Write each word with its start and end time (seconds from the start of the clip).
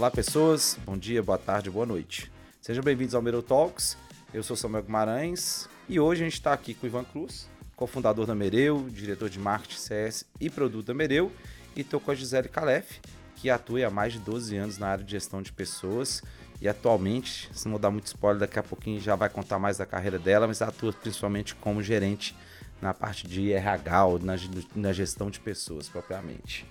Olá, 0.00 0.10
pessoas. 0.10 0.78
Bom 0.86 0.96
dia, 0.96 1.22
boa 1.22 1.36
tarde, 1.36 1.68
boa 1.68 1.84
noite. 1.84 2.32
Sejam 2.58 2.82
bem-vindos 2.82 3.14
ao 3.14 3.20
Mereu 3.20 3.42
Talks. 3.42 3.98
Eu 4.32 4.42
sou 4.42 4.56
Samuel 4.56 4.84
Guimarães 4.84 5.68
e 5.90 6.00
hoje 6.00 6.22
a 6.22 6.24
gente 6.24 6.32
está 6.32 6.54
aqui 6.54 6.72
com 6.72 6.86
o 6.86 6.88
Ivan 6.88 7.04
Cruz, 7.04 7.50
cofundador 7.76 8.24
da 8.24 8.34
Mereu, 8.34 8.88
diretor 8.88 9.28
de 9.28 9.38
marketing 9.38 9.76
CS 9.76 10.24
e 10.40 10.48
produto 10.48 10.86
da 10.86 10.94
Mereu, 10.94 11.30
e 11.76 11.82
estou 11.82 12.00
com 12.00 12.10
a 12.10 12.14
Gisele 12.14 12.48
Calef, 12.48 12.98
que 13.36 13.50
atua 13.50 13.86
há 13.86 13.90
mais 13.90 14.14
de 14.14 14.20
12 14.20 14.56
anos 14.56 14.78
na 14.78 14.88
área 14.88 15.04
de 15.04 15.10
gestão 15.10 15.42
de 15.42 15.52
pessoas 15.52 16.22
e 16.62 16.66
atualmente, 16.66 17.50
se 17.52 17.68
não 17.68 17.78
dar 17.78 17.90
muito 17.90 18.06
spoiler, 18.06 18.40
daqui 18.40 18.58
a 18.58 18.62
pouquinho 18.62 18.98
já 19.02 19.14
vai 19.14 19.28
contar 19.28 19.58
mais 19.58 19.76
da 19.76 19.84
carreira 19.84 20.18
dela, 20.18 20.46
mas 20.46 20.62
atua 20.62 20.94
principalmente 20.94 21.54
como 21.56 21.82
gerente 21.82 22.34
na 22.80 22.94
parte 22.94 23.28
de 23.28 23.52
RH 23.52 24.06
ou 24.06 24.18
na, 24.18 24.36
na 24.74 24.94
gestão 24.94 25.30
de 25.30 25.38
pessoas 25.40 25.90
propriamente. 25.90 26.66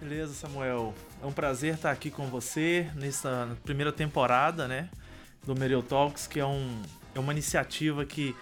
Beleza, 0.00 0.32
Samuel. 0.32 0.94
É 1.22 1.26
um 1.26 1.32
prazer 1.32 1.74
estar 1.74 1.90
aqui 1.90 2.10
com 2.10 2.26
você 2.28 2.90
nessa 2.94 3.54
primeira 3.62 3.92
temporada, 3.92 4.66
né, 4.66 4.88
do 5.44 5.54
Mereu 5.54 5.82
Talks, 5.82 6.26
que 6.26 6.40
é, 6.40 6.46
um, 6.46 6.80
é 7.14 7.20
uma 7.20 7.32
iniciativa 7.34 8.02
que, 8.06 8.34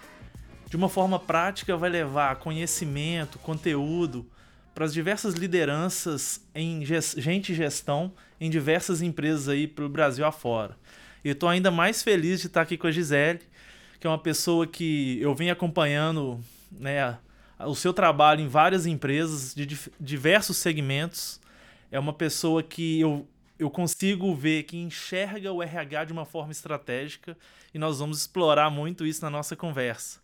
de 0.69 0.77
uma 0.77 0.87
forma 0.87 1.19
prática, 1.19 1.75
vai 1.75 1.89
levar 1.89 2.37
conhecimento, 2.37 3.37
conteúdo 3.39 4.25
para 4.73 4.85
as 4.85 4.93
diversas 4.93 5.33
lideranças 5.33 6.41
em 6.55 6.85
gente 6.85 7.53
gestão 7.53 8.13
em 8.39 8.49
diversas 8.49 9.01
empresas 9.01 9.49
aí 9.49 9.67
pelo 9.67 9.89
Brasil 9.89 10.25
afora. 10.25 10.77
E 11.25 11.29
estou 11.29 11.49
ainda 11.49 11.69
mais 11.69 12.01
feliz 12.01 12.39
de 12.39 12.47
estar 12.47 12.61
aqui 12.61 12.77
com 12.77 12.87
a 12.87 12.91
Gisele, 12.91 13.41
que 13.99 14.07
é 14.07 14.09
uma 14.09 14.17
pessoa 14.17 14.65
que 14.65 15.19
eu 15.21 15.35
venho 15.35 15.51
acompanhando 15.51 16.39
né, 16.71 17.17
o 17.59 17.75
seu 17.75 17.91
trabalho 17.91 18.39
em 18.39 18.47
várias 18.47 18.85
empresas 18.85 19.53
de 19.53 19.67
diversos 19.99 20.55
segmentos. 20.55 21.41
É 21.91 21.99
uma 21.99 22.13
pessoa 22.13 22.61
que 22.61 22.99
eu, 22.99 23.27
eu 23.57 23.69
consigo 23.69 24.33
ver 24.35 24.63
que 24.63 24.77
enxerga 24.77 25.51
o 25.51 25.61
RH 25.63 26.05
de 26.05 26.13
uma 26.13 26.25
forma 26.25 26.51
estratégica 26.51 27.37
e 27.73 27.79
nós 27.79 27.99
vamos 27.99 28.19
explorar 28.19 28.69
muito 28.69 29.05
isso 29.05 29.21
na 29.23 29.29
nossa 29.29 29.55
conversa. 29.55 30.19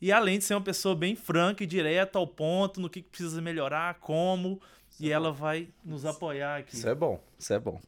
E 0.00 0.12
além 0.12 0.38
de 0.38 0.44
ser 0.44 0.54
uma 0.54 0.60
pessoa 0.60 0.94
bem 0.94 1.16
franca 1.16 1.64
e 1.64 1.66
direta 1.66 2.18
ao 2.18 2.26
ponto 2.26 2.80
no 2.80 2.90
que 2.90 3.02
precisa 3.02 3.40
melhorar, 3.40 3.94
como, 3.94 4.60
isso 4.90 5.02
e 5.02 5.10
é 5.10 5.12
ela 5.12 5.32
vai 5.32 5.68
nos 5.82 6.04
apoiar 6.04 6.58
aqui. 6.58 6.76
Isso 6.76 6.88
é 6.88 6.94
bom, 6.94 7.18
isso 7.38 7.52
é 7.52 7.58
bom. 7.58 7.80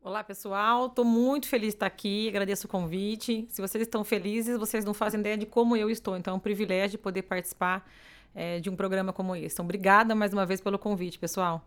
Olá, 0.00 0.22
pessoal. 0.22 0.86
Estou 0.86 1.04
muito 1.04 1.48
feliz 1.48 1.70
de 1.70 1.76
estar 1.76 1.86
aqui. 1.86 2.28
Agradeço 2.28 2.66
o 2.66 2.70
convite. 2.70 3.44
Se 3.50 3.60
vocês 3.60 3.82
estão 3.82 4.04
felizes, 4.04 4.56
vocês 4.56 4.84
não 4.84 4.94
fazem 4.94 5.18
ideia 5.18 5.36
de 5.36 5.46
como 5.46 5.76
eu 5.76 5.90
estou. 5.90 6.16
Então, 6.16 6.34
é 6.34 6.36
um 6.36 6.40
privilégio 6.40 6.96
poder 6.96 7.22
participar 7.22 7.84
é, 8.36 8.60
de 8.60 8.68
um 8.68 8.76
programa 8.76 9.14
como 9.14 9.34
esse. 9.34 9.54
Então, 9.54 9.64
obrigada 9.64 10.14
mais 10.14 10.32
uma 10.32 10.44
vez 10.44 10.60
pelo 10.60 10.78
convite, 10.78 11.18
pessoal. 11.18 11.66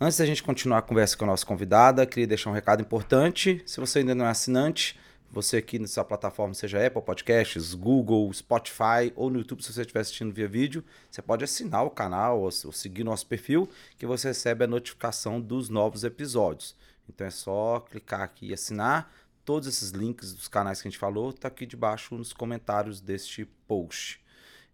Antes 0.00 0.18
da 0.18 0.26
gente 0.26 0.42
continuar 0.42 0.78
a 0.78 0.82
conversa 0.82 1.16
com 1.16 1.24
a 1.24 1.28
nossa 1.28 1.46
convidada, 1.46 2.04
queria 2.04 2.26
deixar 2.26 2.50
um 2.50 2.54
recado 2.54 2.82
importante. 2.82 3.62
Se 3.64 3.78
você 3.78 4.00
ainda 4.00 4.14
não 4.14 4.24
é 4.24 4.30
assinante, 4.30 4.98
você 5.30 5.58
aqui 5.58 5.78
na 5.78 5.86
sua 5.86 6.04
plataforma, 6.04 6.54
seja 6.54 6.84
Apple 6.84 7.02
Podcasts, 7.02 7.74
Google, 7.74 8.32
Spotify 8.32 9.12
ou 9.14 9.30
no 9.30 9.38
YouTube, 9.38 9.62
se 9.62 9.72
você 9.72 9.82
estiver 9.82 10.00
assistindo 10.00 10.32
via 10.32 10.48
vídeo, 10.48 10.82
você 11.08 11.22
pode 11.22 11.44
assinar 11.44 11.84
o 11.84 11.90
canal 11.90 12.40
ou, 12.40 12.50
seguir 12.50 13.04
nosso 13.04 13.26
perfil, 13.26 13.68
que 13.96 14.06
você 14.06 14.28
recebe 14.28 14.64
a 14.64 14.66
notificação 14.66 15.40
dos 15.40 15.68
novos 15.68 16.02
episódios. 16.02 16.74
Então 17.08 17.26
é 17.26 17.30
só 17.30 17.80
clicar 17.80 18.22
aqui 18.22 18.48
e 18.48 18.54
assinar. 18.54 19.12
Todos 19.44 19.68
esses 19.68 19.90
links 19.90 20.32
dos 20.32 20.48
canais 20.48 20.80
que 20.80 20.88
a 20.88 20.90
gente 20.90 20.98
falou 20.98 21.32
tá 21.32 21.48
aqui 21.48 21.66
debaixo 21.66 22.14
nos 22.14 22.32
comentários 22.32 23.00
deste 23.00 23.44
post. 23.68 24.20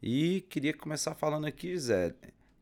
E 0.02 0.42
queria 0.48 0.74
começar 0.74 1.14
falando 1.14 1.46
aqui, 1.46 1.76
Zé, 1.78 2.14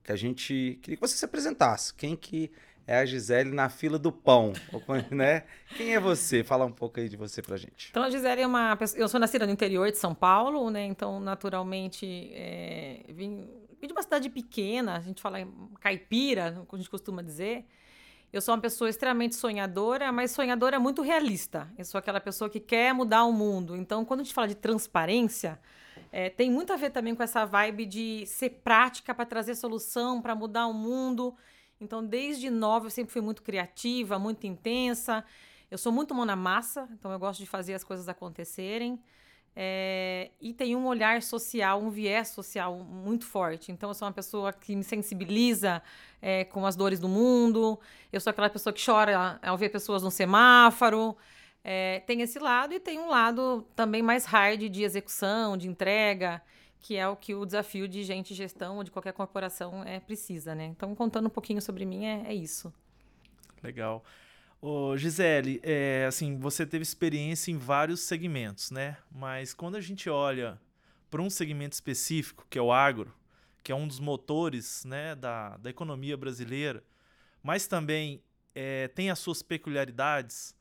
que 0.03 0.13
a 0.13 0.17
gente 0.17 0.79
queria 0.83 0.97
que 0.97 1.01
você 1.01 1.17
se 1.17 1.25
apresentasse. 1.25 1.93
Quem 1.95 2.17
que 2.17 2.51
é 2.87 2.99
a 2.99 3.07
Gisele 3.07 3.51
na 3.51 3.69
fila 3.69 3.99
do 3.99 4.13
pão, 4.13 4.53
né? 5.11 5.45
Quem 5.77 5.95
é 5.95 6.01
você? 6.01 6.45
Fala 6.45 6.65
um 6.65 6.73
pouco 6.73 7.01
aí 7.01 7.09
de 7.09 7.17
você 7.17 7.41
pra 7.41 7.57
gente. 7.57 7.89
Então, 7.91 8.03
a 8.03 8.11
Gisele 8.11 8.43
é 8.43 8.47
uma 8.47 8.77
pessoa... 8.77 9.01
Eu 9.01 9.09
sou 9.09 9.19
nascida 9.19 9.47
no 9.47 9.53
interior 9.53 9.91
de 9.91 9.97
São 9.97 10.15
Paulo, 10.15 10.71
né? 10.71 10.85
Então, 10.85 11.19
naturalmente, 11.19 12.07
é... 12.35 13.05
vim... 13.09 13.49
vim 13.81 13.87
de 13.87 13.93
uma 13.93 14.03
cidade 14.03 14.29
pequena, 14.29 14.97
a 14.97 15.01
gente 15.01 15.23
fala 15.23 15.39
caipira, 15.81 16.53
como 16.67 16.75
a 16.75 16.77
gente 16.77 16.91
costuma 16.91 17.23
dizer. 17.23 17.65
Eu 18.33 18.41
sou 18.41 18.53
uma 18.53 18.61
pessoa 18.61 18.91
extremamente 18.91 19.37
sonhadora, 19.37 20.11
mas 20.11 20.33
sonhadora 20.33 20.79
muito 20.81 21.03
realista. 21.03 21.71
Eu 21.79 21.85
sou 21.85 21.99
aquela 21.99 22.21
pessoa 22.21 22.51
que 22.51 22.59
quer 22.59 22.93
mudar 22.93 23.25
o 23.25 23.33
mundo. 23.33 23.77
Então, 23.77 24.05
quando 24.05 24.21
a 24.21 24.23
gente 24.25 24.35
fala 24.35 24.49
de 24.49 24.57
transparência, 24.57 25.59
é, 26.13 26.31
tem 26.31 26.51
muito 26.51 26.73
a 26.73 26.77
ver 26.77 26.91
também 26.91 27.15
com 27.15 27.23
essa 27.23 27.45
vibe 27.45 27.87
de 27.87 28.27
ser 28.27 28.51
prática 28.63 29.15
para 29.15 29.25
trazer 29.25 29.55
solução, 29.55 30.23
para 30.23 30.35
mudar 30.35 30.67
o 30.67 30.73
mundo. 30.73 31.35
Então, 31.81 32.05
desde 32.05 32.51
nova, 32.51 32.87
eu 32.87 32.91
sempre 32.91 33.13
fui 33.13 33.21
muito 33.21 33.43
criativa, 33.43 34.19
muito 34.19 34.47
intensa. 34.47 35.25
Eu 35.71 35.79
sou 35.79 35.91
muito 35.91 36.15
mão 36.15 36.25
na 36.25 36.37
massa, 36.37 36.89
então 36.93 37.11
eu 37.11 37.19
gosto 37.19 37.41
de 37.41 37.47
fazer 37.47 37.75
as 37.75 37.83
coisas 37.83 38.09
acontecerem. 38.09 39.01
É, 39.57 40.31
e 40.41 40.53
tem 40.53 40.75
um 40.75 40.87
olhar 40.87 41.23
social, 41.23 41.81
um 41.81 41.91
viés 41.91 42.29
social 42.29 42.77
muito 42.79 43.25
forte. 43.25 43.71
Então, 43.71 43.91
eu 43.91 43.95
sou 43.95 44.07
uma 44.07 44.15
pessoa 44.15 44.53
que 44.53 44.75
me 44.75 44.83
sensibiliza 44.83 45.83
é, 46.21 46.45
com 46.45 46.67
as 46.67 46.75
dores 46.75 46.99
do 46.99 47.09
mundo. 47.09 47.79
Eu 48.13 48.21
sou 48.21 48.31
aquela 48.31 48.51
pessoa 48.51 48.73
que 48.73 48.85
chora 48.85 49.39
ao 49.43 49.57
ver 49.57 49.69
pessoas 49.69 50.03
no 50.03 50.11
semáforo. 50.11 51.17
É, 51.65 52.01
tem 52.01 52.21
esse 52.21 52.39
lado 52.39 52.75
e 52.75 52.79
tem 52.79 52.99
um 52.99 53.09
lado 53.09 53.67
também 53.75 54.03
mais 54.03 54.27
hard 54.27 54.69
de 54.69 54.83
execução, 54.83 55.57
de 55.57 55.67
entrega 55.67 56.43
que 56.85 56.97
é 56.97 57.09
o 57.09 57.17
que 57.17 57.35
o 57.35 57.47
desafio 57.47 57.89
de 57.89 58.03
gente 58.03 58.35
gestão 58.35 58.77
ou 58.77 58.85
de 58.85 58.91
qualquer 58.91 59.15
corporação 59.15 59.83
é 59.85 59.99
precisa, 59.99 60.55
né? 60.55 60.67
Então, 60.67 60.95
contando 60.95 61.29
um 61.29 61.31
pouquinho 61.31 61.63
sobre 61.63 61.87
mim, 61.87 62.05
é, 62.05 62.25
é 62.27 62.35
isso. 62.35 62.71
Legal. 63.63 64.05
Ô, 64.61 64.95
Gisele, 64.95 65.61
é, 65.63 66.05
assim, 66.07 66.39
você 66.39 66.67
teve 66.67 66.83
experiência 66.83 67.51
em 67.51 67.57
vários 67.57 68.01
segmentos, 68.01 68.71
né? 68.71 68.99
Mas 69.11 69.55
quando 69.55 69.77
a 69.77 69.81
gente 69.81 70.11
olha 70.11 70.61
para 71.11 71.23
um 71.23 71.31
segmento 71.31 71.73
específico, 71.73 72.47
que 72.51 72.59
é 72.59 72.63
o 72.63 72.71
agro, 72.71 73.15
que 73.63 73.73
é 73.73 73.75
um 73.75 73.89
dos 73.89 73.99
motores 73.99 74.85
né, 74.85 75.15
da, 75.15 75.57
da 75.57 75.71
economia 75.71 76.19
brasileira, 76.19 76.85
mas 77.43 77.67
também 77.67 78.23
é, 78.55 78.89
tem 78.89 79.11
as 79.11 79.19
suas 79.19 79.41
peculiaridades, 79.41 80.55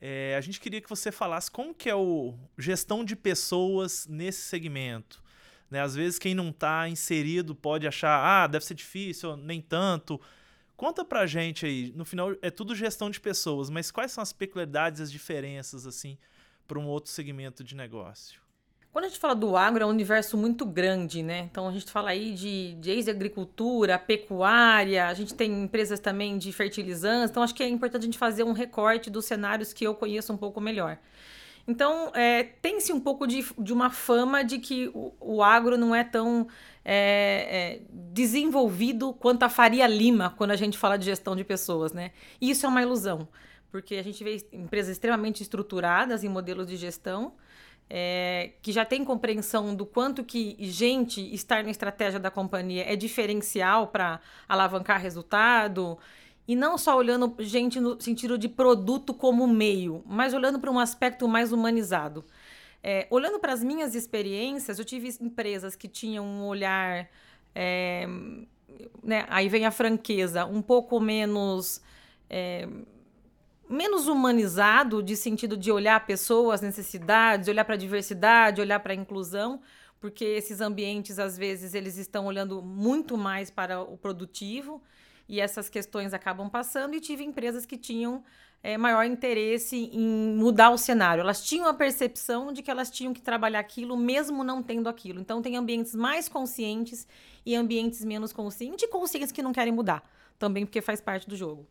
é, 0.00 0.36
a 0.36 0.40
gente 0.40 0.60
queria 0.60 0.80
que 0.80 0.88
você 0.88 1.10
falasse 1.10 1.50
como 1.50 1.74
que 1.74 1.88
é 1.88 1.94
o 1.94 2.34
gestão 2.58 3.04
de 3.04 3.16
pessoas 3.16 4.06
nesse 4.06 4.42
segmento. 4.42 5.22
Né? 5.70 5.80
Às 5.80 5.94
vezes 5.94 6.18
quem 6.18 6.34
não 6.34 6.50
está 6.50 6.88
inserido 6.88 7.54
pode 7.54 7.86
achar, 7.86 8.18
ah, 8.18 8.46
deve 8.46 8.64
ser 8.64 8.74
difícil, 8.74 9.36
nem 9.36 9.60
tanto. 9.60 10.20
Conta 10.76 11.04
pra 11.04 11.26
gente 11.26 11.64
aí, 11.64 11.92
no 11.96 12.04
final 12.04 12.32
é 12.42 12.50
tudo 12.50 12.74
gestão 12.74 13.08
de 13.10 13.18
pessoas, 13.18 13.70
mas 13.70 13.90
quais 13.90 14.12
são 14.12 14.22
as 14.22 14.32
peculiaridades, 14.32 15.00
as 15.00 15.10
diferenças 15.10 15.86
assim 15.86 16.18
para 16.68 16.78
um 16.78 16.86
outro 16.86 17.10
segmento 17.10 17.64
de 17.64 17.74
negócio? 17.74 18.45
Quando 18.96 19.04
a 19.04 19.08
gente 19.08 19.20
fala 19.20 19.34
do 19.34 19.58
agro, 19.58 19.82
é 19.82 19.86
um 19.86 19.90
universo 19.90 20.38
muito 20.38 20.64
grande, 20.64 21.22
né? 21.22 21.40
Então 21.50 21.68
a 21.68 21.70
gente 21.70 21.92
fala 21.92 22.08
aí 22.08 22.32
de, 22.32 22.72
de 22.76 23.10
agricultura, 23.10 23.98
pecuária, 23.98 25.06
a 25.06 25.12
gente 25.12 25.34
tem 25.34 25.64
empresas 25.64 26.00
também 26.00 26.38
de 26.38 26.50
fertilizantes, 26.50 27.30
então 27.30 27.42
acho 27.42 27.54
que 27.54 27.62
é 27.62 27.68
importante 27.68 28.04
a 28.04 28.06
gente 28.06 28.16
fazer 28.16 28.42
um 28.42 28.52
recorte 28.52 29.10
dos 29.10 29.26
cenários 29.26 29.74
que 29.74 29.86
eu 29.86 29.94
conheço 29.94 30.32
um 30.32 30.36
pouco 30.38 30.62
melhor. 30.62 30.96
Então, 31.68 32.10
é, 32.14 32.42
tem-se 32.42 32.90
um 32.90 32.98
pouco 32.98 33.26
de, 33.26 33.44
de 33.58 33.70
uma 33.70 33.90
fama 33.90 34.42
de 34.42 34.58
que 34.58 34.90
o, 34.94 35.12
o 35.20 35.42
agro 35.42 35.76
não 35.76 35.94
é 35.94 36.02
tão 36.02 36.48
é, 36.82 36.94
é, 37.50 37.80
desenvolvido 37.92 39.12
quanto 39.12 39.42
a 39.42 39.50
Faria 39.50 39.86
Lima 39.86 40.32
quando 40.38 40.52
a 40.52 40.56
gente 40.56 40.78
fala 40.78 40.96
de 40.96 41.04
gestão 41.04 41.36
de 41.36 41.44
pessoas, 41.44 41.92
né? 41.92 42.12
E 42.40 42.48
isso 42.48 42.64
é 42.64 42.68
uma 42.70 42.80
ilusão, 42.80 43.28
porque 43.70 43.96
a 43.96 44.02
gente 44.02 44.24
vê 44.24 44.42
empresas 44.54 44.92
extremamente 44.92 45.42
estruturadas 45.42 46.24
em 46.24 46.30
modelos 46.30 46.66
de 46.66 46.76
gestão, 46.76 47.34
é, 47.88 48.50
que 48.62 48.72
já 48.72 48.84
tem 48.84 49.04
compreensão 49.04 49.74
do 49.74 49.86
quanto 49.86 50.24
que 50.24 50.56
gente 50.58 51.20
estar 51.34 51.62
na 51.62 51.70
estratégia 51.70 52.18
da 52.18 52.30
companhia 52.30 52.84
é 52.86 52.96
diferencial 52.96 53.86
para 53.88 54.20
alavancar 54.48 55.00
resultado 55.00 55.96
e 56.48 56.56
não 56.56 56.76
só 56.76 56.96
olhando 56.96 57.34
gente 57.40 57.80
no 57.80 58.00
sentido 58.00 58.36
de 58.36 58.48
produto 58.48 59.14
como 59.14 59.46
meio, 59.46 60.02
mas 60.06 60.34
olhando 60.34 60.58
para 60.58 60.70
um 60.70 60.78
aspecto 60.78 61.26
mais 61.28 61.52
humanizado. 61.52 62.24
É, 62.82 63.06
olhando 63.10 63.40
para 63.40 63.52
as 63.52 63.64
minhas 63.64 63.94
experiências, 63.94 64.78
eu 64.78 64.84
tive 64.84 65.12
empresas 65.20 65.74
que 65.74 65.88
tinham 65.88 66.24
um 66.24 66.46
olhar. 66.46 67.08
É, 67.52 68.06
né, 69.02 69.24
aí 69.28 69.48
vem 69.48 69.64
a 69.64 69.70
franqueza, 69.70 70.44
um 70.44 70.62
pouco 70.62 71.00
menos. 71.00 71.80
Menos 73.68 74.06
humanizado, 74.06 75.02
de 75.02 75.16
sentido 75.16 75.56
de 75.56 75.72
olhar 75.72 76.06
pessoas, 76.06 76.60
necessidades, 76.60 77.48
olhar 77.48 77.64
para 77.64 77.74
a 77.74 77.78
diversidade, 77.78 78.60
olhar 78.60 78.78
para 78.78 78.92
a 78.92 78.96
inclusão, 78.96 79.60
porque 80.00 80.24
esses 80.24 80.60
ambientes, 80.60 81.18
às 81.18 81.36
vezes, 81.36 81.74
eles 81.74 81.96
estão 81.96 82.26
olhando 82.26 82.62
muito 82.62 83.16
mais 83.16 83.50
para 83.50 83.80
o 83.80 83.96
produtivo 83.96 84.80
e 85.28 85.40
essas 85.40 85.68
questões 85.68 86.14
acabam 86.14 86.48
passando. 86.48 86.94
E 86.94 87.00
tive 87.00 87.24
empresas 87.24 87.66
que 87.66 87.76
tinham 87.76 88.22
é, 88.62 88.78
maior 88.78 89.04
interesse 89.04 89.90
em 89.92 90.36
mudar 90.36 90.70
o 90.70 90.78
cenário. 90.78 91.22
Elas 91.22 91.44
tinham 91.44 91.66
a 91.66 91.74
percepção 91.74 92.52
de 92.52 92.62
que 92.62 92.70
elas 92.70 92.88
tinham 92.88 93.12
que 93.12 93.20
trabalhar 93.20 93.58
aquilo, 93.58 93.96
mesmo 93.96 94.44
não 94.44 94.62
tendo 94.62 94.88
aquilo. 94.88 95.20
Então, 95.20 95.42
tem 95.42 95.56
ambientes 95.56 95.92
mais 95.92 96.28
conscientes 96.28 97.04
e 97.44 97.56
ambientes 97.56 98.04
menos 98.04 98.32
conscientes, 98.32 98.84
e 98.84 98.88
conscientes 98.88 99.32
que 99.32 99.42
não 99.42 99.52
querem 99.52 99.72
mudar, 99.72 100.08
também 100.38 100.64
porque 100.64 100.80
faz 100.80 101.00
parte 101.00 101.28
do 101.28 101.34
jogo. 101.34 101.66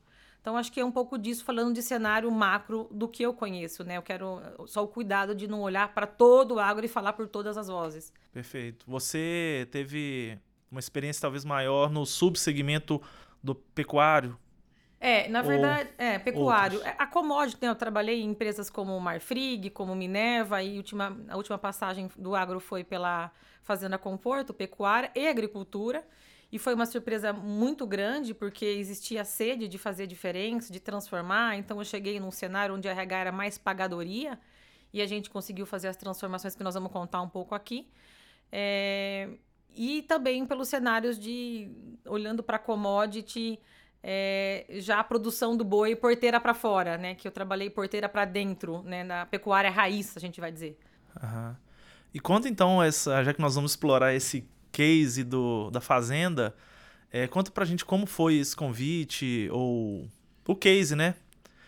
Então, 0.46 0.56
acho 0.56 0.72
que 0.72 0.80
é 0.80 0.86
um 0.86 0.92
pouco 0.92 1.18
disso, 1.18 1.44
falando 1.44 1.74
de 1.74 1.82
cenário 1.82 2.30
macro 2.30 2.88
do 2.92 3.08
que 3.08 3.24
eu 3.24 3.34
conheço, 3.34 3.84
né? 3.84 3.98
Eu 3.98 4.04
quero 4.04 4.40
só 4.68 4.84
o 4.84 4.88
cuidado 4.88 5.34
de 5.34 5.48
não 5.48 5.60
olhar 5.60 5.92
para 5.92 6.06
todo 6.06 6.54
o 6.54 6.60
agro 6.60 6.86
e 6.86 6.88
falar 6.88 7.14
por 7.14 7.28
todas 7.28 7.58
as 7.58 7.68
vozes. 7.68 8.14
Perfeito. 8.32 8.86
Você 8.88 9.68
teve 9.72 10.38
uma 10.70 10.80
experiência 10.80 11.20
talvez 11.20 11.44
maior 11.44 11.90
no 11.90 12.06
subsegmento 12.06 13.02
do 13.44 13.56
pecuário? 13.56 14.38
É, 15.00 15.28
na 15.30 15.42
verdade, 15.42 15.90
é, 15.98 16.20
pecuário. 16.20 16.78
Outros. 16.78 16.96
A 16.96 17.08
commodity, 17.08 17.58
né, 17.64 17.70
eu 17.70 17.76
trabalhei 17.76 18.22
em 18.22 18.30
empresas 18.30 18.70
como 18.70 19.00
Marfrig, 19.00 19.72
como 19.72 19.96
Minerva, 19.96 20.62
e 20.62 20.78
última, 20.78 21.18
a 21.28 21.38
última 21.38 21.58
passagem 21.58 22.08
do 22.16 22.36
agro 22.36 22.60
foi 22.60 22.84
pela 22.84 23.32
Fazenda 23.64 23.98
Conforto, 23.98 24.54
pecuária 24.54 25.10
e 25.16 25.28
agricultura. 25.28 26.06
E 26.56 26.58
foi 26.58 26.74
uma 26.74 26.86
surpresa 26.86 27.34
muito 27.34 27.86
grande, 27.86 28.34
porque 28.34 28.64
existia 28.64 29.26
sede 29.26 29.68
de 29.68 29.78
fazer 29.78 30.08
diferença, 30.08 30.72
de 30.72 30.80
transformar. 30.80 31.58
Então, 31.58 31.80
eu 31.80 31.84
cheguei 31.84 32.18
num 32.18 32.32
cenário 32.32 32.74
onde 32.74 32.88
a 32.88 32.92
RH 32.92 33.18
era 33.18 33.32
mais 33.34 33.58
pagadoria 33.58 34.40
e 34.94 35.02
a 35.02 35.06
gente 35.06 35.30
conseguiu 35.30 35.66
fazer 35.66 35.90
as 35.90 35.98
transformações 35.98 36.56
que 36.56 36.64
nós 36.64 36.74
vamos 36.74 36.94
contar 36.94 37.22
um 37.22 37.28
pouco 37.28 37.54
aqui. 37.54 37.90
É... 38.50 39.32
E 39.76 40.04
também 40.04 40.46
pelos 40.46 40.70
cenários 40.70 41.20
de, 41.20 41.70
olhando 42.06 42.42
para 42.42 42.58
commodity, 42.58 43.60
é, 44.02 44.66
já 44.76 45.02
a 45.02 45.04
produção 45.04 45.58
do 45.58 45.66
boi 45.66 45.94
porteira 45.94 46.40
para 46.40 46.54
fora, 46.54 46.98
né? 46.98 47.16
Que 47.16 47.28
eu 47.28 47.34
trabalhei 47.34 47.70
porteira 47.70 48.08
para 48.08 48.24
dentro, 48.24 48.82
né? 48.84 49.04
Na 49.04 49.26
pecuária 49.26 49.70
raiz, 49.70 50.16
a 50.16 50.22
gente 50.22 50.40
vai 50.40 50.54
dizer. 50.54 50.80
Uhum. 51.22 51.54
E 52.14 52.20
conta 52.22 52.48
então, 52.48 52.82
essa, 52.82 53.22
já 53.26 53.34
que 53.34 53.42
nós 53.42 53.56
vamos 53.56 53.72
explorar 53.72 54.14
esse 54.14 54.48
case 54.76 55.24
do, 55.24 55.70
da 55.72 55.80
Fazenda, 55.80 56.54
é, 57.10 57.28
conta 57.28 57.50
pra 57.50 57.64
gente 57.64 57.86
como 57.86 58.06
foi 58.06 58.36
esse 58.36 58.54
convite, 58.54 59.48
ou 59.50 60.06
o 60.46 60.54
case, 60.54 60.98
né? 60.98 61.16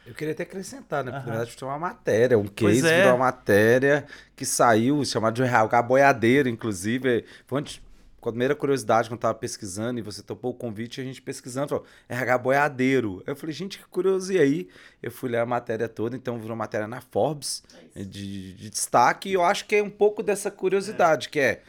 Eu 0.05 0.13
queria 0.13 0.33
até 0.33 0.43
acrescentar, 0.43 1.05
né? 1.05 1.11
Porque 1.11 1.25
uhum. 1.25 1.31
na 1.31 1.37
verdade 1.39 1.57
foi 1.57 1.67
uma 1.69 1.79
matéria, 1.79 2.37
um 2.37 2.47
case 2.47 2.85
é. 2.85 3.07
uma 3.07 3.17
matéria 3.17 4.05
que 4.35 4.45
saiu, 4.45 5.03
chamado 5.05 5.35
de 5.35 5.43
RH 5.43 5.81
Boiadeiro, 5.83 6.49
inclusive. 6.49 7.23
Foi 7.45 7.59
antes, 7.59 7.81
com 8.19 8.27
a 8.27 8.31
primeira 8.33 8.55
curiosidade, 8.55 9.07
quando 9.07 9.19
eu 9.19 9.21
tava 9.21 9.35
pesquisando, 9.35 9.99
e 9.99 10.01
você 10.01 10.21
topou 10.21 10.51
o 10.51 10.53
convite, 10.53 10.99
a 10.99 11.03
gente 11.03 11.21
pesquisando, 11.21 11.69
falou, 11.69 11.85
RH 12.09 12.37
Boiadeiro. 12.39 13.23
Eu 13.25 13.35
falei, 13.35 13.53
gente, 13.55 13.77
que 13.77 13.85
curioso. 13.85 14.33
E 14.33 14.39
aí, 14.39 14.67
eu 15.01 15.11
fui 15.11 15.29
ler 15.29 15.39
a 15.39 15.45
matéria 15.45 15.87
toda, 15.87 16.15
então 16.15 16.39
virou 16.39 16.57
matéria 16.57 16.87
na 16.87 16.99
Forbes, 16.99 17.63
é 17.95 18.03
de, 18.03 18.53
de, 18.53 18.69
destaque, 18.69 19.29
e 19.29 19.33
eu 19.33 19.43
acho 19.43 19.65
que 19.65 19.77
é 19.77 19.83
um 19.83 19.89
pouco 19.89 20.21
dessa 20.21 20.51
curiosidade, 20.51 21.27
é. 21.27 21.29
que 21.29 21.39
é 21.39 21.61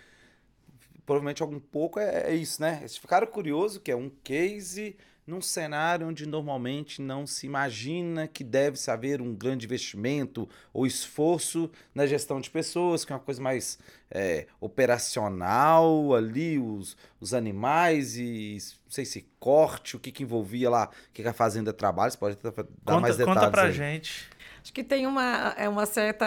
provavelmente 1.09 1.41
algum 1.41 1.59
pouco 1.59 1.99
é, 1.99 2.33
é 2.33 2.35
isso, 2.35 2.61
né? 2.61 2.81
Eles 2.81 2.99
ficaram 2.99 3.27
curiosos 3.27 3.79
que 3.79 3.91
é 3.91 3.97
um 3.97 4.11
case 4.23 4.95
num 5.27 5.41
cenário 5.41 6.07
onde 6.07 6.27
normalmente 6.27 7.01
não 7.01 7.27
se 7.27 7.47
imagina 7.47 8.29
que 8.29 8.45
deve-se 8.45 8.91
haver 8.91 9.23
um 9.23 9.35
grande 9.35 9.65
investimento 9.65 10.47
ou 10.71 10.87
esforço 10.87 11.71
na 11.95 12.07
gestão 12.07 12.43
de 12.43 12.51
pessoas, 12.51 13.07
que 13.07 13.13
é 13.13 13.17
uma 13.17 13.23
coisa 13.23 13.41
mais 13.41 13.79
é, 14.11 14.47
operacional 14.61 16.15
ali, 16.15 16.59
os, 16.59 16.95
os 17.19 17.33
animais 17.33 18.19
e 18.19 18.59
não 18.85 18.93
sei 18.93 19.07
se 19.07 19.27
corte, 19.41 19.97
o 19.97 19.99
que, 19.99 20.13
que 20.13 20.25
envolvia 20.25 20.69
lá, 20.69 20.91
o 21.09 21.13
que, 21.15 21.23
que 21.23 21.29
a 21.29 21.33
fazenda 21.33 21.73
trabalha, 21.73 22.11
você 22.11 22.19
pode 22.19 22.37
dar 22.37 22.53
conta, 22.53 23.01
mais 23.01 23.17
detalhes 23.17 23.41
Conta 23.41 23.51
pra 23.51 23.63
aí. 23.63 23.73
gente. 23.73 24.29
Acho 24.63 24.73
que 24.75 24.85
tem 24.85 25.07
uma, 25.07 25.55
é 25.57 25.67
uma 25.71 25.87
certa... 25.87 26.27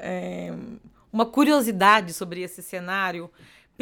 É, 0.00 0.54
uma 1.12 1.26
curiosidade 1.26 2.14
sobre 2.14 2.40
esse 2.40 2.62
cenário 2.62 3.30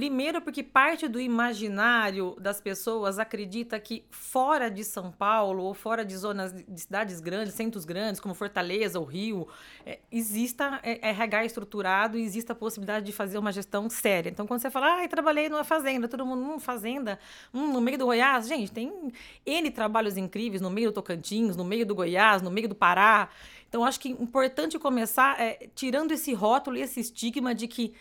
Primeiro, 0.00 0.41
porque 0.41 0.62
parte 0.62 1.06
do 1.06 1.20
imaginário 1.20 2.35
das 2.41 2.58
pessoas 2.58 3.19
acredita 3.19 3.79
que 3.79 4.02
fora 4.08 4.70
de 4.70 4.82
São 4.82 5.12
Paulo 5.12 5.62
ou 5.62 5.75
fora 5.75 6.06
de 6.06 6.17
zonas 6.17 6.55
de 6.55 6.81
cidades 6.81 7.20
grandes, 7.20 7.52
centros 7.52 7.85
grandes, 7.85 8.19
como 8.19 8.32
Fortaleza 8.32 8.99
ou 8.99 9.05
Rio, 9.05 9.47
é, 9.85 9.99
exista 10.11 10.81
é, 10.82 11.11
RH 11.11 11.44
estruturado 11.44 12.17
e 12.17 12.23
exista 12.23 12.55
a 12.55 12.56
possibilidade 12.56 13.05
de 13.05 13.12
fazer 13.12 13.37
uma 13.37 13.52
gestão 13.52 13.91
séria. 13.91 14.31
Então, 14.31 14.47
quando 14.47 14.62
você 14.62 14.70
fala, 14.70 15.05
ah, 15.05 15.06
trabalhei 15.06 15.50
numa 15.50 15.64
fazenda, 15.64 16.08
todo 16.08 16.25
mundo, 16.25 16.44
hum, 16.44 16.58
fazenda, 16.58 17.19
hum, 17.53 17.70
no 17.70 17.82
meio 17.82 17.99
do 17.99 18.06
Goiás, 18.06 18.49
gente, 18.49 18.73
tem 18.73 19.12
N 19.44 19.70
trabalhos 19.70 20.17
incríveis 20.17 20.62
no 20.62 20.70
meio 20.70 20.93
do 20.93 20.94
Tocantins, 20.94 21.58
no 21.58 21.64
meio 21.64 21.85
do 21.85 21.94
Goiás, 21.94 22.41
no 22.41 22.50
meio 22.50 22.70
do 22.70 22.75
Pará. 22.75 23.29
Então, 23.69 23.85
acho 23.85 24.00
que 24.00 24.08
é 24.08 24.12
importante 24.12 24.79
começar 24.79 25.38
é, 25.38 25.69
tirando 25.75 26.12
esse 26.12 26.32
rótulo 26.32 26.79
e 26.79 26.81
esse 26.81 27.00
estigma 27.00 27.55
de 27.55 27.69
que 27.69 27.93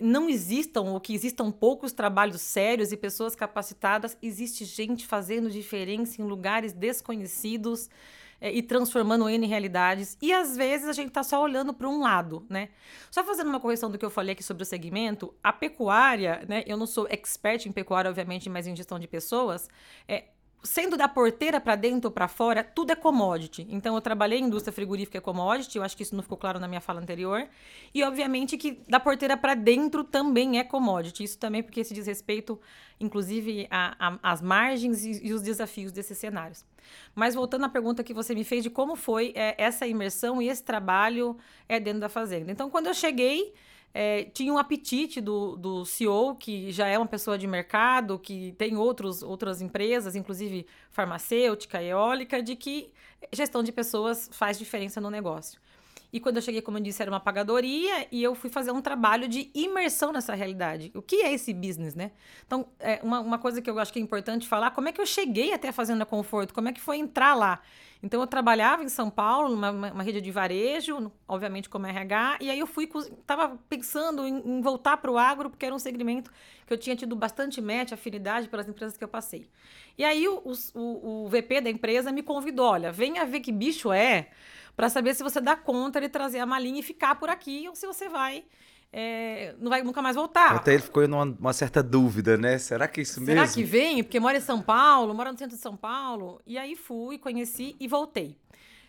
não 0.00 0.28
existam 0.28 0.82
ou 0.82 1.00
que 1.00 1.14
existam 1.14 1.50
poucos 1.50 1.92
trabalhos 1.92 2.40
sérios 2.40 2.92
e 2.92 2.96
pessoas 2.96 3.34
capacitadas, 3.34 4.16
existe 4.22 4.64
gente 4.64 5.06
fazendo 5.06 5.50
diferença 5.50 6.22
em 6.22 6.24
lugares 6.24 6.72
desconhecidos 6.72 7.90
é, 8.40 8.52
e 8.52 8.60
transformando 8.60 9.28
N 9.28 9.46
realidades. 9.46 10.18
E 10.20 10.32
às 10.32 10.56
vezes 10.56 10.88
a 10.88 10.92
gente 10.92 11.08
está 11.08 11.22
só 11.22 11.40
olhando 11.40 11.72
para 11.72 11.88
um 11.88 12.00
lado, 12.00 12.44
né? 12.48 12.70
Só 13.10 13.22
fazendo 13.22 13.48
uma 13.48 13.60
correção 13.60 13.88
do 13.88 13.96
que 13.96 14.04
eu 14.04 14.10
falei 14.10 14.32
aqui 14.32 14.42
sobre 14.42 14.64
o 14.64 14.66
segmento, 14.66 15.32
a 15.42 15.52
pecuária, 15.52 16.44
né? 16.48 16.64
Eu 16.66 16.76
não 16.76 16.86
sou 16.86 17.06
expert 17.08 17.66
em 17.66 17.72
pecuária, 17.72 18.08
obviamente, 18.08 18.50
mas 18.50 18.66
em 18.66 18.74
gestão 18.74 18.98
de 18.98 19.06
pessoas. 19.06 19.68
É, 20.08 20.24
sendo 20.62 20.96
da 20.96 21.08
porteira 21.08 21.60
para 21.60 21.74
dentro 21.74 22.08
ou 22.08 22.12
para 22.12 22.28
fora, 22.28 22.62
tudo 22.62 22.92
é 22.92 22.94
commodity. 22.94 23.66
Então 23.68 23.94
eu 23.94 24.00
trabalhei 24.00 24.38
em 24.38 24.44
indústria 24.44 24.72
frigorífica 24.72 25.18
é 25.18 25.20
commodity, 25.20 25.76
eu 25.76 25.82
acho 25.82 25.96
que 25.96 26.02
isso 26.02 26.14
não 26.14 26.22
ficou 26.22 26.38
claro 26.38 26.60
na 26.60 26.68
minha 26.68 26.80
fala 26.80 27.00
anterior. 27.00 27.46
E 27.92 28.02
obviamente 28.04 28.56
que 28.56 28.80
da 28.88 29.00
porteira 29.00 29.36
para 29.36 29.54
dentro 29.54 30.04
também 30.04 30.58
é 30.58 30.64
commodity. 30.64 31.24
Isso 31.24 31.38
também 31.38 31.62
porque 31.62 31.82
se 31.82 31.92
diz 31.92 32.06
respeito, 32.06 32.60
inclusive, 33.00 33.66
às 34.22 34.40
margens 34.40 35.04
e, 35.04 35.26
e, 35.26 35.32
os 35.32 35.42
desafios 35.42 35.90
desses 35.90 36.16
cenários. 36.16 36.64
Mas 37.14 37.34
voltando 37.34 37.64
à 37.64 37.68
pergunta 37.68 38.04
que 38.04 38.14
você 38.14 38.34
me 38.34 38.44
fez 38.44 38.62
de 38.62 38.70
como 38.70 38.94
foi 38.94 39.32
é, 39.34 39.54
essa 39.58 39.86
imersão 39.86 40.40
e 40.40 40.48
esse 40.48 40.62
trabalho 40.62 41.36
é 41.68 41.80
dentro 41.80 42.00
da 42.00 42.08
fazenda. 42.08 42.52
Então 42.52 42.70
quando 42.70 42.86
eu 42.86 42.94
cheguei 42.94 43.52
é, 43.94 44.24
tinha 44.24 44.52
um 44.52 44.58
apetite 44.58 45.20
do, 45.20 45.56
do 45.56 45.84
CEO, 45.84 46.34
que 46.36 46.72
já 46.72 46.86
é 46.88 46.96
uma 46.98 47.06
pessoa 47.06 47.38
de 47.38 47.46
mercado, 47.46 48.18
que 48.18 48.52
tem 48.52 48.76
outros, 48.76 49.22
outras 49.22 49.60
empresas, 49.60 50.16
inclusive 50.16 50.66
farmacêutica, 50.90 51.82
eólica, 51.82 52.42
de 52.42 52.56
que 52.56 52.90
gestão 53.32 53.62
de 53.62 53.70
pessoas 53.70 54.28
faz 54.32 54.58
diferença 54.58 55.00
no 55.00 55.10
negócio. 55.10 55.60
E 56.12 56.20
quando 56.20 56.36
eu 56.36 56.42
cheguei, 56.42 56.60
como 56.60 56.76
eu 56.76 56.82
disse, 56.82 57.00
era 57.00 57.10
uma 57.10 57.20
pagadoria 57.20 58.06
e 58.12 58.22
eu 58.22 58.34
fui 58.34 58.50
fazer 58.50 58.70
um 58.70 58.82
trabalho 58.82 59.26
de 59.26 59.50
imersão 59.54 60.12
nessa 60.12 60.34
realidade. 60.34 60.92
O 60.94 61.00
que 61.00 61.22
é 61.22 61.32
esse 61.32 61.54
business, 61.54 61.94
né? 61.94 62.12
Então, 62.46 62.66
é 62.78 63.00
uma, 63.02 63.20
uma 63.20 63.38
coisa 63.38 63.62
que 63.62 63.70
eu 63.70 63.78
acho 63.78 63.90
que 63.90 63.98
é 63.98 64.02
importante 64.02 64.46
falar, 64.46 64.72
como 64.72 64.88
é 64.88 64.92
que 64.92 65.00
eu 65.00 65.06
cheguei 65.06 65.54
até 65.54 65.68
a 65.68 65.72
Fazenda 65.72 66.04
Conforto? 66.04 66.52
Como 66.52 66.68
é 66.68 66.72
que 66.72 66.80
foi 66.82 66.98
entrar 66.98 67.34
lá? 67.34 67.62
Então, 68.02 68.20
eu 68.20 68.26
trabalhava 68.26 68.84
em 68.84 68.90
São 68.90 69.08
Paulo, 69.08 69.48
numa 69.48 69.70
uma 69.70 70.02
rede 70.02 70.20
de 70.20 70.30
varejo, 70.30 71.10
obviamente 71.26 71.70
como 71.70 71.86
RH, 71.86 72.38
e 72.42 72.50
aí 72.50 72.58
eu 72.58 72.66
fui, 72.66 72.90
estava 73.18 73.56
pensando 73.70 74.26
em, 74.26 74.58
em 74.58 74.60
voltar 74.60 74.98
para 74.98 75.10
o 75.10 75.16
agro, 75.16 75.48
porque 75.48 75.64
era 75.64 75.74
um 75.74 75.78
segmento 75.78 76.30
que 76.66 76.74
eu 76.74 76.76
tinha 76.76 76.94
tido 76.94 77.16
bastante 77.16 77.58
match, 77.62 77.92
afinidade 77.92 78.48
pelas 78.48 78.68
empresas 78.68 78.98
que 78.98 79.04
eu 79.04 79.08
passei. 79.08 79.48
E 79.96 80.04
aí 80.04 80.26
o, 80.28 80.42
o, 80.74 81.24
o 81.24 81.28
VP 81.28 81.60
da 81.60 81.70
empresa 81.70 82.12
me 82.12 82.22
convidou, 82.22 82.66
olha, 82.66 82.92
venha 82.92 83.24
ver 83.24 83.40
que 83.40 83.52
bicho 83.52 83.92
é, 83.92 84.28
para 84.76 84.88
saber 84.88 85.14
se 85.14 85.22
você 85.22 85.40
dá 85.40 85.54
conta 85.56 86.00
de 86.00 86.08
trazer 86.08 86.38
a 86.38 86.46
malinha 86.46 86.80
e 86.80 86.82
ficar 86.82 87.16
por 87.16 87.28
aqui, 87.28 87.68
ou 87.68 87.74
se 87.74 87.86
você 87.86 88.08
vai 88.08 88.44
é, 88.92 89.54
não 89.58 89.70
vai 89.70 89.82
nunca 89.82 90.02
mais 90.02 90.14
voltar. 90.14 90.54
Até 90.54 90.74
ele 90.74 90.82
ficou 90.82 91.06
numa 91.08 91.24
uma 91.24 91.52
certa 91.52 91.82
dúvida, 91.82 92.36
né? 92.36 92.58
Será 92.58 92.86
que 92.86 93.00
é 93.00 93.02
isso 93.02 93.14
Será 93.14 93.26
mesmo? 93.26 93.46
Será 93.46 93.54
que 93.54 93.64
vem? 93.64 94.04
Porque 94.04 94.20
mora 94.20 94.36
em 94.36 94.40
São 94.40 94.60
Paulo, 94.60 95.14
mora 95.14 95.32
no 95.32 95.38
centro 95.38 95.56
de 95.56 95.62
São 95.62 95.76
Paulo. 95.76 96.40
E 96.46 96.58
aí 96.58 96.76
fui, 96.76 97.16
conheci 97.16 97.74
e 97.80 97.88
voltei. 97.88 98.36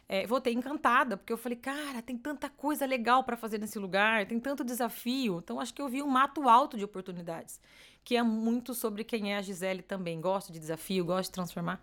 É, 0.09 0.27
voltei 0.27 0.53
encantada, 0.53 1.15
porque 1.15 1.31
eu 1.31 1.37
falei, 1.37 1.57
cara, 1.57 2.01
tem 2.01 2.17
tanta 2.17 2.49
coisa 2.49 2.85
legal 2.85 3.23
para 3.23 3.37
fazer 3.37 3.57
nesse 3.57 3.79
lugar, 3.79 4.25
tem 4.27 4.37
tanto 4.37 4.61
desafio. 4.61 5.39
Então, 5.41 5.61
acho 5.61 5.73
que 5.73 5.81
eu 5.81 5.87
vi 5.87 6.03
um 6.03 6.07
mato 6.07 6.49
alto 6.49 6.77
de 6.77 6.83
oportunidades, 6.83 7.59
que 8.03 8.15
é 8.15 8.23
muito 8.23 8.73
sobre 8.73 9.03
quem 9.03 9.33
é 9.33 9.37
a 9.37 9.41
Gisele 9.41 9.81
também. 9.81 10.19
Gosto 10.19 10.51
de 10.51 10.59
desafio, 10.59 11.05
gosto 11.05 11.29
de 11.29 11.33
transformar. 11.33 11.81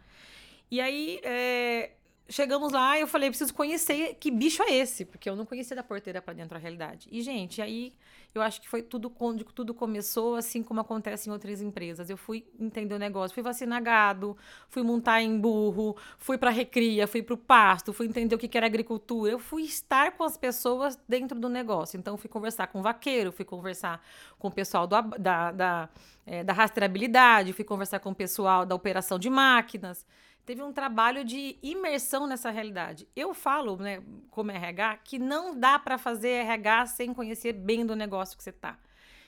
E 0.71 0.81
aí, 0.81 1.21
é, 1.25 1.91
chegamos 2.31 2.73
lá 2.73 2.97
e 2.97 3.03
eu 3.03 3.07
falei, 3.09 3.29
preciso 3.29 3.53
conhecer 3.53 4.17
que 4.21 4.31
bicho 4.31 4.63
é 4.63 4.73
esse, 4.73 5.05
porque 5.05 5.29
eu 5.29 5.35
não 5.35 5.45
conhecia 5.45 5.77
da 5.77 5.83
porteira 5.83 6.23
para 6.23 6.33
dentro 6.33 6.55
da 6.55 6.59
realidade. 6.59 7.09
E, 7.11 7.21
gente, 7.21 7.61
aí 7.61 7.93
eu 8.33 8.41
acho 8.41 8.61
que 8.61 8.69
foi 8.69 8.81
tudo 8.81 9.11
quando 9.11 9.45
tudo 9.45 9.75
começou, 9.75 10.37
assim 10.37 10.63
como 10.63 10.81
acontece 10.81 11.29
em 11.29 11.33
outras 11.33 11.61
empresas. 11.61 12.09
Eu 12.09 12.17
fui 12.17 12.47
entender 12.59 12.95
o 12.95 12.99
negócio, 12.99 13.35
fui 13.35 13.43
vacinar 13.43 13.83
gado, 13.83 14.37
fui 14.69 14.83
montar 14.83 15.21
em 15.21 15.39
burro, 15.39 15.97
fui 16.17 16.39
para 16.39 16.51
recria, 16.51 17.09
fui 17.09 17.23
para 17.23 17.35
o 17.35 17.37
pasto, 17.37 17.93
fui 17.93 18.07
entender 18.07 18.35
o 18.35 18.39
que 18.39 18.57
era 18.57 18.67
agricultura. 18.67 19.33
Eu 19.33 19.39
fui 19.41 19.65
estar 19.65 20.13
com 20.13 20.23
as 20.23 20.37
pessoas 20.37 20.99
dentro 21.09 21.39
do 21.39 21.49
negócio. 21.49 21.99
Então, 21.99 22.17
fui 22.17 22.31
conversar 22.31 22.69
com 22.69 22.79
o 22.79 22.83
vaqueiro, 22.83 23.33
fui 23.33 23.45
conversar 23.45 24.01
com 24.39 24.47
o 24.47 24.53
pessoal 24.53 24.87
do, 24.87 25.03
da, 25.19 25.51
da, 25.51 25.89
é, 26.25 26.45
da 26.45 26.53
rastreabilidade, 26.53 27.53
fui 27.53 27.65
conversar 27.65 27.99
com 27.99 28.11
o 28.11 28.15
pessoal 28.15 28.65
da 28.65 28.75
operação 28.75 29.19
de 29.19 29.29
máquinas 29.29 30.07
teve 30.51 30.65
um 30.65 30.73
trabalho 30.73 31.25
de 31.25 31.57
imersão 31.63 32.27
nessa 32.27 32.51
realidade. 32.51 33.07
Eu 33.15 33.33
falo, 33.33 33.77
né, 33.77 34.03
como 34.33 34.51
RH, 34.51 34.97
que 35.05 35.17
não 35.17 35.57
dá 35.57 35.79
para 35.79 35.97
fazer 35.97 36.31
RH 36.31 36.87
sem 36.87 37.15
conhecer 37.15 37.53
bem 37.53 37.87
do 37.87 37.95
negócio 37.95 38.37
que 38.37 38.43
você 38.43 38.51
está. 38.51 38.77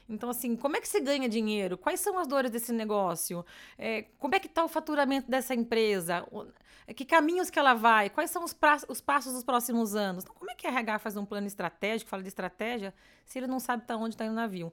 Então, 0.08 0.28
assim, 0.28 0.56
como 0.56 0.76
é 0.76 0.80
que 0.80 0.88
você 0.88 0.98
ganha 0.98 1.28
dinheiro? 1.28 1.78
Quais 1.78 2.00
são 2.00 2.18
as 2.18 2.26
dores 2.26 2.50
desse 2.50 2.72
negócio? 2.72 3.46
É, 3.78 4.06
como 4.18 4.34
é 4.34 4.40
que 4.40 4.48
está 4.48 4.64
o 4.64 4.68
faturamento 4.68 5.30
dessa 5.30 5.54
empresa? 5.54 6.26
É, 6.88 6.92
que 6.92 7.04
caminhos 7.04 7.50
que 7.50 7.58
ela 7.58 7.74
vai? 7.74 8.10
Quais 8.10 8.32
são 8.32 8.42
os, 8.42 8.52
pra, 8.52 8.78
os 8.88 9.00
passos 9.00 9.32
dos 9.32 9.44
próximos 9.44 9.94
anos? 9.94 10.24
Então, 10.24 10.34
como 10.36 10.50
é 10.50 10.56
que 10.56 10.66
a 10.66 10.70
RH 10.70 10.98
faz 10.98 11.16
um 11.16 11.24
plano 11.24 11.46
estratégico, 11.46 12.10
fala 12.10 12.24
de 12.24 12.30
estratégia, 12.30 12.92
se 13.24 13.38
ele 13.38 13.46
não 13.46 13.60
sabe 13.60 13.86
para 13.86 13.96
onde 13.96 14.16
está 14.16 14.24
indo 14.24 14.32
o 14.32 14.34
navio? 14.34 14.72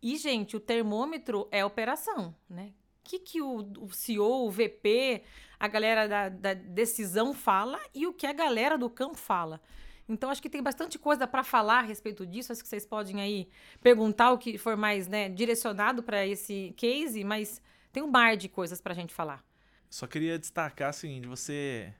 E, 0.00 0.16
gente, 0.16 0.56
o 0.56 0.60
termômetro 0.60 1.48
é 1.50 1.64
operação, 1.64 2.32
né? 2.48 2.72
Que, 3.04 3.18
que 3.18 3.42
o, 3.42 3.66
o 3.80 3.92
CEO, 3.92 4.46
o 4.46 4.50
VP, 4.50 5.22
a 5.58 5.68
galera 5.68 6.08
da, 6.08 6.28
da 6.28 6.54
decisão 6.54 7.34
fala 7.34 7.78
e 7.94 8.06
o 8.06 8.12
que 8.12 8.26
a 8.26 8.32
galera 8.32 8.78
do 8.78 8.88
campo 8.88 9.18
fala. 9.18 9.60
Então, 10.08 10.30
acho 10.30 10.42
que 10.42 10.50
tem 10.50 10.62
bastante 10.62 10.98
coisa 10.98 11.26
para 11.26 11.42
falar 11.42 11.78
a 11.78 11.82
respeito 11.82 12.26
disso. 12.26 12.52
Acho 12.52 12.62
que 12.62 12.68
vocês 12.68 12.84
podem 12.84 13.20
aí 13.20 13.48
perguntar 13.80 14.32
o 14.32 14.38
que 14.38 14.58
for 14.58 14.76
mais 14.76 15.06
né, 15.06 15.28
direcionado 15.28 16.02
para 16.02 16.26
esse 16.26 16.74
case, 16.76 17.24
mas 17.24 17.62
tem 17.92 18.02
um 18.02 18.10
mar 18.10 18.36
de 18.36 18.48
coisas 18.48 18.80
para 18.80 18.92
a 18.92 18.96
gente 18.96 19.14
falar. 19.14 19.44
Só 19.88 20.06
queria 20.06 20.38
destacar 20.38 20.90
o 20.90 20.92
seguinte: 20.92 21.26
você 21.26 21.92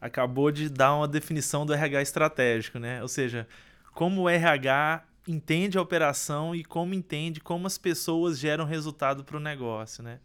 acabou 0.00 0.50
de 0.50 0.68
dar 0.68 0.94
uma 0.94 1.08
definição 1.08 1.64
do 1.64 1.72
RH 1.72 2.02
estratégico, 2.02 2.78
né? 2.78 3.02
Ou 3.02 3.08
seja, 3.08 3.46
como 3.94 4.22
o 4.22 4.28
RH 4.28 5.04
entende 5.28 5.78
a 5.78 5.82
operação 5.82 6.54
e 6.54 6.64
como 6.64 6.94
entende 6.94 7.40
como 7.40 7.66
as 7.66 7.78
pessoas 7.78 8.38
geram 8.38 8.64
resultado 8.64 9.24
para 9.24 9.36
o 9.36 9.40
negócio, 9.40 10.02
né? 10.02 10.20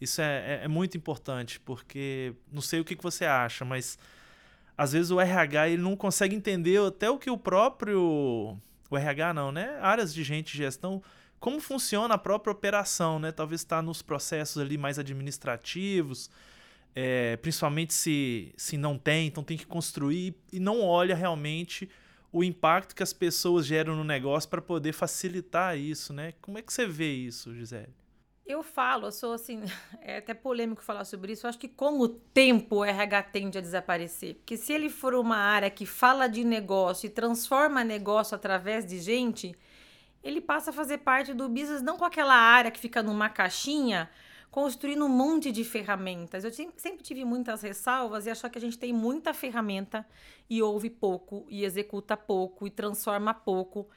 Isso 0.00 0.20
é, 0.20 0.60
é, 0.60 0.64
é, 0.64 0.68
muito 0.68 0.96
importante, 0.96 1.58
porque 1.60 2.34
não 2.52 2.60
sei 2.62 2.80
o 2.80 2.84
que, 2.84 2.94
que 2.94 3.02
você 3.02 3.24
acha, 3.24 3.64
mas 3.64 3.98
às 4.76 4.92
vezes 4.92 5.10
o 5.10 5.20
RH 5.20 5.70
ele 5.70 5.82
não 5.82 5.96
consegue 5.96 6.36
entender 6.36 6.80
até 6.80 7.10
o 7.10 7.18
que 7.18 7.30
o 7.30 7.36
próprio. 7.36 8.56
O 8.90 8.96
RH 8.96 9.34
não, 9.34 9.52
né? 9.52 9.78
Áreas 9.82 10.14
de 10.14 10.22
gente 10.22 10.52
de 10.52 10.58
gestão, 10.58 11.02
como 11.40 11.60
funciona 11.60 12.14
a 12.14 12.18
própria 12.18 12.52
operação, 12.52 13.18
né? 13.18 13.32
Talvez 13.32 13.60
está 13.60 13.82
nos 13.82 14.00
processos 14.02 14.62
ali 14.62 14.78
mais 14.78 14.98
administrativos, 14.98 16.30
é, 16.94 17.36
principalmente 17.36 17.92
se, 17.92 18.52
se 18.56 18.76
não 18.76 18.96
tem, 18.96 19.26
então 19.26 19.42
tem 19.44 19.56
que 19.56 19.66
construir 19.66 20.34
e 20.52 20.58
não 20.58 20.80
olha 20.80 21.14
realmente 21.14 21.88
o 22.32 22.44
impacto 22.44 22.94
que 22.94 23.02
as 23.02 23.12
pessoas 23.12 23.66
geram 23.66 23.96
no 23.96 24.04
negócio 24.04 24.48
para 24.48 24.60
poder 24.60 24.92
facilitar 24.92 25.76
isso, 25.78 26.12
né? 26.12 26.34
Como 26.40 26.58
é 26.58 26.62
que 26.62 26.72
você 26.72 26.86
vê 26.86 27.12
isso, 27.12 27.54
Gisele? 27.54 27.94
Eu 28.48 28.62
falo, 28.62 29.08
eu 29.08 29.12
sou 29.12 29.34
assim, 29.34 29.60
é 30.00 30.16
até 30.16 30.32
polêmico 30.32 30.82
falar 30.82 31.04
sobre 31.04 31.32
isso. 31.32 31.44
Eu 31.44 31.50
acho 31.50 31.58
que 31.58 31.68
com 31.68 32.00
o 32.00 32.08
tempo 32.08 32.76
o 32.76 32.84
RH 32.84 33.24
tende 33.24 33.58
a 33.58 33.60
desaparecer. 33.60 34.36
Porque 34.36 34.56
se 34.56 34.72
ele 34.72 34.88
for 34.88 35.14
uma 35.14 35.36
área 35.36 35.68
que 35.68 35.84
fala 35.84 36.26
de 36.26 36.42
negócio 36.42 37.06
e 37.06 37.10
transforma 37.10 37.84
negócio 37.84 38.34
através 38.34 38.86
de 38.86 39.00
gente, 39.00 39.54
ele 40.24 40.40
passa 40.40 40.70
a 40.70 40.72
fazer 40.72 40.98
parte 40.98 41.34
do 41.34 41.46
business, 41.46 41.82
não 41.82 41.98
com 41.98 42.06
aquela 42.06 42.34
área 42.34 42.70
que 42.70 42.80
fica 42.80 43.02
numa 43.02 43.28
caixinha, 43.28 44.08
construindo 44.50 45.04
um 45.04 45.10
monte 45.10 45.52
de 45.52 45.62
ferramentas. 45.62 46.42
Eu 46.42 46.50
sempre 46.50 47.02
tive 47.02 47.26
muitas 47.26 47.60
ressalvas 47.60 48.24
e 48.24 48.30
achar 48.30 48.48
que 48.48 48.56
a 48.56 48.60
gente 48.62 48.78
tem 48.78 48.94
muita 48.94 49.34
ferramenta 49.34 50.06
e 50.48 50.62
ouve 50.62 50.88
pouco, 50.88 51.44
e 51.50 51.66
executa 51.66 52.16
pouco, 52.16 52.66
e 52.66 52.70
transforma 52.70 53.34
pouco. 53.34 53.90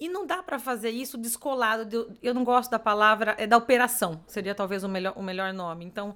E 0.00 0.08
não 0.08 0.24
dá 0.26 0.42
para 0.42 0.58
fazer 0.58 0.90
isso 0.90 1.18
descolado. 1.18 1.84
De, 1.84 2.18
eu 2.22 2.32
não 2.32 2.44
gosto 2.44 2.70
da 2.70 2.78
palavra, 2.78 3.34
é 3.38 3.46
da 3.46 3.56
operação, 3.56 4.22
seria 4.26 4.54
talvez 4.54 4.84
o 4.84 4.88
melhor, 4.88 5.14
o 5.16 5.22
melhor 5.22 5.52
nome. 5.52 5.84
Então, 5.84 6.14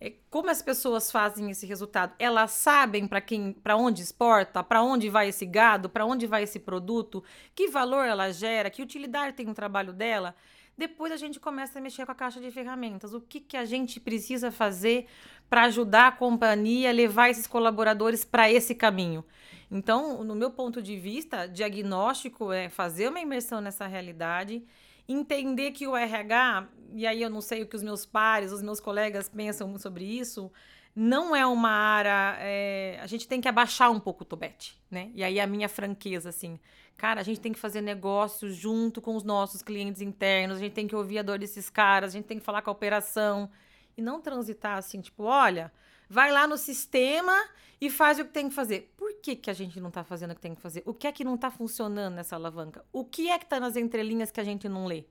é, 0.00 0.12
como 0.30 0.50
as 0.50 0.60
pessoas 0.60 1.10
fazem 1.10 1.50
esse 1.50 1.66
resultado? 1.66 2.14
Elas 2.18 2.52
sabem 2.52 3.08
para 3.08 3.20
quem, 3.20 3.52
para 3.52 3.76
onde 3.76 4.02
exporta, 4.02 4.62
para 4.62 4.82
onde 4.82 5.08
vai 5.08 5.28
esse 5.28 5.46
gado, 5.46 5.88
para 5.88 6.04
onde 6.04 6.26
vai 6.26 6.42
esse 6.42 6.60
produto, 6.60 7.24
que 7.54 7.68
valor 7.68 8.04
ela 8.04 8.30
gera, 8.30 8.70
que 8.70 8.82
utilidade 8.82 9.36
tem 9.36 9.48
o 9.48 9.54
trabalho 9.54 9.92
dela. 9.92 10.34
Depois 10.76 11.12
a 11.12 11.16
gente 11.16 11.38
começa 11.38 11.78
a 11.78 11.82
mexer 11.82 12.04
com 12.04 12.12
a 12.12 12.16
caixa 12.16 12.40
de 12.40 12.50
ferramentas. 12.50 13.14
O 13.14 13.20
que, 13.20 13.40
que 13.40 13.56
a 13.56 13.64
gente 13.64 14.00
precisa 14.00 14.50
fazer 14.50 15.06
para 15.48 15.62
ajudar 15.64 16.08
a 16.08 16.12
companhia 16.12 16.90
a 16.90 16.92
levar 16.92 17.30
esses 17.30 17.46
colaboradores 17.46 18.24
para 18.24 18.50
esse 18.50 18.74
caminho? 18.74 19.24
Então, 19.70 20.22
no 20.22 20.34
meu 20.34 20.50
ponto 20.50 20.82
de 20.82 20.96
vista, 20.96 21.46
diagnóstico 21.46 22.52
é 22.52 22.68
fazer 22.68 23.08
uma 23.08 23.20
imersão 23.20 23.60
nessa 23.60 23.86
realidade, 23.86 24.64
entender 25.08 25.72
que 25.72 25.86
o 25.86 25.96
RH, 25.96 26.68
e 26.92 27.06
aí 27.06 27.22
eu 27.22 27.30
não 27.30 27.40
sei 27.40 27.62
o 27.62 27.66
que 27.66 27.76
os 27.76 27.82
meus 27.82 28.06
pares, 28.06 28.52
os 28.52 28.62
meus 28.62 28.80
colegas 28.80 29.28
pensam 29.28 29.76
sobre 29.78 30.04
isso, 30.04 30.50
não 30.94 31.34
é 31.34 31.44
uma 31.46 31.70
área. 31.70 32.36
É, 32.38 32.98
a 33.02 33.06
gente 33.06 33.26
tem 33.26 33.40
que 33.40 33.48
abaixar 33.48 33.90
um 33.90 33.98
pouco 33.98 34.22
o 34.22 34.26
tobete, 34.26 34.80
né? 34.90 35.10
E 35.14 35.24
aí 35.24 35.40
a 35.40 35.46
minha 35.46 35.68
franqueza, 35.68 36.28
assim, 36.28 36.58
cara, 36.96 37.20
a 37.20 37.24
gente 37.24 37.40
tem 37.40 37.52
que 37.52 37.58
fazer 37.58 37.80
negócios 37.80 38.54
junto 38.54 39.00
com 39.00 39.16
os 39.16 39.24
nossos 39.24 39.62
clientes 39.62 40.00
internos, 40.00 40.58
a 40.58 40.60
gente 40.60 40.72
tem 40.72 40.86
que 40.86 40.94
ouvir 40.94 41.18
a 41.18 41.22
dor 41.22 41.38
desses 41.38 41.68
caras, 41.68 42.10
a 42.10 42.12
gente 42.12 42.26
tem 42.26 42.38
que 42.38 42.44
falar 42.44 42.62
com 42.62 42.70
a 42.70 42.72
operação 42.72 43.50
e 43.96 44.02
não 44.02 44.20
transitar 44.20 44.78
assim, 44.78 45.00
tipo, 45.00 45.24
olha, 45.24 45.72
vai 46.08 46.30
lá 46.30 46.46
no 46.46 46.56
sistema 46.56 47.32
e 47.80 47.90
faz 47.90 48.18
o 48.18 48.24
que 48.24 48.32
tem 48.32 48.48
que 48.48 48.54
fazer. 48.54 48.92
Por 48.96 49.14
que, 49.20 49.36
que 49.36 49.50
a 49.50 49.54
gente 49.54 49.80
não 49.80 49.88
está 49.88 50.04
fazendo 50.04 50.32
o 50.32 50.34
que 50.34 50.40
tem 50.40 50.54
que 50.54 50.60
fazer? 50.60 50.82
O 50.86 50.94
que 50.94 51.06
é 51.06 51.12
que 51.12 51.24
não 51.24 51.34
está 51.34 51.50
funcionando 51.50 52.14
nessa 52.14 52.36
alavanca? 52.36 52.84
O 52.92 53.04
que 53.04 53.28
é 53.28 53.38
que 53.38 53.44
está 53.44 53.60
nas 53.60 53.76
entrelinhas 53.76 54.30
que 54.30 54.40
a 54.40 54.44
gente 54.44 54.68
não 54.68 54.86
lê? 54.86 55.04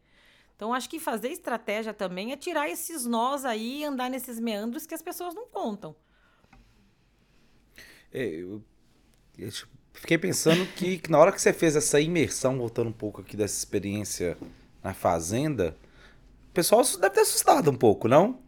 Então, 0.56 0.74
acho 0.74 0.90
que 0.90 1.00
fazer 1.00 1.30
estratégia 1.30 1.94
também 1.94 2.32
é 2.32 2.38
tirar 2.38 2.70
esses 2.70 3.06
nós 3.06 3.44
aí 3.44 3.82
e 3.82 3.86
andar 3.86 4.10
nesses 4.10 4.40
meandros 4.40 4.86
que 4.86 4.94
as 4.94 5.02
pessoas 5.02 5.34
não 5.34 5.48
contam. 5.48 5.96
É, 8.12 8.24
eu, 8.24 8.64
eu 9.38 9.50
fiquei 9.94 10.18
pensando 10.18 10.66
que, 10.74 11.00
que, 11.00 11.10
na 11.12 11.18
hora 11.18 11.32
que 11.32 11.42
você 11.42 11.52
fez 11.52 11.76
essa 11.76 12.00
imersão, 12.00 12.58
voltando 12.58 12.90
um 12.90 12.94
pouco 12.94 13.22
aqui 13.22 13.36
dessa 13.36 13.58
experiência 13.58 14.38
na 14.84 14.94
fazenda, 14.94 15.76
o 16.50 16.54
pessoal 16.54 16.84
deve 16.84 17.16
ter 17.16 17.22
assustado 17.22 17.72
um 17.72 17.76
pouco, 17.76 18.08
não? 18.08 18.43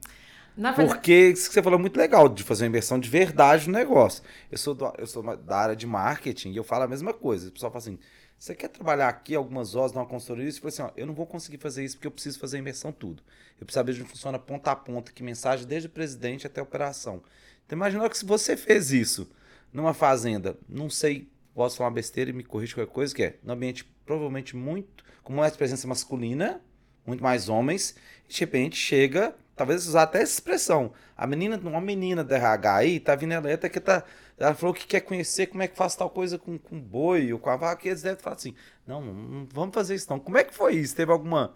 Verdade... 0.56 0.88
Porque 0.88 1.30
isso 1.30 1.48
que 1.48 1.54
você 1.54 1.62
falou 1.62 1.78
é 1.78 1.82
muito 1.82 1.98
legal, 1.98 2.30
de 2.30 2.44
fazer 2.44 2.64
uma 2.64 2.70
inversão 2.70 3.00
de 3.00 3.10
verdade 3.10 3.68
no 3.68 3.74
negócio. 3.74 4.24
Eu 4.50 4.58
sou, 4.58 4.74
do, 4.74 4.94
eu 4.98 5.06
sou 5.06 5.36
da 5.38 5.58
área 5.58 5.76
de 5.76 5.86
marketing 5.86 6.52
e 6.52 6.58
eu 6.58 6.64
falo 6.64 6.84
a 6.84 6.88
mesma 6.88 7.14
coisa. 7.14 7.50
O 7.50 7.52
pessoal 7.52 7.72
fala 7.72 7.82
assim: 7.82 8.00
você 8.38 8.54
quer 8.54 8.70
trabalhar 8.70 9.10
aqui 9.10 9.36
algumas 9.36 9.76
horas 9.76 9.92
numa 9.92 10.06
consultoria? 10.06 10.52
Você 10.52 10.60
fala 10.60 10.70
assim: 10.70 10.82
ó, 10.84 10.90
eu 10.96 11.06
não 11.06 11.14
vou 11.14 11.26
conseguir 11.26 11.58
fazer 11.58 11.84
isso 11.84 11.98
porque 11.98 12.08
eu 12.08 12.12
preciso 12.12 12.40
fazer 12.40 12.58
a 12.58 12.60
inversão 12.60 12.92
tudo. 12.92 13.24
Eu 13.60 13.66
preciso 13.66 13.80
saber 13.80 13.94
de 13.94 14.00
como 14.00 14.12
funciona 14.12 14.40
ponta 14.40 14.72
a 14.72 14.76
ponta, 14.76 15.12
que 15.12 15.24
mensagem 15.24 15.66
desde 15.66 15.88
o 15.88 15.92
presidente 15.92 16.48
até 16.48 16.60
a 16.60 16.64
operação. 16.64 17.22
Então 17.66 17.76
imagina 17.76 18.10
que 18.10 18.18
se 18.18 18.26
você 18.26 18.56
fez 18.56 18.92
isso 18.92 19.30
numa 19.74 19.94
fazenda, 19.94 20.58
não 20.70 20.90
sei, 20.90 21.28
posso 21.54 21.78
falar 21.78 21.90
uma 21.90 21.96
besteira 21.96 22.30
e 22.30 22.34
me 22.34 22.44
corrige 22.44 22.74
qualquer 22.74 22.92
coisa, 22.92 23.14
que 23.14 23.24
é 23.24 23.36
num 23.44 23.54
ambiente 23.54 23.84
provavelmente 24.06 24.56
muito, 24.56 25.04
com 25.24 25.34
mais 25.34 25.56
presença 25.58 25.88
masculina, 25.88 26.62
muito 27.06 27.24
mais 27.24 27.50
homens, 27.50 27.96
e 28.30 28.34
de 28.34 28.40
repente 28.40 28.76
chega 28.78 29.36
talvez 29.56 29.88
usar 29.88 30.04
até 30.04 30.22
essa 30.22 30.34
expressão. 30.34 30.92
A 31.16 31.26
menina, 31.26 31.58
uma 31.64 31.82
menina 31.82 32.24
da 32.24 32.36
RH 32.36 32.76
aí, 32.76 33.00
tá 33.00 33.16
vindo 33.16 33.34
ela 33.34 33.54
até 33.54 33.70
que 33.70 33.80
tá. 33.80 34.04
Ela 34.38 34.54
falou 34.54 34.74
que 34.74 34.86
quer 34.86 35.02
conhecer 35.02 35.48
como 35.48 35.64
é 35.64 35.68
que 35.68 35.78
faz 35.78 35.96
tal 35.96 36.10
coisa 36.10 36.38
com, 36.38 36.58
com 36.58 36.80
boi 36.80 37.32
ou 37.32 37.40
com 37.40 37.50
a 37.50 37.56
vaca, 37.56 37.88
e 37.88 37.90
eles 37.90 38.02
devem 38.02 38.22
falar 38.22 38.36
assim: 38.36 38.54
não, 38.86 39.02
não 39.02 39.48
vamos 39.52 39.74
fazer 39.74 39.96
isso 39.96 40.08
não. 40.10 40.20
Como 40.20 40.38
é 40.38 40.44
que 40.44 40.54
foi 40.54 40.76
isso? 40.76 40.96
Teve 40.96 41.12
alguma. 41.12 41.54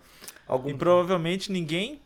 Algum... 0.48 0.70
E 0.70 0.74
provavelmente 0.74 1.52
ninguém 1.52 2.02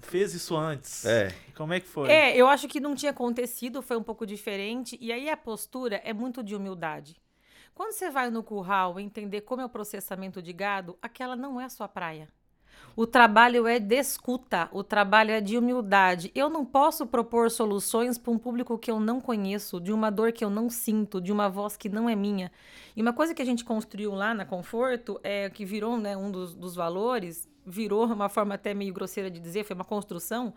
fez 0.00 0.34
isso 0.34 0.56
antes. 0.56 1.04
É. 1.04 1.34
Como 1.56 1.72
é 1.72 1.80
que 1.80 1.86
foi? 1.86 2.10
É, 2.10 2.36
eu 2.36 2.46
acho 2.46 2.68
que 2.68 2.80
não 2.80 2.94
tinha 2.94 3.10
acontecido, 3.10 3.82
foi 3.82 3.96
um 3.96 4.02
pouco 4.02 4.26
diferente. 4.26 4.96
E 5.00 5.12
aí 5.12 5.28
a 5.28 5.36
postura 5.36 6.00
é 6.04 6.12
muito 6.12 6.42
de 6.42 6.54
humildade. 6.54 7.20
Quando 7.74 7.92
você 7.92 8.10
vai 8.10 8.30
no 8.30 8.42
curral 8.42 9.00
entender 9.00 9.40
como 9.42 9.62
é 9.62 9.64
o 9.64 9.68
processamento 9.68 10.42
de 10.42 10.52
gado, 10.52 10.98
aquela 11.00 11.34
não 11.34 11.60
é 11.60 11.64
a 11.64 11.70
sua 11.70 11.88
praia. 11.88 12.28
O 12.94 13.06
trabalho 13.06 13.66
é 13.66 13.78
de 13.78 13.96
escuta, 13.96 14.68
o 14.70 14.84
trabalho 14.84 15.30
é 15.30 15.40
de 15.40 15.56
humildade. 15.56 16.30
Eu 16.34 16.50
não 16.50 16.62
posso 16.62 17.06
propor 17.06 17.50
soluções 17.50 18.18
para 18.18 18.30
um 18.30 18.38
público 18.38 18.78
que 18.78 18.90
eu 18.90 19.00
não 19.00 19.18
conheço, 19.18 19.80
de 19.80 19.90
uma 19.90 20.10
dor 20.10 20.30
que 20.30 20.44
eu 20.44 20.50
não 20.50 20.68
sinto, 20.68 21.18
de 21.18 21.32
uma 21.32 21.48
voz 21.48 21.74
que 21.74 21.88
não 21.88 22.06
é 22.06 22.14
minha. 22.14 22.52
E 22.94 23.00
uma 23.00 23.14
coisa 23.14 23.32
que 23.32 23.40
a 23.40 23.46
gente 23.46 23.64
construiu 23.64 24.12
lá 24.12 24.34
na 24.34 24.44
Conforto, 24.44 25.18
é 25.22 25.48
que 25.48 25.64
virou 25.64 25.96
né, 25.96 26.14
um 26.14 26.30
dos, 26.30 26.54
dos 26.54 26.74
valores, 26.74 27.48
virou 27.64 28.04
uma 28.04 28.28
forma 28.28 28.56
até 28.56 28.74
meio 28.74 28.92
grosseira 28.92 29.30
de 29.30 29.40
dizer, 29.40 29.64
foi 29.64 29.74
uma 29.74 29.84
construção, 29.84 30.52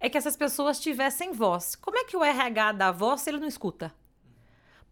é 0.00 0.08
que 0.08 0.16
essas 0.16 0.36
pessoas 0.38 0.80
tivessem 0.80 1.32
voz. 1.32 1.76
Como 1.76 1.98
é 1.98 2.04
que 2.04 2.16
o 2.16 2.24
RH 2.24 2.72
dá 2.72 2.92
voz 2.92 3.20
se 3.20 3.28
ele 3.28 3.40
não 3.40 3.48
escuta? 3.48 3.92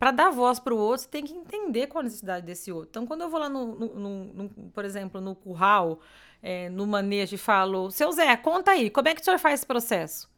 para 0.03 0.11
dar 0.11 0.31
voz 0.31 0.59
para 0.59 0.75
o 0.75 0.77
outro, 0.77 1.05
você 1.05 1.09
tem 1.09 1.25
que 1.25 1.33
entender 1.33 1.87
qual 1.87 2.01
a 2.01 2.03
necessidade 2.03 2.45
desse 2.45 2.73
outro. 2.73 2.89
Então, 2.91 3.07
quando 3.07 3.21
eu 3.21 3.31
vou 3.31 3.39
lá, 3.39 3.49
no, 3.49 3.67
no, 3.67 3.95
no, 3.95 4.25
no 4.35 4.49
por 4.75 4.85
exemplo, 4.85 5.21
no 5.21 5.33
curral, 5.33 6.01
é, 6.43 6.69
no 6.69 6.87
manejo 6.87 7.37
e 7.37 7.39
falo, 7.39 7.91
seu 7.91 8.11
Zé, 8.13 8.37
conta 8.37 8.73
aí, 8.73 8.91
como 8.91 9.09
é 9.09 9.15
que 9.15 9.21
o 9.21 9.25
senhor 9.25 9.39
faz 9.39 9.61
esse 9.61 9.67
processo? 9.67 10.33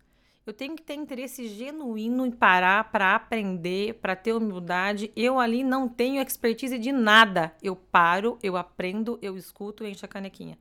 Eu 0.46 0.52
tenho 0.52 0.76
que 0.76 0.82
ter 0.82 0.92
interesse 0.92 1.48
genuíno 1.48 2.26
em 2.26 2.30
parar 2.30 2.92
para 2.92 3.14
aprender, 3.14 3.94
para 3.94 4.14
ter 4.14 4.34
humildade. 4.34 5.10
Eu 5.16 5.40
ali 5.40 5.64
não 5.64 5.88
tenho 5.88 6.20
expertise 6.20 6.78
de 6.78 6.92
nada. 6.92 7.54
Eu 7.62 7.74
paro, 7.74 8.38
eu 8.42 8.54
aprendo, 8.54 9.18
eu 9.22 9.38
escuto 9.38 9.82
e 9.82 9.90
encho 9.90 10.04
a 10.04 10.08
canequinha. 10.08 10.58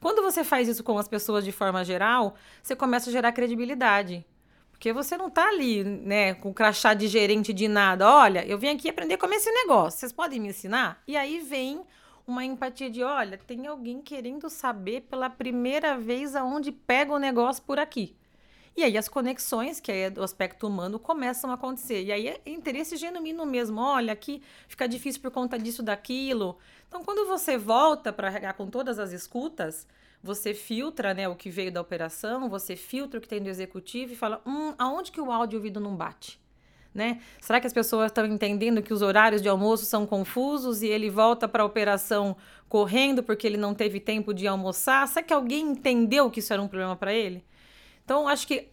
Quando 0.00 0.22
você 0.22 0.44
faz 0.44 0.68
isso 0.68 0.84
com 0.84 0.96
as 0.96 1.08
pessoas 1.08 1.44
de 1.44 1.50
forma 1.50 1.84
geral, 1.84 2.36
você 2.62 2.76
começa 2.76 3.10
a 3.10 3.12
gerar 3.12 3.32
credibilidade. 3.32 4.24
Porque 4.70 4.92
você 4.92 5.16
não 5.16 5.28
tá 5.28 5.48
ali, 5.48 5.82
né, 5.82 6.34
com 6.34 6.54
crachá 6.54 6.94
de 6.94 7.08
gerente 7.08 7.52
de 7.52 7.66
nada. 7.66 8.08
Olha, 8.08 8.46
eu 8.46 8.56
vim 8.56 8.68
aqui 8.68 8.88
aprender 8.88 9.16
como 9.16 9.34
é 9.34 9.36
esse 9.36 9.50
negócio. 9.50 9.98
Vocês 9.98 10.12
podem 10.12 10.38
me 10.38 10.48
ensinar? 10.50 11.02
E 11.08 11.16
aí 11.16 11.40
vem 11.40 11.82
uma 12.26 12.44
empatia 12.44 12.90
de, 12.90 13.02
olha, 13.02 13.38
tem 13.38 13.66
alguém 13.66 14.00
querendo 14.00 14.48
saber 14.48 15.02
pela 15.02 15.28
primeira 15.28 15.98
vez 15.98 16.34
aonde 16.34 16.72
pega 16.72 17.12
o 17.12 17.18
negócio 17.18 17.62
por 17.62 17.78
aqui. 17.78 18.16
E 18.76 18.82
aí 18.82 18.98
as 18.98 19.08
conexões, 19.08 19.78
que 19.78 19.92
é 19.92 20.10
do 20.10 20.22
aspecto 20.22 20.66
humano, 20.66 20.98
começam 20.98 21.50
a 21.50 21.54
acontecer. 21.54 22.02
E 22.02 22.10
aí 22.10 22.28
é 22.28 22.40
interesse 22.44 22.96
genuíno 22.96 23.46
mesmo. 23.46 23.80
Olha, 23.80 24.12
aqui 24.12 24.42
fica 24.66 24.88
difícil 24.88 25.22
por 25.22 25.30
conta 25.30 25.56
disso, 25.56 25.82
daquilo. 25.82 26.58
Então, 26.88 27.04
quando 27.04 27.26
você 27.26 27.56
volta 27.56 28.12
para 28.12 28.52
com 28.52 28.68
todas 28.68 28.98
as 28.98 29.12
escutas, 29.12 29.86
você 30.20 30.54
filtra 30.54 31.14
né, 31.14 31.28
o 31.28 31.36
que 31.36 31.50
veio 31.50 31.70
da 31.70 31.80
operação, 31.80 32.48
você 32.48 32.74
filtra 32.74 33.18
o 33.18 33.20
que 33.20 33.28
tem 33.28 33.42
do 33.42 33.48
executivo 33.48 34.12
e 34.12 34.16
fala, 34.16 34.42
hum, 34.44 34.74
aonde 34.76 35.12
que 35.12 35.20
o 35.20 35.30
áudio 35.30 35.58
ouvido 35.58 35.78
não 35.78 35.94
bate? 35.94 36.40
Né? 36.94 37.20
Será 37.40 37.60
que 37.60 37.66
as 37.66 37.72
pessoas 37.72 38.06
estão 38.06 38.24
entendendo 38.24 38.80
que 38.80 38.94
os 38.94 39.02
horários 39.02 39.42
de 39.42 39.48
almoço 39.48 39.84
são 39.84 40.06
confusos 40.06 40.80
e 40.80 40.86
ele 40.86 41.10
volta 41.10 41.48
para 41.48 41.64
a 41.64 41.66
operação 41.66 42.36
correndo 42.68 43.20
porque 43.20 43.46
ele 43.46 43.56
não 43.56 43.74
teve 43.74 43.98
tempo 43.98 44.32
de 44.32 44.46
almoçar? 44.46 45.08
Será 45.08 45.24
que 45.24 45.34
alguém 45.34 45.72
entendeu 45.72 46.30
que 46.30 46.38
isso 46.38 46.52
era 46.52 46.62
um 46.62 46.68
problema 46.68 46.94
para 46.94 47.12
ele? 47.12 47.44
Então, 48.04 48.28
acho 48.28 48.46
que 48.46 48.68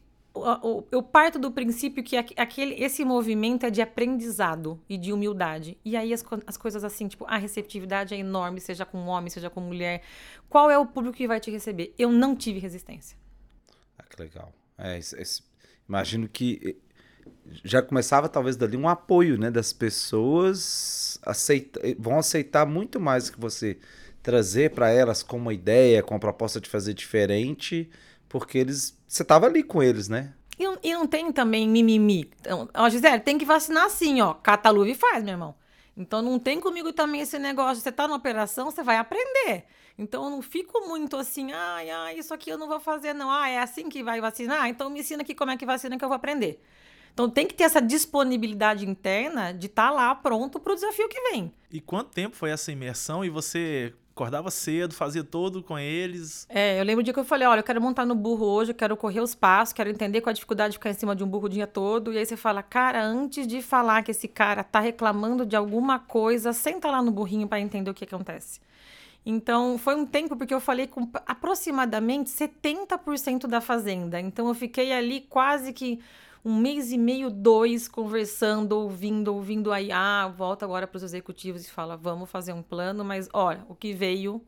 eu 0.91 1.03
parto 1.03 1.37
do 1.37 1.51
princípio 1.51 2.03
que 2.03 2.15
aquele, 2.15 2.75
esse 2.81 3.03
movimento 3.03 3.65
é 3.65 3.69
de 3.69 3.81
aprendizado 3.81 4.79
e 4.87 4.97
de 4.97 5.11
humildade. 5.11 5.77
E 5.83 5.97
aí 5.97 6.13
as, 6.13 6.23
as 6.47 6.55
coisas 6.55 6.83
assim, 6.83 7.07
tipo, 7.07 7.25
a 7.27 7.37
receptividade 7.37 8.13
é 8.13 8.17
enorme, 8.17 8.61
seja 8.61 8.85
com 8.85 9.05
homem, 9.07 9.29
seja 9.29 9.49
com 9.49 9.59
mulher. 9.59 10.01
Qual 10.47 10.71
é 10.71 10.77
o 10.77 10.85
público 10.85 11.17
que 11.17 11.27
vai 11.27 11.39
te 11.39 11.51
receber? 11.51 11.93
Eu 11.97 12.11
não 12.11 12.35
tive 12.35 12.59
resistência. 12.59 13.17
Ah, 13.97 14.03
que 14.03 14.21
legal. 14.21 14.53
É, 14.77 14.97
esse, 14.97 15.19
esse, 15.19 15.43
imagino 15.87 16.29
que 16.29 16.77
já 17.63 17.81
começava 17.81 18.29
talvez 18.29 18.55
dali 18.55 18.77
um 18.77 18.87
apoio, 18.87 19.37
né, 19.37 19.51
das 19.51 19.73
pessoas 19.73 21.19
aceita, 21.23 21.79
vão 21.99 22.19
aceitar 22.19 22.65
muito 22.65 22.99
mais 22.99 23.29
que 23.29 23.39
você 23.39 23.77
trazer 24.21 24.71
para 24.71 24.89
elas 24.89 25.23
com 25.23 25.37
uma 25.37 25.53
ideia, 25.53 26.03
com 26.03 26.15
a 26.15 26.19
proposta 26.19 26.61
de 26.61 26.69
fazer 26.69 26.93
diferente, 26.93 27.89
porque 28.29 28.57
eles 28.57 28.97
você 29.07 29.23
tava 29.23 29.47
ali 29.47 29.61
com 29.63 29.83
eles, 29.83 30.07
né? 30.07 30.33
E, 30.57 30.89
e 30.89 30.93
não 30.93 31.07
tem 31.07 31.31
também 31.31 31.67
mimimi. 31.67 32.31
Então, 32.39 32.69
ó, 32.73 32.89
Gisele, 32.89 33.19
tem 33.19 33.37
que 33.37 33.45
vacinar 33.45 33.89
sim, 33.89 34.21
ó. 34.21 34.33
Cataluva 34.33 34.89
e 34.89 34.95
faz, 34.95 35.23
meu 35.23 35.33
irmão. 35.33 35.55
Então 35.97 36.21
não 36.21 36.39
tem 36.39 36.59
comigo 36.59 36.93
também 36.93 37.21
esse 37.21 37.37
negócio. 37.37 37.83
Você 37.83 37.91
tá 37.91 38.07
na 38.07 38.15
operação, 38.15 38.71
você 38.71 38.83
vai 38.83 38.97
aprender. 38.97 39.65
Então 39.97 40.23
eu 40.23 40.29
não 40.29 40.41
fico 40.41 40.87
muito 40.87 41.17
assim, 41.17 41.51
ai, 41.51 41.89
ai, 41.89 42.17
isso 42.17 42.33
aqui 42.33 42.49
eu 42.49 42.57
não 42.57 42.67
vou 42.67 42.79
fazer, 42.79 43.13
não. 43.13 43.29
Ah, 43.29 43.49
é 43.49 43.59
assim 43.59 43.89
que 43.89 44.01
vai 44.01 44.21
vacinar? 44.21 44.67
Então 44.67 44.89
me 44.89 44.99
ensina 44.99 45.21
aqui 45.21 45.35
como 45.35 45.51
é 45.51 45.57
que 45.57 45.65
vacina 45.65 45.97
que 45.97 46.03
eu 46.03 46.09
vou 46.09 46.15
aprender. 46.15 46.63
Então 47.13 47.29
tem 47.29 47.45
que 47.45 47.53
ter 47.53 47.63
essa 47.63 47.81
disponibilidade 47.81 48.87
interna 48.87 49.53
de 49.53 49.67
estar 49.67 49.89
tá 49.89 49.91
lá 49.91 50.15
pronto 50.15 50.59
para 50.59 50.73
o 50.73 50.75
desafio 50.75 51.09
que 51.09 51.19
vem. 51.31 51.51
E 51.71 51.79
quanto 51.79 52.11
tempo 52.11 52.35
foi 52.35 52.51
essa 52.51 52.71
imersão 52.71 53.23
e 53.23 53.29
você 53.29 53.93
acordava 54.21 54.51
cedo, 54.51 54.93
fazia 54.93 55.23
todo 55.23 55.63
com 55.63 55.79
eles? 55.79 56.45
É, 56.49 56.79
eu 56.79 56.83
lembro 56.83 57.01
o 57.01 57.03
dia 57.03 57.13
que 57.13 57.19
eu 57.19 57.25
falei, 57.25 57.47
olha, 57.47 57.59
eu 57.59 57.63
quero 57.63 57.81
montar 57.81 58.05
no 58.05 58.13
burro 58.13 58.45
hoje, 58.45 58.71
eu 58.71 58.75
quero 58.75 58.95
correr 58.95 59.21
os 59.21 59.33
passos, 59.33 59.73
quero 59.73 59.89
entender 59.89 60.21
qual 60.21 60.31
a 60.31 60.33
dificuldade 60.33 60.71
de 60.71 60.77
ficar 60.77 60.89
em 60.89 60.93
cima 60.93 61.15
de 61.15 61.23
um 61.23 61.27
burro 61.27 61.45
o 61.45 61.49
dia 61.49 61.65
todo. 61.65 62.13
E 62.13 62.17
aí 62.17 62.25
você 62.25 62.37
fala, 62.37 62.61
cara, 62.61 63.03
antes 63.03 63.47
de 63.47 63.61
falar 63.61 64.03
que 64.03 64.11
esse 64.11 64.27
cara 64.27 64.63
tá 64.63 64.79
reclamando 64.79 65.45
de 65.45 65.55
alguma 65.55 65.97
coisa, 65.97 66.53
senta 66.53 66.89
lá 66.89 67.01
no 67.01 67.11
burrinho 67.11 67.47
para 67.47 67.59
entender 67.59 67.89
o 67.89 67.93
que 67.93 68.03
acontece. 68.03 68.59
Então, 69.25 69.77
foi 69.77 69.95
um 69.95 70.05
tempo 70.05 70.35
porque 70.35 70.53
eu 70.53 70.59
falei 70.59 70.87
com 70.87 71.07
aproximadamente 71.27 72.29
70% 72.29 73.47
da 73.47 73.61
fazenda. 73.61 74.19
Então, 74.19 74.47
eu 74.47 74.53
fiquei 74.53 74.91
ali 74.91 75.21
quase 75.21 75.71
que 75.73 75.99
um 76.43 76.57
mês 76.57 76.91
e 76.91 76.97
meio, 76.97 77.29
dois, 77.29 77.87
conversando, 77.87 78.73
ouvindo, 78.73 79.33
ouvindo 79.33 79.71
aí. 79.71 79.91
Ah, 79.91 80.27
volta 80.27 80.65
agora 80.65 80.87
para 80.87 80.97
os 80.97 81.03
executivos 81.03 81.65
e 81.65 81.71
fala: 81.71 81.95
vamos 81.95 82.29
fazer 82.29 82.53
um 82.53 82.63
plano, 82.63 83.03
mas 83.05 83.29
olha, 83.33 83.63
o 83.69 83.75
que 83.75 83.93
veio 83.93 84.43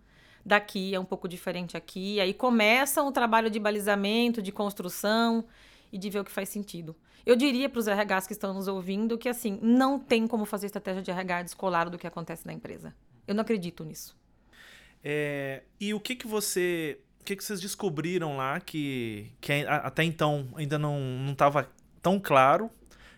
daqui 0.45 0.93
é 0.93 0.99
um 0.99 1.05
pouco 1.05 1.27
diferente 1.27 1.77
aqui. 1.77 2.19
Aí 2.19 2.33
começa 2.33 3.01
o 3.03 3.11
trabalho 3.11 3.49
de 3.49 3.59
balizamento, 3.59 4.41
de 4.41 4.51
construção 4.51 5.45
e 5.91 5.97
de 5.97 6.09
ver 6.09 6.19
o 6.19 6.23
que 6.23 6.31
faz 6.31 6.49
sentido. 6.49 6.95
Eu 7.25 7.35
diria 7.35 7.69
para 7.69 7.79
os 7.79 7.87
RHs 7.87 8.27
que 8.27 8.33
estão 8.33 8.53
nos 8.53 8.67
ouvindo 8.67 9.17
que, 9.17 9.29
assim, 9.29 9.57
não 9.61 9.97
tem 9.97 10.27
como 10.27 10.45
fazer 10.45 10.65
estratégia 10.65 11.01
de 11.01 11.09
RH 11.09 11.43
descolado 11.43 11.89
do 11.89 11.97
que 11.97 12.05
acontece 12.05 12.45
na 12.45 12.51
empresa. 12.51 12.93
Eu 13.25 13.33
não 13.33 13.41
acredito 13.41 13.85
nisso. 13.85 14.17
É, 15.01 15.63
e 15.79 15.93
o 15.93 15.99
que 15.99 16.15
que 16.15 16.27
você 16.27 16.99
o 17.19 17.23
que, 17.23 17.37
que 17.37 17.43
vocês 17.43 17.61
descobriram 17.61 18.35
lá 18.35 18.59
que, 18.59 19.31
que 19.39 19.65
até 19.65 20.03
então 20.03 20.49
ainda 20.55 20.77
não 20.77 20.97
estava 21.31 21.69
tão 22.03 22.19
claro 22.19 22.69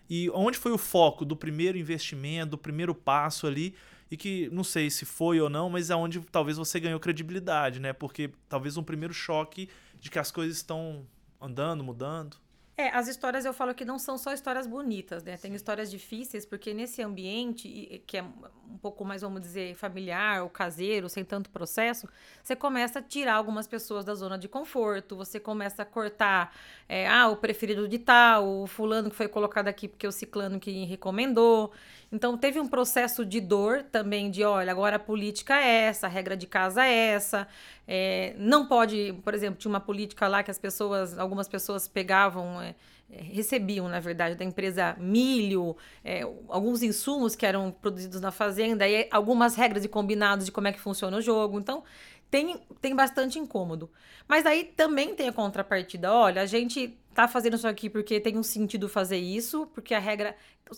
e 0.09 0.29
onde 0.29 0.57
foi 0.57 0.71
o 0.71 0.77
foco 0.77 1.25
do 1.25 1.35
primeiro 1.35 1.77
investimento, 1.77 2.51
do 2.51 2.57
primeiro 2.57 2.93
passo 2.95 3.47
ali 3.47 3.75
e 4.09 4.15
que 4.15 4.47
não 4.51 4.63
sei 4.63 4.89
se 4.89 5.03
foi 5.03 5.41
ou 5.41 5.49
não, 5.49 5.69
mas 5.69 5.89
é 5.89 5.95
onde 5.95 6.19
talvez 6.31 6.57
você 6.57 6.79
ganhou 6.79 6.99
credibilidade, 6.99 7.79
né? 7.79 7.91
Porque 7.91 8.31
talvez 8.47 8.77
um 8.77 8.83
primeiro 8.83 9.13
choque 9.13 9.67
de 9.99 10.11
que 10.11 10.19
as 10.19 10.31
coisas 10.31 10.57
estão 10.57 11.05
andando, 11.41 11.83
mudando. 11.83 12.37
É, 12.77 12.89
as 12.89 13.07
histórias 13.07 13.45
eu 13.45 13.53
falo 13.53 13.73
que 13.73 13.85
não 13.85 13.97
são 13.97 14.17
só 14.17 14.33
histórias 14.33 14.67
bonitas, 14.67 15.23
né? 15.23 15.37
Tem 15.37 15.53
histórias 15.55 15.89
difíceis, 15.89 16.45
porque 16.45 16.73
nesse 16.73 17.01
ambiente, 17.01 18.01
que 18.05 18.17
é 18.17 18.21
um 18.21 18.77
pouco 18.81 19.05
mais, 19.05 19.21
vamos 19.21 19.39
dizer, 19.39 19.75
familiar 19.75 20.43
ou 20.43 20.49
caseiro, 20.49 21.07
sem 21.07 21.23
tanto 21.23 21.49
processo, 21.49 22.05
você 22.43 22.53
começa 22.53 22.99
a 22.99 23.01
tirar 23.01 23.35
algumas 23.35 23.65
pessoas 23.65 24.03
da 24.03 24.13
zona 24.13 24.37
de 24.37 24.49
conforto, 24.49 25.15
você 25.15 25.39
começa 25.39 25.83
a 25.83 25.85
cortar, 25.85 26.53
é, 26.89 27.07
ah, 27.07 27.29
o 27.29 27.37
preferido 27.37 27.87
de 27.87 27.97
tal, 27.97 28.45
o 28.45 28.67
fulano 28.67 29.09
que 29.09 29.15
foi 29.15 29.29
colocado 29.29 29.69
aqui 29.69 29.87
porque 29.87 30.05
o 30.05 30.11
ciclano 30.11 30.59
que 30.59 30.83
recomendou. 30.83 31.71
Então, 32.11 32.37
teve 32.37 32.59
um 32.59 32.67
processo 32.67 33.25
de 33.25 33.39
dor 33.39 33.83
também, 33.83 34.29
de 34.29 34.43
olha, 34.43 34.71
agora 34.71 34.97
a 34.97 34.99
política 34.99 35.55
é 35.57 35.85
essa, 35.85 36.07
a 36.07 36.09
regra 36.09 36.35
de 36.35 36.45
casa 36.45 36.85
é 36.85 36.93
essa. 36.93 37.47
É, 37.87 38.33
não 38.37 38.65
pode, 38.65 39.13
por 39.23 39.33
exemplo, 39.33 39.59
tinha 39.59 39.69
uma 39.69 39.79
política 39.79 40.27
lá 40.27 40.41
que 40.41 40.49
as 40.49 40.57
pessoas, 40.57 41.17
algumas 41.17 41.47
pessoas 41.47 41.87
pegavam. 41.87 42.61
É, 42.61 42.75
é 43.09 43.21
recebiam, 43.21 43.87
na 43.87 43.99
verdade, 43.99 44.35
da 44.35 44.43
empresa 44.43 44.95
milho, 44.99 45.77
é, 46.03 46.21
alguns 46.49 46.81
insumos 46.81 47.35
que 47.35 47.45
eram 47.45 47.71
produzidos 47.71 48.19
na 48.19 48.31
fazenda, 48.31 48.87
e 48.87 49.07
algumas 49.11 49.55
regras 49.55 49.85
e 49.85 49.87
combinados 49.87 50.45
de 50.45 50.51
como 50.51 50.67
é 50.67 50.71
que 50.71 50.79
funciona 50.79 51.17
o 51.17 51.21
jogo. 51.21 51.59
Então, 51.59 51.83
tem, 52.31 52.59
tem 52.81 52.95
bastante 52.95 53.37
incômodo. 53.37 53.89
Mas 54.27 54.45
aí 54.45 54.63
também 54.63 55.15
tem 55.15 55.27
a 55.27 55.33
contrapartida. 55.33 56.11
Olha, 56.11 56.41
a 56.41 56.45
gente 56.45 56.97
tá 57.15 57.27
fazendo 57.29 57.55
isso 57.55 57.67
aqui 57.67 57.89
porque 57.89 58.19
tem 58.19 58.37
um 58.37 58.43
sentido 58.43 58.89
fazer 58.89 59.17
isso, 59.17 59.67
porque 59.73 59.93
a 59.93 59.99
regra. 59.99 60.35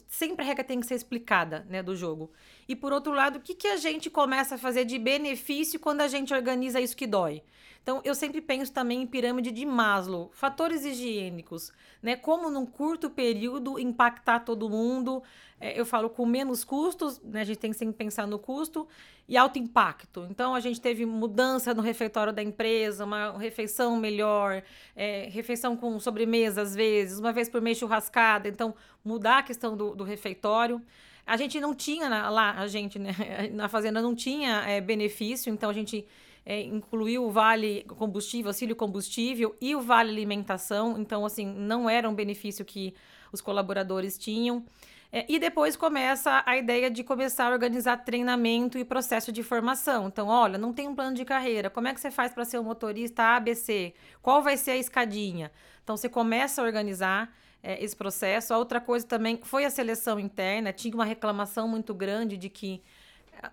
Sempre 0.07 0.43
a 0.43 0.47
regra 0.47 0.63
tem 0.63 0.79
que 0.79 0.85
ser 0.85 0.95
explicada, 0.95 1.65
né, 1.69 1.81
do 1.81 1.95
jogo. 1.95 2.31
E 2.67 2.75
por 2.75 2.93
outro 2.93 3.11
lado, 3.13 3.37
o 3.37 3.41
que, 3.41 3.55
que 3.55 3.67
a 3.67 3.77
gente 3.77 4.09
começa 4.09 4.55
a 4.55 4.57
fazer 4.57 4.85
de 4.85 4.99
benefício 4.99 5.79
quando 5.79 6.01
a 6.01 6.07
gente 6.07 6.33
organiza 6.33 6.79
isso 6.79 6.95
que 6.95 7.07
dói? 7.07 7.41
Então, 7.87 8.01
eu 8.03 8.13
sempre 8.13 8.41
penso 8.41 8.73
também 8.73 9.03
em 9.03 9.07
pirâmide 9.07 9.49
de 9.49 9.65
Maslow, 9.65 10.29
fatores 10.33 10.83
higiênicos, 10.83 11.71
né? 12.03 12.17
Como 12.17 12.51
num 12.51 12.65
curto 12.65 13.09
período 13.09 13.79
impactar 13.79 14.41
todo 14.41 14.69
mundo. 14.69 15.23
É, 15.57 15.79
eu 15.79 15.85
falo 15.85 16.09
com 16.09 16.25
menos 16.25 16.65
custos, 16.65 17.17
né? 17.21 17.39
A 17.39 17.43
gente 17.45 17.59
tem 17.59 17.71
que 17.71 17.77
sempre 17.77 17.95
pensar 17.95 18.27
no 18.27 18.37
custo 18.37 18.85
e 19.25 19.37
alto 19.37 19.57
impacto. 19.57 20.27
Então, 20.29 20.53
a 20.53 20.59
gente 20.59 20.81
teve 20.81 21.05
mudança 21.05 21.73
no 21.73 21.81
refeitório 21.81 22.33
da 22.33 22.43
empresa, 22.43 23.05
uma 23.05 23.37
refeição 23.37 23.95
melhor, 23.95 24.61
é, 24.93 25.29
refeição 25.31 25.77
com 25.77 25.97
sobremesa 25.97 26.63
às 26.63 26.75
vezes, 26.75 27.19
uma 27.19 27.31
vez 27.31 27.47
por 27.47 27.61
mês 27.61 27.77
churrascada. 27.77 28.49
Então, 28.49 28.75
mudar 29.01 29.37
a 29.37 29.43
questão 29.43 29.77
do, 29.77 29.95
do 29.95 30.03
refeitório. 30.03 30.81
A 31.25 31.37
gente 31.37 31.57
não 31.61 31.73
tinha 31.73 32.09
lá, 32.29 32.51
a 32.51 32.67
gente, 32.67 32.99
né? 32.99 33.15
Na 33.55 33.69
fazenda 33.69 34.01
não 34.01 34.13
tinha 34.13 34.65
é, 34.67 34.81
benefício, 34.81 35.53
então 35.53 35.69
a 35.69 35.73
gente 35.73 36.05
é, 36.49 36.61
incluiu 36.61 37.25
o 37.25 37.29
vale 37.29 37.83
combustível, 37.97 38.47
auxílio 38.47 38.73
combustível 38.73 39.53
e 39.59 39.75
o 39.75 39.81
vale 39.81 40.09
alimentação. 40.09 40.97
Então, 40.97 41.25
assim, 41.25 41.45
não 41.45 41.89
era 41.89 42.09
um 42.09 42.15
benefício 42.15 42.63
que 42.63 42.93
os 43.33 43.41
colaboradores 43.41 44.17
tinham. 44.17 44.63
É, 45.11 45.25
e 45.27 45.39
depois 45.39 45.75
começa 45.75 46.41
a 46.45 46.55
ideia 46.55 46.89
de 46.89 47.03
começar 47.03 47.47
a 47.47 47.51
organizar 47.51 47.97
treinamento 47.97 48.77
e 48.77 48.85
processo 48.85 49.29
de 49.29 49.43
formação. 49.43 50.07
Então, 50.07 50.29
olha, 50.29 50.57
não 50.57 50.71
tem 50.71 50.87
um 50.87 50.95
plano 50.95 51.17
de 51.17 51.25
carreira. 51.25 51.69
Como 51.69 51.89
é 51.89 51.93
que 51.93 51.99
você 51.99 52.09
faz 52.09 52.33
para 52.33 52.45
ser 52.45 52.59
um 52.59 52.63
motorista 52.63 53.35
ABC? 53.35 53.93
Qual 54.21 54.41
vai 54.41 54.55
ser 54.55 54.71
a 54.71 54.77
escadinha? 54.77 55.51
Então, 55.83 55.97
você 55.97 56.07
começa 56.07 56.61
a 56.61 56.63
organizar 56.63 57.29
é, 57.61 57.83
esse 57.83 57.95
processo. 57.95 58.53
A 58.53 58.57
outra 58.57 58.79
coisa 58.79 59.05
também 59.05 59.37
foi 59.43 59.65
a 59.65 59.69
seleção 59.69 60.17
interna. 60.17 60.71
Tinha 60.71 60.95
uma 60.95 61.03
reclamação 61.03 61.67
muito 61.67 61.93
grande 61.93 62.37
de 62.37 62.47
que 62.47 62.81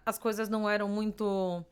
as 0.07 0.17
coisas 0.17 0.49
não 0.49 0.71
eram 0.71 0.89
muito 0.89 1.65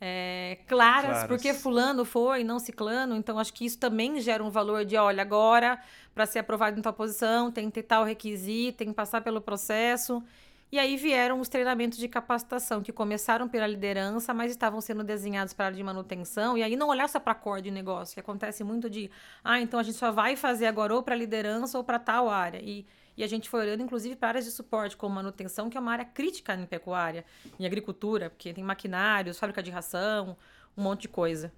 é, 0.00 0.58
claras, 0.66 1.10
claras, 1.10 1.28
porque 1.28 1.54
fulano 1.54 2.04
foi, 2.04 2.44
não 2.44 2.58
ciclano. 2.58 3.16
Então, 3.16 3.38
acho 3.38 3.52
que 3.52 3.64
isso 3.64 3.78
também 3.78 4.20
gera 4.20 4.44
um 4.44 4.50
valor 4.50 4.84
de, 4.84 4.96
olha, 4.96 5.22
agora, 5.22 5.80
para 6.14 6.26
ser 6.26 6.40
aprovado 6.40 6.78
em 6.78 6.82
tal 6.82 6.92
posição, 6.92 7.50
tem 7.50 7.66
que 7.66 7.72
ter 7.72 7.82
tal 7.84 8.04
requisito, 8.04 8.78
tem 8.78 8.88
que 8.88 8.94
passar 8.94 9.22
pelo 9.22 9.40
processo. 9.40 10.22
E 10.70 10.78
aí 10.78 10.96
vieram 10.96 11.38
os 11.40 11.48
treinamentos 11.48 11.96
de 11.96 12.08
capacitação, 12.08 12.82
que 12.82 12.92
começaram 12.92 13.48
pela 13.48 13.66
liderança, 13.66 14.34
mas 14.34 14.50
estavam 14.50 14.80
sendo 14.80 15.04
desenhados 15.04 15.54
para 15.54 15.66
a 15.66 15.68
área 15.68 15.76
de 15.76 15.82
manutenção. 15.82 16.58
E 16.58 16.62
aí 16.62 16.74
não 16.76 16.88
olhar 16.88 17.08
só 17.08 17.20
para 17.20 17.32
a 17.32 17.36
cor 17.36 17.62
de 17.62 17.70
negócio, 17.70 18.14
que 18.14 18.20
acontece 18.20 18.64
muito 18.64 18.90
de, 18.90 19.10
ah, 19.44 19.60
então 19.60 19.78
a 19.78 19.82
gente 19.82 19.96
só 19.96 20.10
vai 20.10 20.34
fazer 20.36 20.66
agora 20.66 20.94
ou 20.94 21.02
para 21.02 21.14
liderança 21.14 21.78
ou 21.78 21.84
para 21.84 21.98
tal 21.98 22.28
área. 22.28 22.60
E 22.62 22.84
E 23.16 23.24
a 23.24 23.26
gente 23.26 23.48
foi 23.48 23.60
olhando, 23.62 23.82
inclusive, 23.82 24.14
para 24.14 24.28
áreas 24.28 24.44
de 24.44 24.50
suporte, 24.50 24.96
como 24.96 25.14
manutenção, 25.14 25.70
que 25.70 25.76
é 25.76 25.80
uma 25.80 25.92
área 25.92 26.04
crítica 26.04 26.54
em 26.54 26.66
pecuária, 26.66 27.24
em 27.58 27.64
agricultura, 27.64 28.28
porque 28.28 28.52
tem 28.52 28.62
maquinários, 28.62 29.38
fábrica 29.38 29.62
de 29.62 29.70
ração, 29.70 30.36
um 30.76 30.82
monte 30.82 31.02
de 31.02 31.08
coisa. 31.08 31.50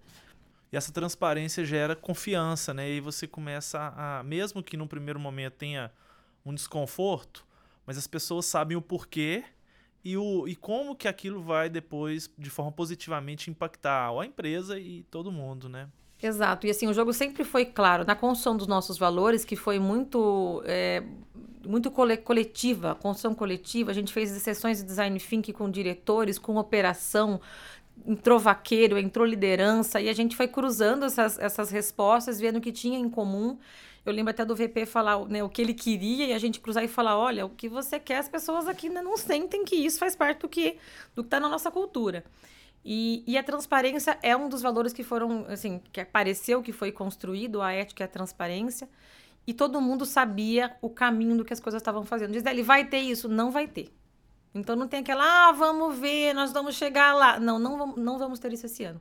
E 0.71 0.77
essa 0.77 0.93
transparência 0.93 1.65
gera 1.65 1.97
confiança, 1.97 2.73
né? 2.73 2.89
E 2.91 3.01
você 3.01 3.27
começa 3.27 3.93
a, 3.97 4.23
mesmo 4.23 4.63
que 4.63 4.77
no 4.77 4.87
primeiro 4.87 5.19
momento 5.19 5.55
tenha 5.55 5.91
um 6.45 6.55
desconforto, 6.55 7.45
mas 7.85 7.99
as 7.99 8.07
pessoas 8.07 8.47
sabem 8.47 8.77
o 8.77 8.83
porquê 8.83 9.45
e, 10.05 10.17
o, 10.17 10.47
e 10.47 10.55
como 10.55 10.95
que 10.95 11.09
aquilo 11.09 11.43
vai 11.43 11.69
depois, 11.69 12.31
de 12.39 12.51
forma 12.51 12.71
positivamente, 12.71 13.51
impactar 13.51 14.11
a 14.11 14.27
empresa 14.27 14.79
e 14.79 15.03
todo 15.05 15.33
mundo, 15.33 15.69
né? 15.69 15.89
Exato. 16.23 16.67
E 16.67 16.71
assim, 16.71 16.89
o 16.89 16.93
jogo 16.93 17.13
sempre 17.13 17.45
foi 17.45 17.65
claro 17.65 18.05
na 18.05 18.15
construção 18.15 18.57
dos 18.57 18.67
nossos 18.67 18.99
valores, 18.99 19.45
que 19.45 19.55
foi 19.55 19.79
muito, 19.79 20.63
é, 20.67 21.03
muito 21.65 21.91
coletiva, 21.91 22.97
construção 22.97 23.35
coletiva. 23.35 23.93
A 23.93 23.95
gente 23.95 24.13
fez 24.13 24.31
sessões 24.31 24.79
de 24.79 24.85
design 24.85 25.19
thinking 25.19 25.53
com 25.53 25.71
diretores, 25.71 26.37
com 26.37 26.57
operação, 26.57 27.41
entrou 28.05 28.39
vaqueiro, 28.39 28.99
entrou 28.99 29.25
liderança, 29.25 30.01
e 30.01 30.09
a 30.09 30.13
gente 30.13 30.35
foi 30.37 30.49
cruzando 30.49 31.05
essas, 31.05 31.39
essas 31.39 31.71
respostas, 31.71 32.41
vendo 32.41 32.57
o 32.57 32.61
que 32.61 32.73
tinha 32.73 32.99
em 32.99 33.09
comum. 33.09 33.57
Eu 34.05 34.13
lembro 34.13 34.31
até 34.31 34.45
do 34.45 34.57
VP 34.57 34.87
falar 34.87 35.25
né, 35.27 35.45
o 35.45 35.49
que 35.49 35.61
ele 35.63 35.75
queria 35.75 36.27
e 36.27 36.33
a 36.33 36.39
gente 36.39 36.59
cruzar 36.61 36.83
e 36.83 36.89
falar: 36.89 37.17
olha, 37.17 37.47
o 37.47 37.51
que 37.51 37.69
você 37.69 38.01
quer, 38.01 38.19
as 38.19 38.29
pessoas 38.29 38.67
aqui 38.67 38.89
ainda 38.89 39.03
não 39.03 39.17
sentem 39.17 39.65
que 39.65 39.77
isso 39.77 39.99
faz 39.99 40.17
parte 40.17 40.41
do 40.41 40.49
que 40.49 40.79
do 41.15 41.23
está 41.23 41.39
na 41.39 41.49
nossa 41.49 41.71
cultura. 41.71 42.25
E, 42.85 43.23
e, 43.27 43.37
a 43.37 43.43
transparência 43.43 44.19
é 44.23 44.37
um 44.37 44.49
dos 44.49 44.63
valores 44.63 44.93
que 44.93 45.03
foram, 45.03 45.45
assim, 45.49 45.81
que 45.93 46.01
apareceu, 46.01 46.63
que 46.63 46.73
foi 46.73 46.91
construído, 46.91 47.61
a 47.61 47.73
ética 47.73 48.03
e 48.03 48.07
a 48.07 48.09
transparência. 48.09 48.89
E 49.47 49.53
todo 49.53 49.81
mundo 49.81 50.07
sabia 50.07 50.77
o 50.81 50.89
caminho 50.89 51.37
do 51.37 51.45
que 51.45 51.53
as 51.53 51.61
coisas 51.61 51.81
estavam 51.81 52.05
fazendo. 52.05 52.33
Diz 52.33 52.45
ele, 52.45 52.63
vai 52.63 52.85
ter 52.85 52.99
isso? 52.99 53.29
Não 53.29 53.51
vai 53.51 53.67
ter. 53.67 53.93
Então 54.55 54.75
não 54.77 54.89
tem 54.89 55.01
aquela, 55.01 55.49
ah, 55.49 55.53
vamos 55.53 55.99
ver, 55.99 56.35
nós 56.35 56.53
vamos 56.53 56.75
chegar 56.77 57.15
lá. 57.15 57.39
Não, 57.39 57.59
não, 57.59 57.77
vamos, 57.77 57.97
não 57.97 58.19
vamos 58.19 58.39
ter 58.39 58.53
isso 58.53 58.67
esse 58.67 58.85
ano. 58.85 59.01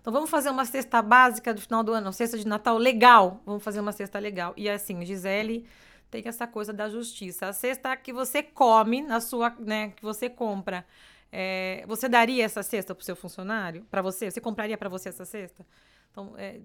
Então 0.00 0.12
vamos 0.12 0.30
fazer 0.30 0.50
uma 0.50 0.64
cesta 0.64 1.02
básica 1.02 1.52
do 1.52 1.60
final 1.60 1.82
do 1.82 1.92
ano, 1.92 2.12
cesta 2.12 2.38
de 2.38 2.46
Natal 2.46 2.76
legal. 2.78 3.42
Vamos 3.44 3.62
fazer 3.62 3.80
uma 3.80 3.92
cesta 3.92 4.18
legal. 4.18 4.54
E 4.56 4.68
assim, 4.68 5.04
Gisele 5.04 5.66
tem 6.10 6.22
essa 6.26 6.46
coisa 6.46 6.72
da 6.72 6.88
justiça. 6.88 7.48
A 7.48 7.52
cesta 7.52 7.96
que 7.96 8.12
você 8.12 8.42
come 8.42 9.02
na 9.02 9.20
sua, 9.20 9.54
né, 9.58 9.90
que 9.90 10.02
você 10.02 10.28
compra 10.28 10.84
é, 11.30 11.84
você 11.86 12.08
daria 12.08 12.44
essa 12.44 12.62
cesta 12.62 12.94
para 12.94 13.02
o 13.02 13.04
seu 13.04 13.16
funcionário? 13.16 13.84
Para 13.90 14.02
você? 14.02 14.30
Você 14.30 14.40
compraria 14.40 14.78
para 14.78 14.88
você 14.88 15.10
essa 15.10 15.24
cesta? 15.24 15.66
Então, 16.10 16.34
é, 16.36 16.60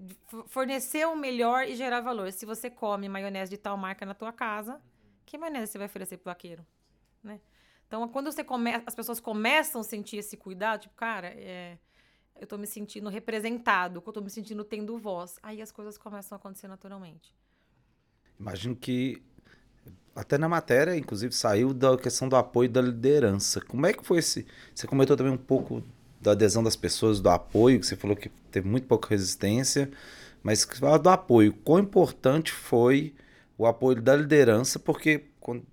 fornecer 0.48 1.06
o 1.06 1.16
melhor 1.16 1.68
e 1.68 1.76
gerar 1.76 2.02
valor. 2.02 2.32
Se 2.32 2.46
você 2.46 2.70
come 2.70 3.10
maionese 3.10 3.52
de 3.52 3.58
tal 3.58 3.78
marca 3.78 4.06
na 4.06 4.14
tua 4.14 4.32
casa, 4.32 4.82
que 5.26 5.38
maionese 5.38 5.72
você 5.72 5.78
vai 5.78 5.88
oferecer 5.88 6.18
para 6.18 6.32
o 6.32 6.34
vaqueiro? 6.34 6.66
Né? 7.22 7.40
Então, 7.88 8.08
quando 8.08 8.32
você 8.32 8.44
come, 8.44 8.72
as 8.86 8.96
pessoas 8.96 9.20
começam 9.20 9.82
a 9.82 9.84
sentir 9.84 10.18
esse 10.18 10.38
cuidado, 10.38 10.82
tipo, 10.82 10.96
cara, 10.96 11.28
é, 11.28 11.78
eu 12.36 12.46
estou 12.46 12.58
me 12.58 12.66
sentindo 12.66 13.10
representado, 13.10 14.02
eu 14.04 14.10
estou 14.10 14.24
me 14.24 14.30
sentindo 14.30 14.64
tendo 14.64 14.98
voz, 14.98 15.38
aí 15.44 15.62
as 15.62 15.72
coisas 15.72 15.98
começam 15.98 16.36
a 16.36 16.40
acontecer 16.40 16.68
naturalmente. 16.68 17.36
Imagino 18.40 18.76
que 18.76 19.22
até 20.16 20.38
na 20.38 20.48
matéria, 20.48 20.96
inclusive, 20.96 21.34
saiu 21.34 21.74
da 21.74 21.98
questão 21.98 22.30
do 22.30 22.36
apoio 22.36 22.70
da 22.70 22.82
liderança. 22.82 23.62
Como 23.62 23.86
é 23.86 23.94
que 23.94 24.06
foi 24.06 24.20
esse. 24.20 24.46
Você 24.74 24.86
comentou 24.86 25.18
também 25.18 25.34
um 25.34 25.38
pouco 25.38 25.84
da 26.22 26.32
adesão 26.32 26.64
das 26.64 26.76
pessoas, 26.76 27.20
do 27.20 27.30
apoio, 27.30 27.80
que 27.80 27.86
você 27.86 27.96
falou 27.96 28.16
que 28.16 28.30
teve 28.52 28.68
muito 28.68 28.88
pouca 28.88 29.10
resistência, 29.10 29.92
mas 30.42 30.64
fala 30.64 31.00
do 31.00 31.10
apoio. 31.10 31.54
Quão 31.54 31.80
importante 31.80 32.52
foi 32.52 33.14
o 33.58 33.66
apoio 33.66 34.02
da 34.02 34.16
liderança, 34.16 34.80
porque 34.80 35.26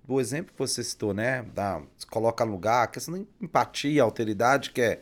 o 0.07 0.19
exemplo 0.19 0.51
que 0.51 0.59
você 0.59 0.83
citou, 0.83 1.13
né? 1.13 1.43
Da, 1.53 1.81
se 1.97 2.05
coloca 2.05 2.43
no 2.45 2.51
lugar, 2.51 2.83
a 2.83 2.87
questão 2.87 3.13
da 3.13 3.25
empatia, 3.41 4.03
alteridade, 4.03 4.71
que 4.71 4.81
é. 4.81 5.01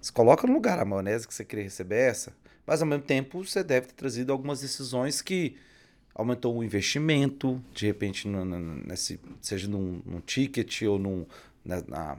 Se 0.00 0.12
coloca 0.12 0.46
no 0.46 0.52
lugar 0.52 0.78
a 0.78 0.84
maionese 0.84 1.26
que 1.26 1.34
você 1.34 1.44
queria 1.44 1.64
receber 1.64 1.96
essa, 1.96 2.32
mas 2.64 2.80
ao 2.80 2.86
mesmo 2.86 3.04
tempo 3.04 3.44
você 3.44 3.64
deve 3.64 3.88
ter 3.88 3.94
trazido 3.94 4.32
algumas 4.32 4.60
decisões 4.60 5.20
que 5.20 5.56
aumentou 6.18 6.58
o 6.58 6.64
investimento, 6.64 7.62
de 7.72 7.86
repente, 7.86 8.26
no, 8.26 8.44
no, 8.44 8.58
nesse, 8.58 9.20
seja 9.40 9.68
num, 9.68 10.02
num, 10.04 10.20
ticket 10.20 10.82
ou 10.82 10.98
num, 10.98 11.24
na, 11.64 11.80
na, 11.86 12.18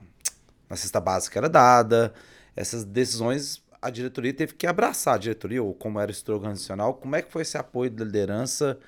na 0.69 0.75
cesta 0.77 1.01
básica 1.01 1.38
era 1.38 1.49
dada. 1.49 2.13
Essas 2.55 2.85
decisões 2.85 3.62
a 3.81 3.89
diretoria 3.89 4.33
teve 4.33 4.53
que 4.53 4.65
abraçar 4.65 5.15
a 5.15 5.17
diretoria, 5.17 5.62
ou 5.62 5.73
como 5.73 5.99
era 5.99 6.09
o 6.09 6.12
estrutura 6.12 6.38
organizacional, 6.38 6.93
como 6.93 7.15
é 7.15 7.21
que 7.21 7.31
foi 7.31 7.41
esse 7.41 7.57
apoio 7.57 7.91
da 7.91 8.03
liderança, 8.05 8.79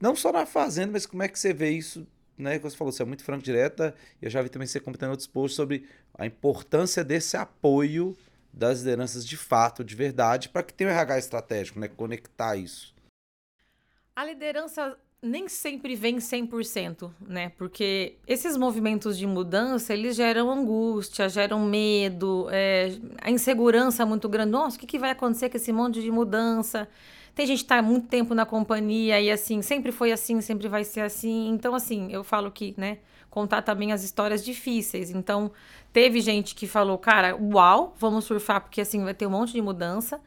não 0.00 0.14
só 0.14 0.32
na 0.32 0.46
fazenda, 0.46 0.92
mas 0.92 1.06
como 1.06 1.22
é 1.22 1.28
que 1.28 1.38
você 1.38 1.52
vê 1.52 1.70
isso, 1.70 2.06
né, 2.36 2.58
você 2.58 2.76
falou, 2.76 2.92
você 2.92 3.02
é 3.02 3.06
muito 3.06 3.22
franco 3.22 3.44
direta, 3.44 3.94
e 4.20 4.24
eu 4.24 4.30
já 4.30 4.42
vi 4.42 4.48
também 4.48 4.66
você 4.66 4.80
comentando 4.80 5.10
outros 5.10 5.28
posts 5.28 5.54
sobre 5.56 5.86
a 6.16 6.26
importância 6.26 7.04
desse 7.04 7.36
apoio 7.36 8.16
das 8.52 8.80
lideranças 8.80 9.26
de 9.26 9.36
fato, 9.36 9.84
de 9.84 9.94
verdade, 9.94 10.48
para 10.48 10.62
que 10.62 10.72
tenha 10.74 10.90
um 10.90 10.92
RH 10.92 11.18
estratégico, 11.18 11.78
né, 11.78 11.88
conectar 11.88 12.56
isso. 12.56 12.93
A 14.16 14.24
liderança 14.24 14.96
nem 15.20 15.48
sempre 15.48 15.96
vem 15.96 16.18
100%, 16.18 17.10
né? 17.26 17.48
Porque 17.56 18.16
esses 18.26 18.56
movimentos 18.56 19.16
de 19.18 19.26
mudança, 19.26 19.92
eles 19.92 20.14
geram 20.14 20.50
angústia, 20.50 21.28
geram 21.28 21.60
medo, 21.64 22.46
é, 22.50 22.96
a 23.20 23.30
insegurança 23.30 24.04
muito 24.04 24.28
grande. 24.28 24.52
Nossa, 24.52 24.76
o 24.76 24.80
que, 24.80 24.86
que 24.86 24.98
vai 24.98 25.10
acontecer 25.10 25.48
com 25.48 25.56
esse 25.56 25.72
monte 25.72 26.00
de 26.02 26.10
mudança? 26.10 26.86
Tem 27.34 27.46
gente 27.46 27.58
que 27.58 27.64
está 27.64 27.82
muito 27.82 28.06
tempo 28.06 28.34
na 28.34 28.46
companhia 28.46 29.20
e 29.20 29.30
assim, 29.30 29.62
sempre 29.62 29.90
foi 29.90 30.12
assim, 30.12 30.40
sempre 30.40 30.68
vai 30.68 30.84
ser 30.84 31.00
assim. 31.00 31.48
Então, 31.48 31.74
assim, 31.74 32.12
eu 32.12 32.22
falo 32.22 32.52
que, 32.52 32.74
né, 32.76 32.98
contar 33.30 33.62
também 33.62 33.90
as 33.90 34.04
histórias 34.04 34.44
difíceis. 34.44 35.10
Então, 35.10 35.50
teve 35.92 36.20
gente 36.20 36.54
que 36.54 36.68
falou, 36.68 36.96
cara, 36.98 37.34
uau, 37.34 37.96
vamos 37.98 38.26
surfar 38.26 38.60
porque 38.60 38.80
assim 38.80 39.02
vai 39.02 39.14
ter 39.14 39.26
um 39.26 39.30
monte 39.30 39.52
de 39.52 39.60
mudança. 39.60 40.20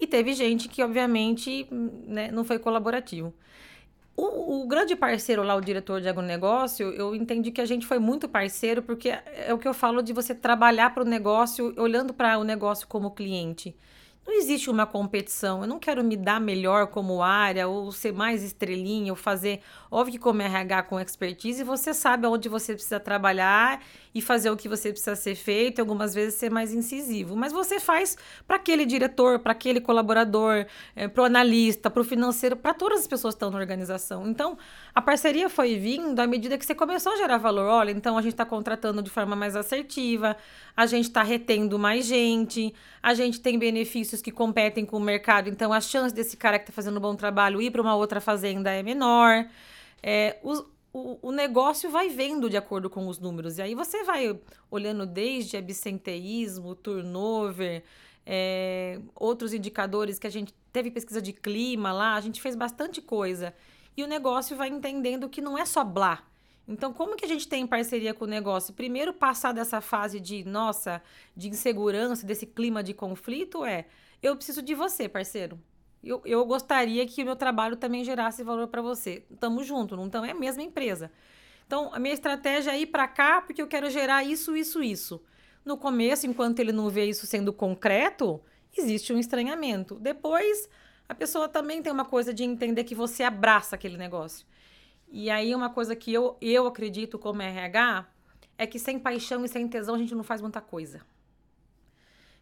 E 0.00 0.06
teve 0.06 0.32
gente 0.32 0.68
que, 0.68 0.82
obviamente, 0.82 1.66
né, 1.70 2.30
não 2.30 2.44
foi 2.44 2.58
colaborativo. 2.58 3.34
O, 4.16 4.62
o, 4.62 4.66
grande 4.66 4.96
parceiro 4.96 5.44
lá, 5.44 5.54
o 5.54 5.60
diretor 5.60 6.00
de 6.00 6.08
agronegócio, 6.08 6.88
eu 6.90 7.14
entendi 7.14 7.52
que 7.52 7.60
a 7.60 7.64
gente 7.64 7.86
foi 7.86 8.00
muito 8.00 8.28
parceiro, 8.28 8.82
porque 8.82 9.10
é 9.10 9.54
o 9.54 9.58
que 9.58 9.68
eu 9.68 9.72
falo 9.72 10.02
de 10.02 10.12
você 10.12 10.34
trabalhar 10.34 10.92
para 10.92 11.04
o 11.04 11.06
negócio, 11.06 11.72
olhando 11.76 12.12
para 12.12 12.36
o 12.36 12.42
negócio 12.42 12.88
como 12.88 13.12
cliente. 13.12 13.76
Não 14.28 14.34
existe 14.34 14.68
uma 14.68 14.84
competição. 14.84 15.62
Eu 15.62 15.66
não 15.66 15.78
quero 15.78 16.04
me 16.04 16.14
dar 16.14 16.38
melhor 16.38 16.88
como 16.88 17.22
área, 17.22 17.66
ou 17.66 17.90
ser 17.90 18.12
mais 18.12 18.42
estrelinha, 18.42 19.10
ou 19.10 19.16
fazer. 19.16 19.62
Óbvio 19.90 20.12
que, 20.12 20.18
como 20.18 20.42
RH 20.42 20.82
com 20.82 21.00
expertise, 21.00 21.64
você 21.64 21.94
sabe 21.94 22.26
onde 22.26 22.46
você 22.46 22.74
precisa 22.74 23.00
trabalhar 23.00 23.82
e 24.14 24.20
fazer 24.20 24.50
o 24.50 24.56
que 24.56 24.68
você 24.68 24.90
precisa 24.90 25.16
ser 25.16 25.34
feito, 25.34 25.80
algumas 25.80 26.14
vezes 26.14 26.34
ser 26.34 26.50
mais 26.50 26.72
incisivo. 26.72 27.36
Mas 27.36 27.52
você 27.52 27.78
faz 27.78 28.16
para 28.46 28.56
aquele 28.56 28.84
diretor, 28.84 29.38
para 29.38 29.52
aquele 29.52 29.80
colaborador, 29.80 30.66
é, 30.96 31.08
para 31.08 31.22
o 31.22 31.26
analista, 31.26 31.90
para 31.90 32.00
o 32.00 32.04
financeiro, 32.04 32.56
para 32.56 32.74
todas 32.74 33.00
as 33.00 33.06
pessoas 33.06 33.34
que 33.34 33.36
estão 33.36 33.50
na 33.50 33.58
organização. 33.58 34.26
Então, 34.26 34.56
a 34.94 35.02
parceria 35.02 35.48
foi 35.48 35.76
vindo 35.76 36.18
à 36.20 36.26
medida 36.26 36.56
que 36.56 36.64
você 36.64 36.74
começou 36.74 37.12
a 37.12 37.16
gerar 37.16 37.38
valor. 37.38 37.66
Olha, 37.66 37.90
então 37.90 38.16
a 38.16 38.22
gente 38.22 38.32
está 38.32 38.44
contratando 38.44 39.02
de 39.02 39.10
forma 39.10 39.36
mais 39.36 39.54
assertiva, 39.54 40.36
a 40.76 40.86
gente 40.86 41.04
está 41.04 41.22
retendo 41.22 41.78
mais 41.78 42.06
gente, 42.06 42.74
a 43.02 43.14
gente 43.14 43.40
tem 43.40 43.58
benefícios 43.58 44.22
que 44.22 44.30
competem 44.30 44.84
com 44.84 44.96
o 44.96 45.00
mercado, 45.00 45.48
então 45.48 45.72
a 45.72 45.80
chance 45.80 46.14
desse 46.14 46.36
cara 46.36 46.58
que 46.58 46.64
está 46.64 46.72
fazendo 46.72 46.98
um 46.98 47.00
bom 47.00 47.14
trabalho 47.14 47.60
ir 47.60 47.70
para 47.70 47.82
uma 47.82 47.94
outra 47.94 48.20
fazenda 48.20 48.70
é 48.70 48.82
menor. 48.82 49.46
É, 50.02 50.38
os, 50.42 50.64
o, 50.98 51.28
o 51.28 51.32
negócio 51.32 51.90
vai 51.90 52.08
vendo 52.08 52.50
de 52.50 52.56
acordo 52.56 52.90
com 52.90 53.06
os 53.08 53.18
números. 53.18 53.58
E 53.58 53.62
aí 53.62 53.74
você 53.74 54.04
vai 54.04 54.38
olhando 54.70 55.06
desde 55.06 55.56
absenteísmo, 55.56 56.74
turnover, 56.74 57.82
é, 58.26 59.00
outros 59.14 59.54
indicadores 59.54 60.18
que 60.18 60.26
a 60.26 60.30
gente 60.30 60.54
teve 60.72 60.90
pesquisa 60.90 61.22
de 61.22 61.32
clima 61.32 61.92
lá, 61.92 62.14
a 62.14 62.20
gente 62.20 62.40
fez 62.40 62.54
bastante 62.54 63.00
coisa. 63.00 63.54
E 63.96 64.02
o 64.02 64.06
negócio 64.06 64.56
vai 64.56 64.68
entendendo 64.68 65.28
que 65.28 65.40
não 65.40 65.56
é 65.56 65.64
só 65.64 65.82
blá. 65.82 66.22
Então, 66.66 66.92
como 66.92 67.16
que 67.16 67.24
a 67.24 67.28
gente 67.28 67.48
tem 67.48 67.66
parceria 67.66 68.12
com 68.12 68.24
o 68.24 68.28
negócio? 68.28 68.74
Primeiro, 68.74 69.14
passar 69.14 69.52
dessa 69.52 69.80
fase 69.80 70.20
de, 70.20 70.44
nossa, 70.44 71.02
de 71.34 71.48
insegurança, 71.48 72.26
desse 72.26 72.44
clima 72.44 72.82
de 72.82 72.92
conflito, 72.92 73.64
é 73.64 73.86
eu 74.22 74.36
preciso 74.36 74.60
de 74.60 74.74
você, 74.74 75.08
parceiro. 75.08 75.58
Eu, 76.02 76.22
eu 76.24 76.44
gostaria 76.44 77.06
que 77.06 77.22
o 77.22 77.24
meu 77.24 77.36
trabalho 77.36 77.76
também 77.76 78.04
gerasse 78.04 78.42
valor 78.42 78.68
para 78.68 78.80
você. 78.80 79.24
Tamo 79.40 79.62
junto, 79.64 79.96
não 79.96 80.06
estamos, 80.06 80.28
é 80.28 80.32
a 80.32 80.34
mesma 80.34 80.62
empresa. 80.62 81.10
Então, 81.66 81.92
a 81.92 81.98
minha 81.98 82.14
estratégia 82.14 82.70
é 82.70 82.80
ir 82.80 82.86
para 82.86 83.06
cá 83.06 83.42
porque 83.42 83.60
eu 83.60 83.66
quero 83.66 83.90
gerar 83.90 84.24
isso, 84.24 84.56
isso, 84.56 84.82
isso. 84.82 85.22
No 85.64 85.76
começo, 85.76 86.26
enquanto 86.26 86.60
ele 86.60 86.72
não 86.72 86.88
vê 86.88 87.04
isso 87.04 87.26
sendo 87.26 87.52
concreto, 87.52 88.40
existe 88.76 89.12
um 89.12 89.18
estranhamento. 89.18 89.96
Depois, 89.96 90.68
a 91.08 91.14
pessoa 91.14 91.48
também 91.48 91.82
tem 91.82 91.92
uma 91.92 92.04
coisa 92.04 92.32
de 92.32 92.44
entender 92.44 92.84
que 92.84 92.94
você 92.94 93.22
abraça 93.22 93.76
aquele 93.76 93.98
negócio. 93.98 94.46
E 95.10 95.28
aí, 95.30 95.54
uma 95.54 95.68
coisa 95.68 95.96
que 95.96 96.12
eu, 96.12 96.36
eu 96.40 96.66
acredito 96.66 97.18
como 97.18 97.42
RH 97.42 98.06
é 98.56 98.66
que 98.66 98.78
sem 98.78 98.98
paixão 98.98 99.44
e 99.44 99.48
sem 99.48 99.68
tesão 99.68 99.94
a 99.94 99.98
gente 99.98 100.14
não 100.14 100.24
faz 100.24 100.40
muita 100.40 100.60
coisa. 100.60 101.02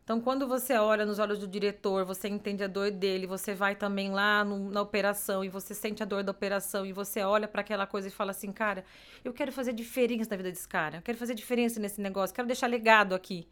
Então, 0.06 0.20
quando 0.20 0.46
você 0.46 0.74
olha 0.74 1.04
nos 1.04 1.18
olhos 1.18 1.40
do 1.40 1.48
diretor, 1.48 2.04
você 2.04 2.28
entende 2.28 2.62
a 2.62 2.68
dor 2.68 2.92
dele, 2.92 3.26
você 3.26 3.54
vai 3.54 3.74
também 3.74 4.12
lá 4.12 4.44
no, 4.44 4.70
na 4.70 4.80
operação 4.80 5.42
e 5.42 5.48
você 5.48 5.74
sente 5.74 6.00
a 6.00 6.06
dor 6.06 6.22
da 6.22 6.30
operação 6.30 6.86
e 6.86 6.92
você 6.92 7.22
olha 7.22 7.48
para 7.48 7.60
aquela 7.60 7.88
coisa 7.88 8.06
e 8.06 8.10
fala 8.12 8.30
assim, 8.30 8.52
cara, 8.52 8.84
eu 9.24 9.32
quero 9.32 9.50
fazer 9.50 9.72
diferença 9.72 10.30
na 10.30 10.36
vida 10.36 10.48
desse 10.48 10.68
cara, 10.68 10.98
eu 10.98 11.02
quero 11.02 11.18
fazer 11.18 11.34
diferença 11.34 11.80
nesse 11.80 12.00
negócio, 12.00 12.32
quero 12.32 12.46
deixar 12.46 12.68
legado 12.68 13.16
aqui. 13.16 13.48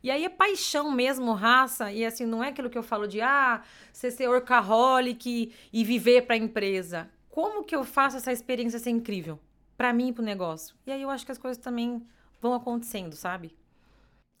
E 0.00 0.08
aí 0.08 0.24
é 0.24 0.28
paixão 0.28 0.88
mesmo, 0.92 1.32
raça, 1.32 1.90
e 1.90 2.06
assim, 2.06 2.24
não 2.24 2.44
é 2.44 2.50
aquilo 2.50 2.70
que 2.70 2.78
eu 2.78 2.84
falo 2.84 3.08
de, 3.08 3.20
ah, 3.20 3.60
você 3.92 4.08
ser 4.08 4.28
workaholic 4.28 5.52
e 5.72 5.82
viver 5.84 6.22
para 6.26 6.36
a 6.36 6.38
empresa. 6.38 7.10
Como 7.28 7.64
que 7.64 7.74
eu 7.74 7.82
faço 7.82 8.18
essa 8.18 8.30
experiência 8.30 8.78
ser 8.78 8.90
incrível? 8.90 9.40
Para 9.76 9.92
mim 9.92 10.10
e 10.10 10.12
pro 10.12 10.22
negócio. 10.22 10.76
E 10.86 10.92
aí 10.92 11.02
eu 11.02 11.10
acho 11.10 11.26
que 11.26 11.32
as 11.32 11.38
coisas 11.38 11.60
também 11.60 12.06
vão 12.40 12.54
acontecendo, 12.54 13.16
sabe? 13.16 13.57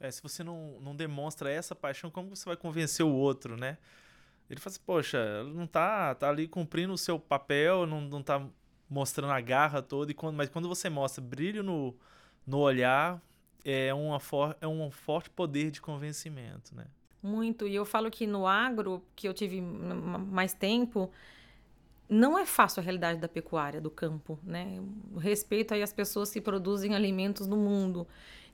É, 0.00 0.10
se 0.10 0.22
você 0.22 0.44
não, 0.44 0.78
não 0.80 0.94
demonstra 0.94 1.50
essa 1.50 1.74
paixão, 1.74 2.10
como 2.10 2.34
você 2.34 2.44
vai 2.44 2.56
convencer 2.56 3.04
o 3.04 3.12
outro, 3.12 3.56
né? 3.56 3.78
Ele 4.48 4.60
fala 4.60 4.72
assim, 4.72 4.82
poxa, 4.84 5.44
não 5.44 5.66
tá, 5.66 6.14
tá 6.14 6.28
ali 6.28 6.48
cumprindo 6.48 6.92
o 6.92 6.98
seu 6.98 7.18
papel, 7.18 7.86
não, 7.86 8.00
não 8.00 8.22
tá 8.22 8.46
mostrando 8.88 9.32
a 9.32 9.40
garra 9.40 9.82
toda, 9.82 10.10
e 10.10 10.14
quando, 10.14 10.36
mas 10.36 10.48
quando 10.48 10.68
você 10.68 10.88
mostra 10.88 11.22
brilho 11.22 11.62
no, 11.62 11.94
no 12.46 12.58
olhar, 12.58 13.20
é, 13.64 13.92
uma 13.92 14.18
for, 14.18 14.56
é 14.60 14.66
um 14.66 14.90
forte 14.90 15.28
poder 15.28 15.70
de 15.70 15.80
convencimento, 15.80 16.74
né? 16.74 16.86
Muito, 17.22 17.66
e 17.66 17.74
eu 17.74 17.84
falo 17.84 18.10
que 18.10 18.26
no 18.26 18.46
agro, 18.46 19.04
que 19.14 19.28
eu 19.28 19.34
tive 19.34 19.60
mais 19.60 20.54
tempo, 20.54 21.10
não 22.08 22.38
é 22.38 22.46
fácil 22.46 22.80
a 22.80 22.82
realidade 22.82 23.20
da 23.20 23.28
pecuária, 23.28 23.80
do 23.80 23.90
campo, 23.90 24.38
né? 24.42 24.80
Respeito 25.18 25.74
aí 25.74 25.82
as 25.82 25.92
pessoas 25.92 26.30
que 26.30 26.40
produzem 26.40 26.94
alimentos 26.94 27.46
no 27.46 27.56
mundo. 27.56 28.06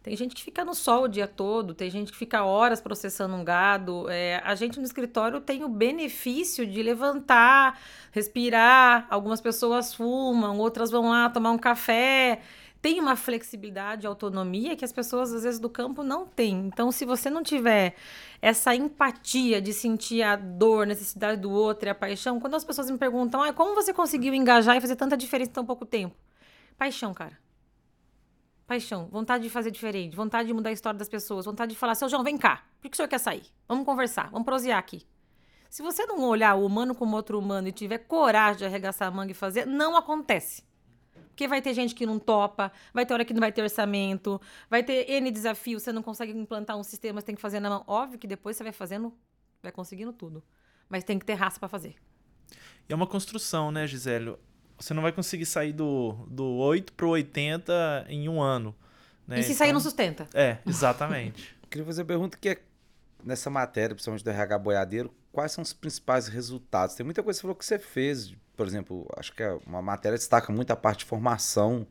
Tem 0.05 0.15
gente 0.15 0.35
que 0.35 0.43
fica 0.45 0.67
no 0.67 0.75
sol 0.75 1.05
o 1.05 1.09
dia 1.09 1.27
todo, 1.27 1.73
tem 1.73 1.91
gente 1.91 2.13
que 2.13 2.19
fica 2.19 2.45
horas 2.45 2.79
processando 2.79 3.35
um 3.35 3.43
gado. 3.43 4.07
É, 4.11 4.39
a 4.45 4.55
gente 4.55 4.79
no 4.79 4.85
escritório 4.85 5.41
tem 5.41 5.65
o 5.65 5.69
benefício 5.69 6.67
de 6.67 6.83
levantar, 6.83 7.81
respirar. 8.13 9.07
Algumas 9.09 9.41
pessoas 9.41 9.95
fumam, 9.95 10.59
outras 10.59 10.91
vão 10.91 11.09
lá 11.09 11.31
tomar 11.31 11.53
um 11.53 11.59
café. 11.59 12.43
Tem 12.83 13.01
uma 13.01 13.17
flexibilidade, 13.17 14.07
autonomia 14.07 14.77
que 14.77 14.85
as 14.85 14.93
pessoas, 14.93 15.33
às 15.33 15.43
vezes, 15.43 15.59
do 15.59 15.71
campo 15.71 16.03
não 16.03 16.27
têm. 16.27 16.67
Então, 16.67 16.93
se 16.93 17.07
você 17.07 17.31
não 17.31 17.43
tiver 17.43 17.95
essa 18.43 18.75
empatia 18.75 19.59
de 19.59 19.73
sentir 19.73 20.23
a 20.23 20.37
dor, 20.37 20.87
necessidade 20.87 21.41
do 21.41 21.51
outro 21.51 21.89
e 21.89 21.91
a 21.91 21.95
paixão, 21.95 22.39
quando 22.39 22.57
as 22.57 22.65
pessoas 22.65 22.91
me 22.91 22.99
perguntam, 22.99 23.43
ah, 23.43 23.55
como 23.55 23.75
você 23.75 23.91
conseguiu 23.91 24.35
engajar 24.35 24.77
e 24.77 24.83
fazer 24.83 24.97
tanta 24.97 25.17
diferença 25.17 25.51
em 25.51 25.55
tão 25.55 25.65
pouco 25.65 25.87
tempo? 25.87 26.15
Paixão, 26.77 27.15
cara 27.15 27.44
Paixão, 28.67 29.09
vontade 29.09 29.45
de 29.45 29.51
fazer 29.51 29.71
diferente, 29.71 30.17
vontade 30.17 30.47
de 30.47 30.55
mudar 30.55 30.71
a 30.71 30.73
história 30.73 30.99
das 30.99 31.09
pessoas, 31.09 31.45
vontade 31.45 31.73
de 31.73 31.79
falar, 31.79 31.95
seu 31.95 32.09
João, 32.09 32.25
vem 32.25 32.39
cá, 32.39 32.65
por 32.81 32.89
que 32.89 32.95
o 32.95 32.97
senhor 32.97 33.09
quer 33.09 33.19
sair? 33.19 33.45
Vamos 33.69 33.85
conversar, 33.85 34.31
vamos 34.31 34.47
prosear 34.47 34.79
aqui. 34.79 35.07
Se 35.69 35.83
você 35.83 36.07
não 36.07 36.23
olhar 36.23 36.55
o 36.55 36.65
humano 36.65 36.95
como 36.95 37.15
outro 37.17 37.39
humano 37.39 37.69
e 37.69 37.73
tiver 37.73 37.99
coragem 37.99 38.59
de 38.59 38.65
arregaçar 38.65 39.09
a 39.09 39.11
manga 39.11 39.33
e 39.33 39.35
fazer, 39.35 39.67
não 39.67 39.97
acontece. 39.97 40.63
Porque 41.29 41.49
vai 41.49 41.61
ter 41.61 41.75
gente 41.75 41.95
que 41.97 42.07
não 42.07 42.19
topa, 42.19 42.71
vai 42.93 43.05
ter 43.05 43.13
hora 43.13 43.25
que 43.25 43.35
não 43.35 43.41
vai 43.41 43.51
ter 43.51 43.61
orçamento, 43.61 44.41
vai 44.71 44.85
ter 44.85 45.11
N 45.11 45.31
desafios, 45.33 45.83
você 45.83 45.93
não 45.93 46.03
consegue 46.03 46.33
implantar 46.33 46.79
um 46.79 46.85
sistema, 46.85 47.21
você 47.21 47.27
tem 47.27 47.35
que 47.35 47.43
fazer 47.43 47.59
na 47.59 47.69
mão. 47.69 47.85
Óbvio 47.89 48.19
que 48.21 48.27
depois 48.27 48.57
você 48.57 48.63
vai 48.63 48.73
fazendo, 48.73 49.13
vai 49.61 49.73
conseguindo 49.73 50.13
tudo. 50.13 50.45
Mas 50.89 51.03
tem 51.03 51.19
que 51.19 51.27
ter 51.27 51.35
raça 51.35 51.59
para 51.59 51.69
fazer. 51.69 51.97
E 52.89 52.93
é 52.93 52.95
uma 52.95 53.07
construção, 53.07 53.73
né, 53.73 53.85
Gisélio? 53.85 54.39
Você 54.79 54.93
não 54.95 55.03
vai 55.03 55.13
conseguir 55.13 55.47
sair 55.47 55.73
do, 55.73 56.13
do 56.29 56.45
8 56.45 56.93
pro 56.93 57.11
80 57.11 58.07
em 58.09 58.29
um 58.29 58.41
ano. 58.41 58.75
Né? 59.27 59.41
E 59.41 59.43
se 59.43 59.51
então, 59.51 59.59
sair 59.59 59.73
não 59.73 59.81
sustenta. 59.81 60.27
É, 60.35 60.59
exatamente. 60.67 61.55
Queria 61.71 61.87
fazer 61.87 62.03
a 62.03 62.05
pergunta 62.05 62.39
que 62.41 62.49
é 62.49 62.59
nessa 63.25 63.49
matéria, 63.49 63.95
principalmente 63.95 64.23
do 64.23 64.31
RH 64.31 64.59
boiadeiro, 64.59 65.15
quais 65.33 65.53
são 65.53 65.63
os 65.63 65.73
principais 65.73 66.29
resultados? 66.29 66.95
Tem 66.95 67.05
muita 67.05 67.23
coisa 67.23 67.37
que 67.37 67.41
você 67.41 67.43
falou 67.43 67.57
que 67.57 67.65
você 67.65 67.79
fez, 67.79 68.35
por 68.57 68.67
exemplo, 68.67 69.09
acho 69.17 69.33
que 69.33 69.43
é 69.43 69.59
uma 69.67 69.81
matéria 69.81 70.17
destaca 70.17 70.53
muito 70.53 70.71
a 70.71 70.77
parte 70.77 71.01
de 71.01 71.05
formação 71.07 71.87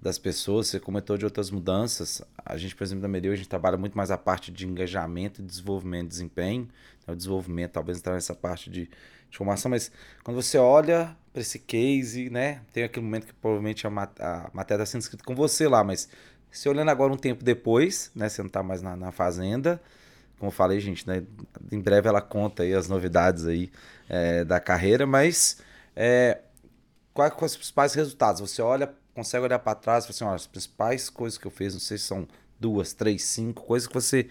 das 0.00 0.18
pessoas, 0.18 0.68
você 0.68 0.80
comentou 0.80 1.16
de 1.16 1.24
outras 1.24 1.50
mudanças. 1.50 2.20
A 2.44 2.56
gente, 2.58 2.74
por 2.74 2.84
exemplo, 2.84 3.02
da 3.02 3.08
Mereu, 3.08 3.32
a 3.32 3.36
gente 3.36 3.48
trabalha 3.48 3.76
muito 3.78 3.96
mais 3.96 4.10
a 4.10 4.18
parte 4.18 4.52
de 4.52 4.66
engajamento, 4.66 5.42
desenvolvimento, 5.42 6.08
desempenho. 6.08 6.68
O 7.06 7.14
desenvolvimento 7.14 7.72
talvez 7.72 7.98
entrar 7.98 8.14
nessa 8.14 8.34
parte 8.34 8.68
de, 8.68 8.90
de 9.30 9.36
formação, 9.36 9.70
mas 9.70 9.90
quando 10.22 10.40
você 10.40 10.58
olha 10.58 11.16
para 11.34 11.40
esse 11.40 11.58
case, 11.58 12.30
né? 12.30 12.60
Tem 12.72 12.84
aquele 12.84 13.04
momento 13.04 13.26
que 13.26 13.34
provavelmente 13.34 13.84
a, 13.84 13.90
mat 13.90 14.08
a 14.20 14.48
matéria 14.54 14.84
está 14.84 14.92
sendo 14.92 15.00
escrita 15.00 15.24
com 15.24 15.34
você 15.34 15.66
lá, 15.66 15.82
mas 15.82 16.08
se 16.48 16.68
olhando 16.68 16.92
agora 16.92 17.12
um 17.12 17.16
tempo 17.16 17.42
depois, 17.42 18.12
né? 18.14 18.28
Você 18.28 18.40
não 18.40 18.46
está 18.46 18.62
mais 18.62 18.80
na, 18.80 18.94
na, 18.94 19.10
fazenda, 19.10 19.82
como 20.38 20.50
eu 20.50 20.54
falei, 20.54 20.78
gente, 20.78 21.04
né? 21.08 21.24
Em 21.72 21.80
breve 21.80 22.08
ela 22.08 22.22
conta 22.22 22.62
aí 22.62 22.72
as 22.72 22.88
novidades 22.88 23.46
aí 23.46 23.68
é, 24.08 24.44
da 24.44 24.60
carreira, 24.60 25.08
mas 25.08 25.58
é, 25.96 26.38
quais 27.12 27.34
são 27.36 27.46
os 27.46 27.56
principais 27.56 27.94
resultados? 27.94 28.40
Você 28.40 28.62
olha, 28.62 28.94
consegue 29.12 29.44
olhar 29.44 29.58
para 29.58 29.74
trás 29.74 30.04
e 30.04 30.06
falar 30.06 30.14
assim, 30.14 30.24
olha, 30.24 30.36
as 30.36 30.46
principais 30.46 31.10
coisas 31.10 31.36
que 31.36 31.48
eu 31.48 31.50
fiz, 31.50 31.72
não 31.72 31.80
sei 31.80 31.98
se 31.98 32.04
são 32.04 32.28
duas, 32.60 32.92
três, 32.92 33.24
cinco, 33.24 33.64
coisas 33.64 33.88
que 33.88 33.94
você 33.94 34.28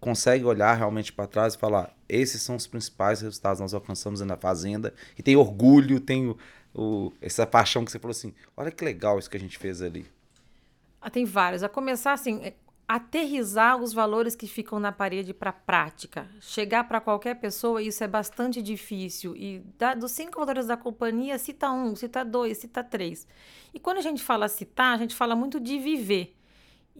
consegue 0.00 0.44
olhar 0.44 0.74
realmente 0.74 1.12
para 1.12 1.26
trás 1.26 1.54
e 1.54 1.58
falar: 1.58 1.94
esses 2.08 2.42
são 2.42 2.56
os 2.56 2.66
principais 2.66 3.20
resultados 3.20 3.58
que 3.58 3.62
nós 3.62 3.74
alcançamos 3.74 4.20
na 4.20 4.36
Fazenda. 4.36 4.94
E 5.16 5.22
tem 5.22 5.36
orgulho, 5.36 6.00
tem 6.00 6.28
o, 6.28 6.38
o, 6.74 7.12
essa 7.20 7.46
paixão 7.46 7.84
que 7.84 7.90
você 7.90 7.98
falou 7.98 8.12
assim: 8.12 8.34
olha 8.56 8.70
que 8.70 8.84
legal 8.84 9.18
isso 9.18 9.30
que 9.30 9.36
a 9.36 9.40
gente 9.40 9.58
fez 9.58 9.82
ali. 9.82 10.06
Ah, 11.00 11.10
tem 11.10 11.24
vários. 11.24 11.62
A 11.62 11.68
começar 11.68 12.12
assim, 12.12 12.40
é, 12.42 12.54
aterrizar 12.88 13.76
os 13.76 13.92
valores 13.92 14.34
que 14.34 14.46
ficam 14.46 14.80
na 14.80 14.90
parede 14.90 15.34
para 15.34 15.50
a 15.50 15.52
prática. 15.52 16.26
Chegar 16.40 16.84
para 16.84 17.00
qualquer 17.00 17.34
pessoa, 17.34 17.82
isso 17.82 18.02
é 18.02 18.08
bastante 18.08 18.62
difícil. 18.62 19.36
E 19.36 19.60
da, 19.76 19.94
dos 19.94 20.12
cinco 20.12 20.40
valores 20.40 20.66
da 20.66 20.76
companhia, 20.76 21.38
cita 21.38 21.70
um, 21.70 21.94
cita 21.94 22.24
dois, 22.24 22.58
cita 22.58 22.82
três. 22.82 23.28
E 23.74 23.78
quando 23.78 23.98
a 23.98 24.02
gente 24.02 24.22
fala 24.22 24.48
citar, 24.48 24.94
a 24.94 24.98
gente 24.98 25.14
fala 25.14 25.36
muito 25.36 25.60
de 25.60 25.78
viver. 25.78 26.37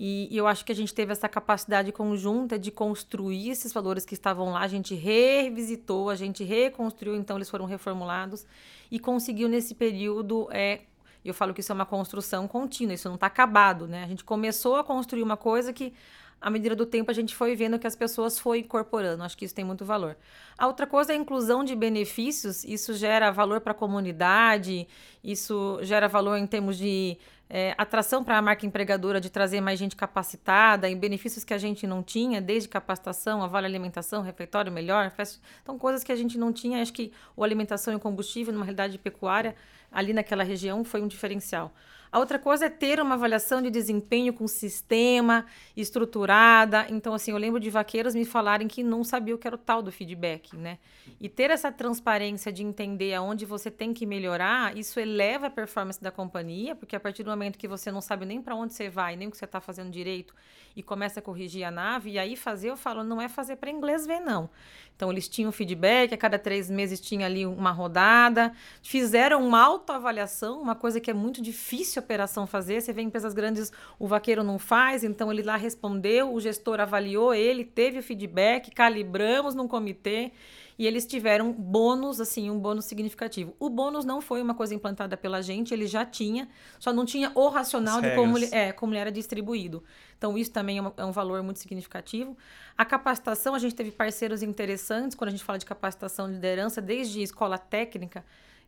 E, 0.00 0.28
eu 0.30 0.46
acho 0.46 0.64
que 0.64 0.70
a 0.70 0.74
gente 0.74 0.94
teve 0.94 1.10
essa 1.10 1.28
capacidade 1.28 1.90
conjunta 1.90 2.56
de 2.56 2.70
construir 2.70 3.50
esses 3.50 3.72
valores 3.72 4.04
que 4.04 4.14
estavam 4.14 4.52
lá, 4.52 4.60
a 4.60 4.68
gente 4.68 4.94
revisitou, 4.94 6.08
a 6.08 6.14
gente 6.14 6.44
reconstruiu, 6.44 7.16
então 7.16 7.36
eles 7.36 7.50
foram 7.50 7.64
reformulados 7.66 8.46
e 8.92 9.00
conseguiu 9.00 9.48
nesse 9.48 9.74
período. 9.74 10.48
É, 10.52 10.82
eu 11.24 11.34
falo 11.34 11.52
que 11.52 11.60
isso 11.60 11.72
é 11.72 11.74
uma 11.74 11.84
construção 11.84 12.46
contínua, 12.46 12.94
isso 12.94 13.08
não 13.08 13.16
está 13.16 13.26
acabado, 13.26 13.88
né? 13.88 14.04
A 14.04 14.06
gente 14.06 14.22
começou 14.22 14.76
a 14.76 14.84
construir 14.84 15.24
uma 15.24 15.36
coisa 15.36 15.72
que 15.72 15.92
à 16.40 16.48
medida 16.48 16.76
do 16.76 16.86
tempo 16.86 17.10
a 17.10 17.14
gente 17.14 17.34
foi 17.34 17.56
vendo 17.56 17.76
que 17.78 17.86
as 17.86 17.96
pessoas 17.96 18.38
foram 18.38 18.60
incorporando. 18.60 19.24
Acho 19.24 19.36
que 19.36 19.44
isso 19.44 19.54
tem 19.54 19.64
muito 19.64 19.84
valor. 19.84 20.16
A 20.56 20.68
outra 20.68 20.86
coisa 20.86 21.12
é 21.12 21.16
a 21.16 21.18
inclusão 21.18 21.64
de 21.64 21.74
benefícios. 21.74 22.62
Isso 22.62 22.94
gera 22.94 23.32
valor 23.32 23.60
para 23.60 23.72
a 23.72 23.74
comunidade, 23.74 24.86
isso 25.24 25.80
gera 25.82 26.06
valor 26.06 26.36
em 26.36 26.46
termos 26.46 26.78
de 26.78 27.18
é, 27.50 27.74
atração 27.78 28.22
para 28.22 28.36
a 28.36 28.42
marca 28.42 28.66
empregadora 28.66 29.20
de 29.20 29.30
trazer 29.30 29.60
mais 29.60 29.78
gente 29.78 29.96
capacitada, 29.96 30.88
em 30.88 30.96
benefícios 30.96 31.44
que 31.44 31.54
a 31.54 31.58
gente 31.58 31.86
não 31.86 32.02
tinha, 32.02 32.40
desde 32.40 32.68
capacitação, 32.68 33.42
a 33.42 33.46
vale 33.46 33.66
alimentação, 33.66 34.22
refeitório 34.22 34.70
melhor, 34.70 35.10
festa, 35.10 35.40
então 35.62 35.78
coisas 35.78 36.04
que 36.04 36.12
a 36.12 36.16
gente 36.16 36.36
não 36.36 36.52
tinha. 36.52 36.82
Acho 36.82 36.92
que 36.92 37.12
o 37.36 37.42
alimentação 37.42 37.94
e 37.94 37.98
combustível, 37.98 38.52
numa 38.52 38.64
realidade 38.64 38.98
pecuária, 38.98 39.54
ali 39.90 40.12
naquela 40.12 40.44
região, 40.44 40.84
foi 40.84 41.00
um 41.00 41.08
diferencial. 41.08 41.72
A 42.10 42.18
outra 42.18 42.38
coisa 42.38 42.66
é 42.66 42.70
ter 42.70 43.00
uma 43.00 43.14
avaliação 43.14 43.60
de 43.60 43.70
desempenho 43.70 44.32
com 44.32 44.46
sistema, 44.48 45.44
estruturada. 45.76 46.86
Então, 46.88 47.12
assim, 47.14 47.32
eu 47.32 47.36
lembro 47.36 47.60
de 47.60 47.70
vaqueiros 47.70 48.14
me 48.14 48.24
falarem 48.24 48.66
que 48.66 48.82
não 48.82 49.04
sabia 49.04 49.34
o 49.34 49.38
que 49.38 49.46
era 49.46 49.56
o 49.56 49.58
tal 49.58 49.82
do 49.82 49.92
feedback, 49.92 50.56
né? 50.56 50.78
E 51.20 51.28
ter 51.28 51.50
essa 51.50 51.70
transparência 51.70 52.52
de 52.52 52.62
entender 52.62 53.14
aonde 53.14 53.44
você 53.44 53.70
tem 53.70 53.92
que 53.92 54.06
melhorar, 54.06 54.76
isso 54.76 54.98
eleva 54.98 55.46
a 55.46 55.50
performance 55.50 56.00
da 56.02 56.10
companhia, 56.10 56.74
porque 56.74 56.96
a 56.96 57.00
partir 57.00 57.22
do 57.22 57.30
momento 57.30 57.58
que 57.58 57.68
você 57.68 57.90
não 57.90 58.00
sabe 58.00 58.24
nem 58.24 58.40
para 58.40 58.54
onde 58.54 58.72
você 58.72 58.88
vai, 58.88 59.16
nem 59.16 59.28
o 59.28 59.30
que 59.30 59.36
você 59.36 59.44
está 59.44 59.60
fazendo 59.60 59.90
direito, 59.90 60.34
e 60.76 60.82
começa 60.82 61.20
a 61.20 61.22
corrigir 61.22 61.64
a 61.64 61.70
nave, 61.70 62.12
e 62.12 62.18
aí 62.18 62.36
fazer, 62.36 62.70
eu 62.70 62.76
falo, 62.76 63.02
não 63.02 63.20
é 63.20 63.28
fazer 63.28 63.56
para 63.56 63.70
inglês 63.70 64.06
ver, 64.06 64.20
não. 64.20 64.48
Então, 64.94 65.10
eles 65.12 65.28
tinham 65.28 65.52
feedback, 65.52 66.12
a 66.12 66.16
cada 66.16 66.38
três 66.38 66.68
meses 66.68 67.00
tinha 67.00 67.26
ali 67.26 67.46
uma 67.46 67.70
rodada, 67.70 68.52
fizeram 68.82 69.46
uma 69.46 69.62
autoavaliação, 69.62 70.60
uma 70.60 70.74
coisa 70.74 71.00
que 71.00 71.10
é 71.10 71.14
muito 71.14 71.40
difícil 71.40 71.97
a 71.98 72.02
operação 72.02 72.46
fazer. 72.46 72.80
Você 72.80 72.92
vê 72.92 73.02
em 73.02 73.06
empresas 73.06 73.34
grandes, 73.34 73.72
o 73.98 74.06
vaqueiro 74.06 74.42
não 74.42 74.58
faz, 74.58 75.04
então 75.04 75.32
ele 75.32 75.42
lá 75.42 75.56
respondeu, 75.56 76.32
o 76.32 76.40
gestor 76.40 76.80
avaliou 76.80 77.34
ele, 77.34 77.64
teve 77.64 77.98
o 77.98 78.02
feedback, 78.02 78.70
calibramos 78.70 79.54
num 79.54 79.68
comitê 79.68 80.32
e 80.78 80.86
eles 80.86 81.04
tiveram 81.04 81.52
bônus, 81.52 82.20
assim, 82.20 82.48
um 82.50 82.58
bônus 82.58 82.84
significativo. 82.84 83.52
O 83.58 83.68
bônus 83.68 84.04
não 84.04 84.20
foi 84.20 84.40
uma 84.40 84.54
coisa 84.54 84.72
implantada 84.72 85.16
pela 85.16 85.42
gente, 85.42 85.74
ele 85.74 85.88
já 85.88 86.06
tinha, 86.06 86.48
só 86.78 86.92
não 86.92 87.04
tinha 87.04 87.32
o 87.34 87.48
racional 87.48 88.00
de 88.00 88.14
como 88.14 88.38
ele, 88.38 88.48
é, 88.52 88.70
como 88.70 88.92
ele 88.92 89.00
era 89.00 89.10
distribuído. 89.10 89.82
Então, 90.16 90.38
isso 90.38 90.52
também 90.52 90.78
é, 90.78 90.80
uma, 90.80 90.94
é 90.96 91.04
um 91.04 91.10
valor 91.10 91.42
muito 91.42 91.58
significativo. 91.58 92.36
A 92.76 92.84
capacitação, 92.84 93.56
a 93.56 93.58
gente 93.58 93.74
teve 93.74 93.90
parceiros 93.90 94.40
interessantes, 94.40 95.16
quando 95.16 95.28
a 95.28 95.30
gente 95.32 95.42
fala 95.42 95.58
de 95.58 95.66
capacitação 95.66 96.28
de 96.28 96.34
liderança, 96.34 96.80
desde 96.80 97.22
escola 97.22 97.58
técnica, 97.58 98.24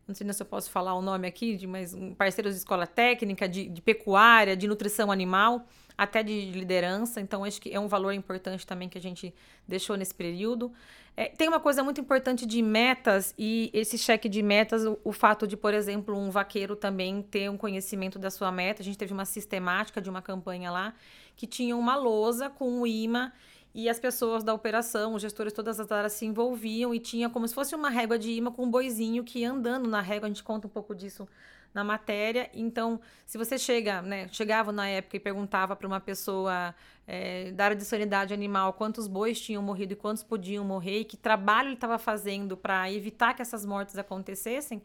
não 0.07 0.15
sei 0.15 0.31
se 0.33 0.41
eu 0.41 0.45
posso 0.45 0.69
falar 0.69 0.93
o 0.93 1.01
nome 1.01 1.27
aqui, 1.27 1.55
de, 1.55 1.67
mas 1.67 1.95
parceiros 2.17 2.53
de 2.53 2.59
escola 2.59 2.87
técnica, 2.87 3.47
de, 3.47 3.69
de 3.69 3.81
pecuária, 3.81 4.55
de 4.55 4.67
nutrição 4.67 5.11
animal. 5.11 5.65
até 5.97 6.23
de 6.23 6.51
liderança. 6.51 7.21
Então, 7.21 7.43
acho 7.43 7.61
que 7.61 7.71
é 7.71 7.79
um 7.79 7.87
valor 7.87 8.11
importante 8.11 8.65
também 8.65 8.89
que 8.89 8.97
a 8.97 9.01
gente 9.01 9.33
deixou 9.67 9.95
nesse 9.95 10.15
período. 10.15 10.71
É, 11.15 11.25
tem 11.25 11.47
uma 11.47 11.59
coisa 11.59 11.83
muito 11.83 11.99
importante 11.99 12.45
de 12.45 12.61
metas 12.61 13.35
e 13.37 13.69
esse 13.73 13.97
cheque 13.97 14.29
de 14.29 14.41
metas, 14.41 14.85
o, 14.85 14.97
o, 15.03 15.11
fato 15.11 15.45
de, 15.45 15.57
por 15.57 15.73
exemplo, 15.73 16.17
um 16.17 16.31
vaqueiro 16.31 16.75
também 16.75 17.21
ter 17.21 17.49
um 17.49 17.57
conhecimento 17.57 18.17
da 18.17 18.31
sua 18.31 18.51
meta. 18.51 18.81
A 18.81 18.85
gente 18.85 18.97
teve 18.97 19.13
uma 19.13 19.25
sistemática 19.25 20.01
de 20.01 20.09
uma 20.09 20.21
campanha 20.21 20.71
lá 20.71 20.93
que 21.35 21.45
tinha 21.45 21.75
uma 21.75 21.95
lousa 21.95 22.49
com 22.49 22.81
o 22.81 22.87
imã 22.87 23.31
e 23.73 23.87
as 23.87 23.99
pessoas 23.99 24.43
da 24.43 24.53
operação, 24.53 25.13
os 25.13 25.21
gestores, 25.21 25.53
todas 25.53 25.79
as 25.79 25.91
áreas 25.91 26.13
se 26.13 26.25
envolviam 26.25 26.93
e 26.93 26.99
tinha 26.99 27.29
como 27.29 27.47
se 27.47 27.55
fosse 27.55 27.73
uma 27.73 27.89
régua 27.89 28.19
de 28.19 28.31
imã 28.31 28.51
com 28.51 28.63
um 28.63 28.71
boizinho 28.71 29.23
que 29.23 29.45
andando 29.45 29.89
na 29.89 30.01
régua. 30.01 30.27
A 30.27 30.29
gente 30.29 30.43
conta 30.43 30.67
um 30.67 30.69
pouco 30.69 30.93
disso 30.93 31.27
na 31.73 31.83
matéria. 31.83 32.49
Então, 32.53 32.99
se 33.25 33.37
você 33.37 33.57
chega, 33.57 34.01
né, 34.01 34.27
chegava 34.29 34.71
na 34.71 34.87
época 34.89 35.17
e 35.17 35.19
perguntava 35.19 35.75
para 35.75 35.87
uma 35.87 35.99
pessoa 35.99 36.75
é, 37.07 37.51
da 37.51 37.65
área 37.65 37.77
de 37.77 37.85
sanidade 37.85 38.33
animal 38.33 38.73
quantos 38.73 39.07
bois 39.07 39.39
tinham 39.39 39.63
morrido 39.63 39.93
e 39.93 39.95
quantos 39.95 40.23
podiam 40.23 40.65
morrer 40.65 40.99
e 40.99 41.05
que 41.05 41.15
trabalho 41.15 41.67
ele 41.67 41.75
estava 41.75 41.97
fazendo 41.97 42.57
para 42.57 42.91
evitar 42.91 43.33
que 43.33 43.41
essas 43.41 43.65
mortes 43.65 43.97
acontecessem, 43.97 44.81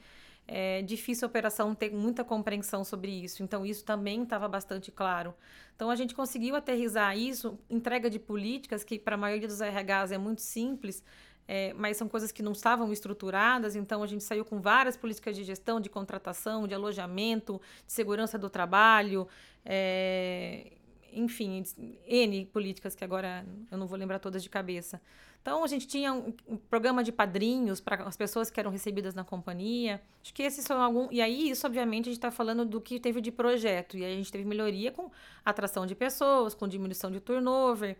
é 0.48 0.82
difícil 0.82 1.26
a 1.26 1.28
operação 1.28 1.74
ter 1.74 1.92
muita 1.92 2.22
compreensão 2.22 2.84
sobre 2.84 3.10
isso. 3.10 3.42
Então, 3.42 3.66
isso 3.66 3.84
também 3.84 4.22
estava 4.22 4.46
bastante 4.46 4.92
claro. 4.92 5.34
Então, 5.74 5.90
a 5.90 5.96
gente 5.96 6.14
conseguiu 6.14 6.54
aterrizar 6.54 7.16
isso, 7.18 7.58
entrega 7.68 8.08
de 8.08 8.18
políticas, 8.18 8.84
que 8.84 8.98
para 8.98 9.14
a 9.14 9.18
maioria 9.18 9.48
dos 9.48 9.60
RHs 9.60 10.12
é 10.12 10.18
muito 10.18 10.40
simples, 10.40 11.02
é, 11.48 11.72
mas 11.74 11.96
são 11.96 12.08
coisas 12.08 12.32
que 12.32 12.42
não 12.42 12.52
estavam 12.52 12.92
estruturadas, 12.92 13.76
então 13.76 14.02
a 14.02 14.06
gente 14.06 14.24
saiu 14.24 14.44
com 14.44 14.60
várias 14.60 14.96
políticas 14.96 15.36
de 15.36 15.44
gestão, 15.44 15.80
de 15.80 15.88
contratação, 15.88 16.66
de 16.66 16.74
alojamento, 16.74 17.60
de 17.86 17.92
segurança 17.92 18.36
do 18.36 18.50
trabalho, 18.50 19.28
é, 19.64 20.72
enfim, 21.16 21.62
N 22.06 22.44
políticas 22.46 22.94
que 22.94 23.02
agora 23.02 23.44
eu 23.70 23.78
não 23.78 23.86
vou 23.86 23.98
lembrar 23.98 24.18
todas 24.18 24.42
de 24.42 24.50
cabeça. 24.50 25.00
Então 25.40 25.62
a 25.62 25.66
gente 25.66 25.86
tinha 25.86 26.12
um, 26.12 26.34
um 26.46 26.56
programa 26.56 27.02
de 27.04 27.12
padrinhos 27.12 27.80
para 27.80 28.02
as 28.02 28.16
pessoas 28.16 28.50
que 28.50 28.58
eram 28.58 28.70
recebidas 28.70 29.14
na 29.14 29.24
companhia. 29.24 30.02
Acho 30.20 30.34
que 30.34 30.42
esses 30.42 30.64
são 30.64 30.82
algum. 30.82 31.08
E 31.10 31.20
aí, 31.20 31.50
isso, 31.50 31.66
obviamente, 31.66 32.06
a 32.06 32.10
gente 32.10 32.18
está 32.18 32.30
falando 32.30 32.64
do 32.64 32.80
que 32.80 32.98
teve 32.98 33.20
de 33.20 33.30
projeto. 33.30 33.96
E 33.96 34.04
aí 34.04 34.12
a 34.12 34.16
gente 34.16 34.30
teve 34.30 34.44
melhoria 34.44 34.90
com 34.90 35.10
atração 35.44 35.86
de 35.86 35.94
pessoas, 35.94 36.54
com 36.54 36.66
diminuição 36.66 37.10
de 37.10 37.20
turnover. 37.20 37.96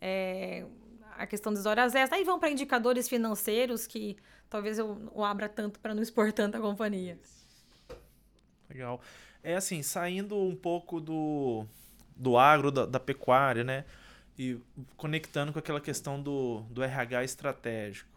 É, 0.00 0.66
a 1.16 1.26
questão 1.26 1.52
das 1.52 1.64
horas 1.66 1.94
extras. 1.94 2.18
Aí 2.18 2.24
vão 2.24 2.40
para 2.40 2.50
indicadores 2.50 3.08
financeiros 3.08 3.86
que 3.86 4.16
talvez 4.48 4.78
eu 4.78 4.98
abra 5.22 5.48
tanto 5.48 5.78
para 5.78 5.94
não 5.94 6.02
expor 6.02 6.32
tanto 6.32 6.56
a 6.56 6.60
companhia. 6.60 7.18
Legal. 8.68 9.00
É 9.42 9.54
assim, 9.54 9.82
saindo 9.82 10.36
um 10.36 10.54
pouco 10.56 11.00
do, 11.00 11.66
do 12.20 12.36
agro, 12.36 12.70
da, 12.70 12.84
da 12.84 13.00
pecuária, 13.00 13.64
né? 13.64 13.84
E 14.38 14.58
conectando 14.96 15.52
com 15.52 15.58
aquela 15.58 15.80
questão 15.80 16.22
do, 16.22 16.60
do 16.70 16.82
RH 16.82 17.24
estratégico. 17.24 18.08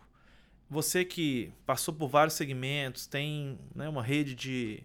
Você 0.69 1.05
que 1.05 1.51
passou 1.65 1.93
por 1.93 2.09
vários 2.09 2.33
segmentos, 2.35 3.07
tem 3.07 3.57
né, 3.73 3.87
uma 3.87 4.03
rede 4.03 4.35
de, 4.35 4.83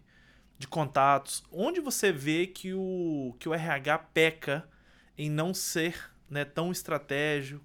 de 0.58 0.68
contatos, 0.68 1.44
onde 1.50 1.80
você 1.80 2.12
vê 2.12 2.46
que 2.46 2.72
o, 2.74 3.34
que 3.38 3.48
o 3.48 3.54
RH 3.54 3.98
peca 4.14 4.68
em 5.16 5.30
não 5.30 5.52
ser 5.52 6.10
né, 6.30 6.44
tão 6.44 6.70
estratégico, 6.70 7.64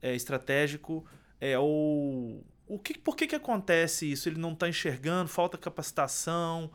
é, 0.00 0.14
estratégico 0.14 1.06
é, 1.40 1.58
ou 1.58 2.44
o 2.66 2.78
que, 2.78 2.98
por 2.98 3.16
que, 3.16 3.26
que 3.26 3.34
acontece 3.34 4.10
isso? 4.10 4.28
Ele 4.28 4.38
não 4.38 4.52
está 4.52 4.68
enxergando, 4.68 5.28
falta 5.28 5.58
capacitação, 5.58 6.70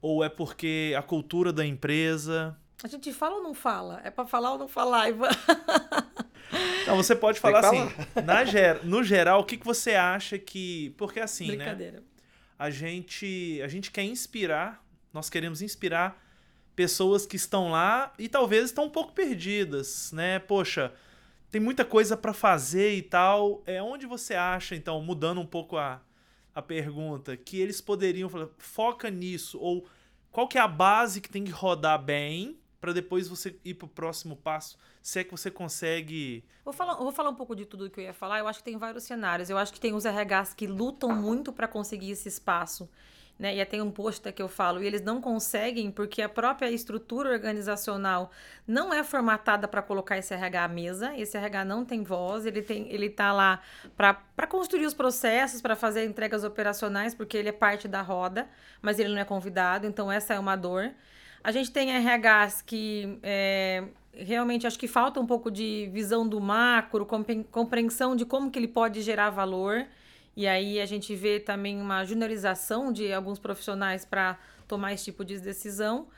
ou 0.00 0.22
é 0.22 0.28
porque 0.28 0.94
a 0.96 1.02
cultura 1.02 1.52
da 1.52 1.64
empresa. 1.64 2.56
A 2.82 2.86
gente 2.86 3.12
fala 3.12 3.36
ou 3.36 3.42
não 3.42 3.54
fala? 3.54 4.00
É 4.04 4.10
para 4.10 4.26
falar 4.26 4.52
ou 4.52 4.58
não 4.58 4.68
falar, 4.68 5.08
Ivan? 5.08 5.28
Não, 6.86 6.96
você 6.96 7.14
pode 7.14 7.38
falar 7.38 7.58
assim, 7.58 7.90
na 8.24 8.42
ger, 8.44 8.82
no 8.82 9.04
geral, 9.04 9.40
o 9.40 9.44
que, 9.44 9.58
que 9.58 9.66
você 9.66 9.94
acha 9.94 10.38
que. 10.38 10.94
Porque 10.96 11.20
assim, 11.20 11.56
né? 11.56 12.00
A 12.58 12.70
gente, 12.70 13.60
a 13.62 13.68
gente 13.68 13.90
quer 13.90 14.04
inspirar, 14.04 14.82
nós 15.12 15.28
queremos 15.28 15.60
inspirar 15.60 16.18
pessoas 16.74 17.26
que 17.26 17.36
estão 17.36 17.70
lá 17.70 18.12
e 18.18 18.28
talvez 18.28 18.66
estão 18.66 18.86
um 18.86 18.90
pouco 18.90 19.12
perdidas, 19.12 20.10
né? 20.12 20.38
Poxa, 20.38 20.92
tem 21.50 21.60
muita 21.60 21.84
coisa 21.84 22.16
para 22.16 22.32
fazer 22.32 22.94
e 22.94 23.02
tal. 23.02 23.62
É 23.66 23.82
onde 23.82 24.06
você 24.06 24.34
acha, 24.34 24.74
então, 24.74 25.00
mudando 25.02 25.40
um 25.40 25.46
pouco 25.46 25.76
a, 25.76 26.00
a 26.54 26.62
pergunta, 26.62 27.36
que 27.36 27.60
eles 27.60 27.82
poderiam 27.82 28.30
falar, 28.30 28.48
foca 28.56 29.10
nisso 29.10 29.58
ou 29.60 29.86
qual 30.32 30.48
que 30.48 30.56
é 30.56 30.60
a 30.60 30.68
base 30.68 31.20
que 31.20 31.28
tem 31.28 31.44
que 31.44 31.50
rodar 31.50 32.02
bem 32.02 32.58
para 32.80 32.92
depois 32.92 33.28
você 33.28 33.58
ir 33.64 33.74
pro 33.74 33.88
próximo 33.88 34.36
passo, 34.36 34.78
se 35.02 35.18
é 35.18 35.24
que 35.24 35.30
você 35.30 35.50
consegue. 35.50 36.44
Vou 36.64 36.72
falar, 36.72 36.94
vou 36.94 37.12
falar 37.12 37.30
um 37.30 37.34
pouco 37.34 37.56
de 37.56 37.64
tudo 37.64 37.90
que 37.90 38.00
eu 38.00 38.04
ia 38.04 38.14
falar. 38.14 38.38
Eu 38.38 38.48
acho 38.48 38.60
que 38.60 38.64
tem 38.64 38.76
vários 38.76 39.04
cenários. 39.04 39.50
Eu 39.50 39.58
acho 39.58 39.72
que 39.72 39.80
tem 39.80 39.94
os 39.94 40.04
RHs 40.04 40.54
que 40.54 40.66
lutam 40.66 41.14
muito 41.14 41.52
para 41.52 41.66
conseguir 41.66 42.10
esse 42.10 42.28
espaço 42.28 42.88
né? 43.38 43.56
E 43.56 43.64
tem 43.64 43.80
um 43.80 43.90
post 43.90 44.32
que 44.32 44.42
eu 44.42 44.48
falo, 44.48 44.82
e 44.82 44.86
eles 44.86 45.02
não 45.02 45.20
conseguem 45.20 45.90
porque 45.90 46.20
a 46.20 46.28
própria 46.28 46.70
estrutura 46.70 47.30
organizacional 47.30 48.32
não 48.66 48.92
é 48.92 49.04
formatada 49.04 49.68
para 49.68 49.80
colocar 49.80 50.18
esse 50.18 50.34
RH 50.34 50.64
à 50.64 50.68
mesa. 50.68 51.16
Esse 51.16 51.36
RH 51.36 51.64
não 51.64 51.84
tem 51.84 52.02
voz, 52.02 52.44
ele 52.44 52.62
tem, 52.62 52.90
ele 52.92 53.08
tá 53.08 53.32
lá 53.32 53.60
para 53.96 54.46
construir 54.48 54.86
os 54.86 54.94
processos, 54.94 55.62
para 55.62 55.76
fazer 55.76 56.04
entregas 56.04 56.42
operacionais, 56.42 57.14
porque 57.14 57.36
ele 57.36 57.50
é 57.50 57.52
parte 57.52 57.86
da 57.86 58.02
roda, 58.02 58.48
mas 58.82 58.98
ele 58.98 59.10
não 59.10 59.18
é 59.18 59.24
convidado, 59.24 59.86
então 59.86 60.10
essa 60.10 60.34
é 60.34 60.38
uma 60.38 60.56
dor. 60.56 60.90
A 61.42 61.52
gente 61.52 61.70
tem 61.70 61.90
RHs 61.90 62.62
que 62.62 63.18
é, 63.22 63.84
realmente 64.12 64.66
acho 64.66 64.78
que 64.78 64.88
falta 64.88 65.20
um 65.20 65.26
pouco 65.26 65.50
de 65.50 65.88
visão 65.92 66.28
do 66.28 66.40
macro, 66.40 67.06
compreensão 67.50 68.16
de 68.16 68.24
como 68.24 68.50
que 68.50 68.58
ele 68.58 68.68
pode 68.68 69.00
gerar 69.02 69.30
valor. 69.30 69.86
E 70.36 70.46
aí 70.46 70.80
a 70.80 70.86
gente 70.86 71.14
vê 71.14 71.40
também 71.40 71.80
uma 71.80 72.04
juniorização 72.04 72.92
de 72.92 73.12
alguns 73.12 73.38
profissionais 73.38 74.04
para 74.04 74.38
tomar 74.66 74.92
esse 74.92 75.06
tipo 75.06 75.24
de 75.24 75.38
decisão. 75.40 76.08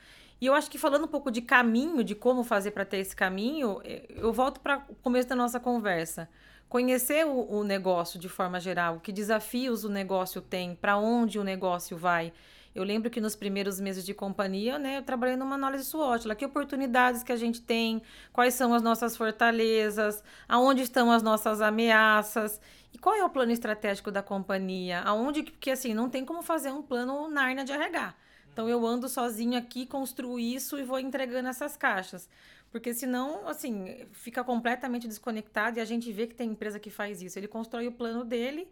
E 0.40 0.46
eu 0.46 0.54
acho 0.54 0.70
que 0.70 0.78
falando 0.78 1.04
um 1.04 1.08
pouco 1.08 1.30
de 1.30 1.42
caminho, 1.42 2.02
de 2.02 2.14
como 2.14 2.42
fazer 2.42 2.70
para 2.70 2.84
ter 2.84 2.98
esse 2.98 3.14
caminho, 3.14 3.80
eh, 3.84 4.06
eu 4.16 4.32
volto 4.32 4.60
para 4.60 4.84
o 4.88 4.94
começo 4.96 5.28
da 5.28 5.36
nossa 5.36 5.60
conversa. 5.60 6.28
Conhecer 6.68 7.26
o, 7.26 7.50
o 7.50 7.64
negócio 7.64 8.18
de 8.18 8.28
forma 8.28 8.58
geral, 8.58 9.00
que 9.00 9.12
desafios 9.12 9.84
o 9.84 9.90
negócio 9.90 10.40
tem, 10.40 10.74
para 10.74 10.96
onde 10.96 11.38
o 11.38 11.44
negócio 11.44 11.96
vai. 11.96 12.32
Eu 12.74 12.84
lembro 12.84 13.10
que 13.10 13.20
nos 13.20 13.34
primeiros 13.34 13.80
meses 13.80 14.04
de 14.04 14.14
companhia, 14.14 14.78
né, 14.78 14.98
eu 14.98 15.02
trabalhei 15.02 15.36
numa 15.36 15.56
análise 15.56 15.84
SWOT, 15.84 16.28
lá 16.28 16.34
que 16.34 16.44
oportunidades 16.44 17.22
que 17.22 17.32
a 17.32 17.36
gente 17.36 17.60
tem, 17.60 18.00
quais 18.32 18.54
são 18.54 18.72
as 18.72 18.82
nossas 18.82 19.16
fortalezas, 19.16 20.22
aonde 20.48 20.82
estão 20.82 21.10
as 21.10 21.22
nossas 21.22 21.60
ameaças. 21.60 22.60
E 22.92 22.98
qual 22.98 23.14
é 23.14 23.24
o 23.24 23.30
plano 23.30 23.50
estratégico 23.50 24.10
da 24.10 24.22
companhia? 24.22 25.00
Aonde 25.00 25.42
porque 25.42 25.72
assim, 25.72 25.92
não 25.92 26.08
tem 26.08 26.24
como 26.24 26.42
fazer 26.42 26.70
um 26.70 26.82
plano 26.82 27.28
Narnia 27.28 27.64
de 27.64 27.72
RH. 27.72 28.14
Então 28.52 28.68
eu 28.68 28.86
ando 28.86 29.08
sozinho 29.08 29.58
aqui, 29.58 29.86
construo 29.86 30.38
isso 30.38 30.78
e 30.78 30.82
vou 30.82 30.98
entregando 30.98 31.48
essas 31.48 31.76
caixas. 31.76 32.28
Porque 32.70 32.94
senão, 32.94 33.48
assim, 33.48 34.06
fica 34.12 34.44
completamente 34.44 35.08
desconectado 35.08 35.78
e 35.78 35.80
a 35.80 35.84
gente 35.84 36.12
vê 36.12 36.26
que 36.26 36.34
tem 36.34 36.50
empresa 36.50 36.78
que 36.78 36.90
faz 36.90 37.20
isso. 37.20 37.38
Ele 37.38 37.48
constrói 37.48 37.88
o 37.88 37.92
plano 37.92 38.24
dele 38.24 38.68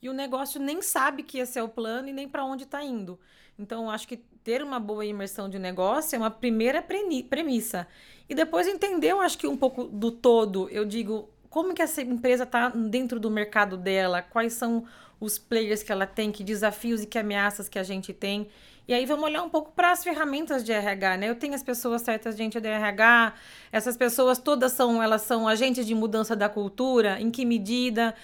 e 0.00 0.08
o 0.08 0.12
negócio 0.12 0.60
nem 0.60 0.80
sabe 0.82 1.22
que 1.22 1.38
esse 1.38 1.58
é 1.58 1.62
o 1.62 1.68
plano 1.68 2.08
e 2.08 2.12
nem 2.12 2.28
para 2.28 2.44
onde 2.44 2.64
está 2.64 2.82
indo. 2.82 3.18
Então, 3.58 3.90
acho 3.90 4.06
que 4.06 4.16
ter 4.16 4.62
uma 4.62 4.78
boa 4.78 5.04
imersão 5.04 5.48
de 5.48 5.58
negócio 5.58 6.14
é 6.14 6.18
uma 6.18 6.30
primeira 6.30 6.80
premissa. 6.82 7.86
E 8.28 8.34
depois 8.34 8.68
entender, 8.68 9.08
eu 9.08 9.20
acho 9.20 9.36
que 9.36 9.46
um 9.46 9.56
pouco 9.56 9.84
do 9.84 10.10
todo, 10.10 10.68
eu 10.70 10.84
digo, 10.84 11.28
como 11.50 11.74
que 11.74 11.82
essa 11.82 12.00
empresa 12.00 12.44
está 12.44 12.68
dentro 12.68 13.18
do 13.18 13.30
mercado 13.30 13.76
dela, 13.76 14.22
quais 14.22 14.52
são 14.52 14.84
os 15.20 15.38
players 15.38 15.82
que 15.82 15.90
ela 15.90 16.06
tem, 16.06 16.30
que 16.30 16.44
desafios 16.44 17.02
e 17.02 17.06
que 17.06 17.18
ameaças 17.18 17.68
que 17.68 17.78
a 17.78 17.82
gente 17.82 18.12
tem. 18.12 18.48
E 18.86 18.94
aí 18.94 19.04
vamos 19.04 19.24
olhar 19.24 19.42
um 19.42 19.50
pouco 19.50 19.72
para 19.72 19.90
as 19.92 20.02
ferramentas 20.02 20.64
de 20.64 20.72
RH, 20.72 21.16
né? 21.18 21.28
Eu 21.28 21.34
tenho 21.34 21.54
as 21.54 21.62
pessoas 21.62 22.00
certas 22.00 22.36
gente 22.36 22.58
de 22.58 22.68
RH, 22.68 23.34
essas 23.70 23.96
pessoas 23.96 24.38
todas 24.38 24.72
são, 24.72 25.02
elas 25.02 25.22
são 25.22 25.46
agentes 25.46 25.84
de 25.86 25.94
mudança 25.94 26.34
da 26.34 26.48
cultura, 26.48 27.20
em 27.20 27.30
que 27.30 27.44
medida? 27.44 28.14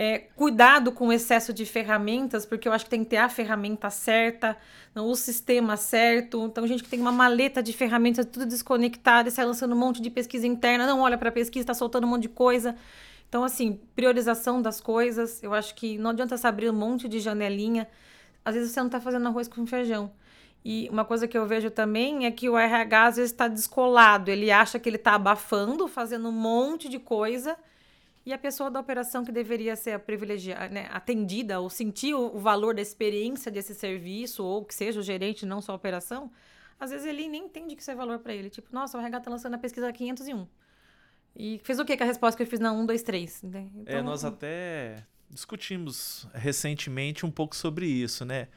É, 0.00 0.28
cuidado 0.36 0.92
com 0.92 1.08
o 1.08 1.12
excesso 1.12 1.52
de 1.52 1.66
ferramentas, 1.66 2.46
porque 2.46 2.68
eu 2.68 2.72
acho 2.72 2.84
que 2.84 2.90
tem 2.90 3.02
que 3.02 3.10
ter 3.10 3.16
a 3.16 3.28
ferramenta 3.28 3.90
certa, 3.90 4.56
o 4.94 5.12
sistema 5.16 5.76
certo. 5.76 6.44
Então, 6.44 6.64
gente 6.68 6.84
que 6.84 6.88
tem 6.88 7.00
uma 7.00 7.10
maleta 7.10 7.60
de 7.60 7.72
ferramentas 7.72 8.24
tudo 8.24 8.46
desconectada 8.46 9.28
e 9.28 9.32
sai 9.32 9.44
lançando 9.44 9.74
um 9.74 9.76
monte 9.76 10.00
de 10.00 10.08
pesquisa 10.08 10.46
interna, 10.46 10.86
não 10.86 11.00
olha 11.00 11.18
para 11.18 11.30
a 11.30 11.32
pesquisa, 11.32 11.64
está 11.64 11.74
soltando 11.74 12.06
um 12.06 12.10
monte 12.10 12.22
de 12.22 12.28
coisa. 12.28 12.76
Então, 13.28 13.42
assim, 13.42 13.80
priorização 13.96 14.62
das 14.62 14.80
coisas. 14.80 15.42
Eu 15.42 15.52
acho 15.52 15.74
que 15.74 15.98
não 15.98 16.10
adianta 16.10 16.36
você 16.36 16.46
abrir 16.46 16.70
um 16.70 16.74
monte 16.74 17.08
de 17.08 17.18
janelinha. 17.18 17.88
Às 18.44 18.54
vezes 18.54 18.70
você 18.70 18.78
não 18.78 18.86
está 18.86 19.00
fazendo 19.00 19.26
arroz 19.26 19.48
com 19.48 19.66
feijão. 19.66 20.12
E 20.64 20.88
uma 20.92 21.04
coisa 21.04 21.26
que 21.26 21.36
eu 21.36 21.44
vejo 21.44 21.72
também 21.72 22.24
é 22.24 22.30
que 22.30 22.48
o 22.48 22.56
RH 22.56 23.04
às 23.04 23.16
vezes 23.16 23.32
está 23.32 23.48
descolado. 23.48 24.30
Ele 24.30 24.52
acha 24.52 24.78
que 24.78 24.88
ele 24.88 24.94
está 24.94 25.14
abafando, 25.16 25.88
fazendo 25.88 26.28
um 26.28 26.32
monte 26.32 26.88
de 26.88 27.00
coisa 27.00 27.56
e 28.28 28.32
a 28.34 28.36
pessoa 28.36 28.70
da 28.70 28.78
operação 28.78 29.24
que 29.24 29.32
deveria 29.32 29.74
ser 29.74 29.98
privilegiada, 30.00 30.68
né, 30.68 30.86
atendida 30.92 31.60
ou 31.60 31.70
sentir 31.70 32.12
o, 32.12 32.38
valor 32.38 32.74
da 32.74 32.82
experiência 32.82 33.50
desse 33.50 33.74
serviço, 33.74 34.44
ou 34.44 34.66
que 34.66 34.74
seja 34.74 35.00
o 35.00 35.02
gerente, 35.02 35.46
não 35.46 35.62
só 35.62 35.72
a 35.72 35.74
operação, 35.74 36.30
às 36.78 36.90
vezes 36.90 37.06
ele 37.06 37.26
nem 37.26 37.46
entende 37.46 37.74
que 37.74 37.80
isso 37.80 37.90
é 37.90 37.94
valor 37.94 38.18
para 38.18 38.34
ele. 38.34 38.50
Tipo, 38.50 38.68
nossa, 38.70 38.98
o 38.98 39.00
RH 39.00 39.20
tá 39.20 39.30
lançando 39.30 39.54
a 39.54 39.58
pesquisa 39.58 39.90
501. 39.90 40.46
E 41.34 41.58
fez 41.64 41.78
o 41.78 41.86
que 41.86 41.96
com 41.96 42.04
a 42.04 42.06
resposta 42.06 42.36
que 42.36 42.42
eu 42.42 42.46
fiz 42.46 42.60
na 42.60 42.70
1, 42.70 42.84
2, 42.84 43.02
3? 43.02 43.44
Então, 43.44 43.70
é, 43.86 44.02
nós 44.02 44.22
até 44.26 45.06
discutimos 45.30 46.28
recentemente 46.34 47.24
um 47.24 47.30
pouco 47.30 47.56
sobre 47.56 47.86
isso, 47.86 48.26
né? 48.26 48.48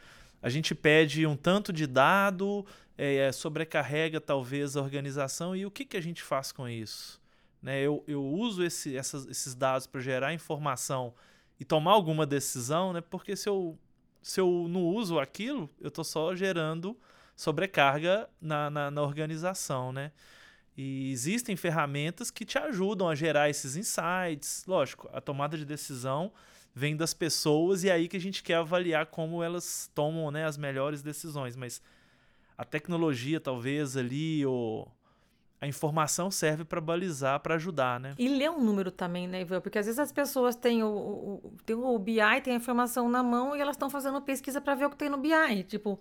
A 0.41 0.49
gente 0.49 0.75
pede 0.75 1.25
um 1.25 1.37
tanto 1.37 1.71
de 1.71 1.87
dado, 1.87 2.65
é, 2.97 3.31
sobrecarrega 3.31 4.19
talvez 4.19 4.75
a 4.75 4.81
organização, 4.81 5.55
e 5.55 5.65
o 5.65 5.71
que, 5.71 5.85
que 5.85 5.95
a 5.95 6.01
gente 6.01 6.21
faz 6.21 6.51
com 6.51 6.67
isso? 6.67 7.20
Né? 7.61 7.81
Eu, 7.81 8.03
eu 8.07 8.23
uso 8.23 8.63
esse, 8.63 8.95
essas, 8.95 9.27
esses 9.27 9.53
dados 9.53 9.85
para 9.85 10.01
gerar 10.01 10.33
informação 10.33 11.13
e 11.59 11.65
tomar 11.65 11.91
alguma 11.91 12.25
decisão, 12.25 12.91
né? 12.91 13.01
porque 13.01 13.35
se 13.35 13.47
eu, 13.47 13.77
se 14.21 14.39
eu 14.39 14.65
não 14.67 14.81
uso 14.81 15.19
aquilo, 15.19 15.69
eu 15.79 15.89
estou 15.89 16.03
só 16.03 16.35
gerando 16.35 16.97
sobrecarga 17.35 18.29
na, 18.41 18.69
na, 18.69 18.91
na 18.91 19.01
organização. 19.01 19.91
Né? 19.91 20.11
E 20.75 21.11
existem 21.11 21.55
ferramentas 21.55 22.31
que 22.31 22.45
te 22.45 22.57
ajudam 22.57 23.07
a 23.07 23.15
gerar 23.15 23.49
esses 23.49 23.75
insights. 23.75 24.63
Lógico, 24.65 25.09
a 25.13 25.21
tomada 25.21 25.57
de 25.57 25.65
decisão 25.65 26.31
vem 26.73 26.95
das 26.95 27.13
pessoas 27.13 27.83
e 27.83 27.89
é 27.89 27.91
aí 27.91 28.07
que 28.07 28.17
a 28.17 28.21
gente 28.21 28.41
quer 28.41 28.55
avaliar 28.55 29.07
como 29.07 29.43
elas 29.43 29.91
tomam 29.93 30.31
né, 30.31 30.45
as 30.45 30.57
melhores 30.57 31.01
decisões. 31.01 31.55
Mas 31.55 31.81
a 32.57 32.63
tecnologia, 32.63 33.39
talvez, 33.39 33.97
ali, 33.97 34.45
ou 34.45 34.91
a 35.61 35.67
informação 35.67 36.31
serve 36.31 36.65
para 36.65 36.81
balizar, 36.81 37.39
para 37.39 37.53
ajudar, 37.53 37.99
né? 37.99 38.15
E 38.17 38.27
ler 38.27 38.49
um 38.49 38.59
número 38.59 38.89
também, 38.89 39.27
né, 39.27 39.41
Ivan? 39.41 39.61
Porque 39.61 39.77
às 39.77 39.85
vezes 39.85 39.99
as 39.99 40.11
pessoas 40.11 40.55
têm 40.55 40.81
o, 40.81 40.87
o, 40.87 41.53
têm 41.63 41.75
o 41.75 41.99
BI, 41.99 42.15
têm 42.43 42.53
a 42.53 42.55
informação 42.55 43.07
na 43.07 43.21
mão 43.21 43.55
e 43.55 43.61
elas 43.61 43.75
estão 43.75 43.87
fazendo 43.87 44.19
pesquisa 44.23 44.59
para 44.59 44.73
ver 44.73 44.85
o 44.85 44.89
que 44.89 44.95
tem 44.97 45.07
no 45.07 45.19
BI. 45.19 45.63
Tipo, 45.67 45.99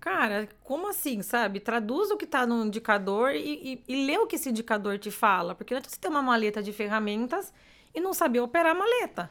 cara, 0.00 0.48
como 0.62 0.88
assim, 0.88 1.20
sabe? 1.20 1.60
Traduz 1.60 2.10
o 2.10 2.16
que 2.16 2.24
está 2.24 2.46
no 2.46 2.64
indicador 2.64 3.32
e, 3.32 3.82
e, 3.86 3.92
e 3.92 4.06
lê 4.06 4.16
o 4.16 4.26
que 4.26 4.36
esse 4.36 4.48
indicador 4.48 4.98
te 4.98 5.10
fala. 5.10 5.54
Porque 5.54 5.74
é 5.74 5.80
você 5.82 5.98
ter 6.00 6.08
uma 6.08 6.22
maleta 6.22 6.62
de 6.62 6.72
ferramentas 6.72 7.52
e 7.94 8.00
não 8.00 8.14
saber 8.14 8.40
operar 8.40 8.72
a 8.72 8.74
maleta. 8.74 9.30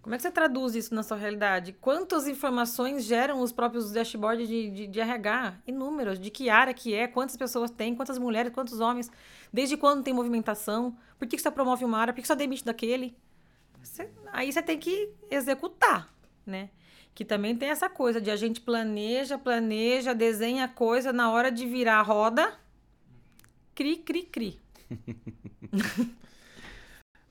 Como 0.00 0.14
é 0.14 0.18
que 0.18 0.22
você 0.22 0.30
traduz 0.30 0.74
isso 0.74 0.94
na 0.94 1.02
sua 1.02 1.16
realidade? 1.16 1.72
Quantas 1.72 2.26
informações 2.26 3.04
geram 3.04 3.40
os 3.42 3.52
próprios 3.52 3.92
dashboards 3.92 4.48
de, 4.48 4.70
de, 4.70 4.86
de, 4.86 5.00
RH? 5.00 5.58
Inúmeros. 5.66 6.18
De 6.18 6.30
que 6.30 6.48
área 6.48 6.72
que 6.72 6.94
é, 6.94 7.06
quantas 7.06 7.36
pessoas 7.36 7.70
tem, 7.70 7.94
quantas 7.94 8.18
mulheres, 8.18 8.52
quantos 8.52 8.80
homens, 8.80 9.10
desde 9.52 9.76
quando 9.76 10.02
tem 10.02 10.14
movimentação, 10.14 10.96
por 11.18 11.26
que, 11.26 11.36
que 11.36 11.42
você 11.42 11.50
promove 11.50 11.84
uma 11.84 11.98
área, 11.98 12.12
por 12.12 12.16
que, 12.16 12.22
que 12.22 12.28
você 12.28 12.36
demite 12.36 12.64
daquele? 12.64 13.16
Você, 13.82 14.08
aí 14.32 14.52
você 14.52 14.62
tem 14.62 14.78
que 14.78 15.12
executar, 15.30 16.08
né? 16.46 16.70
Que 17.14 17.24
também 17.24 17.56
tem 17.56 17.68
essa 17.68 17.90
coisa 17.90 18.20
de 18.20 18.30
a 18.30 18.36
gente 18.36 18.60
planeja, 18.60 19.36
planeja, 19.36 20.14
desenha 20.14 20.68
coisa, 20.68 21.12
na 21.12 21.30
hora 21.30 21.50
de 21.50 21.66
virar 21.66 21.98
a 21.98 22.02
roda, 22.02 22.56
cri, 23.74 23.96
cri, 23.96 24.22
cri. 24.22 24.60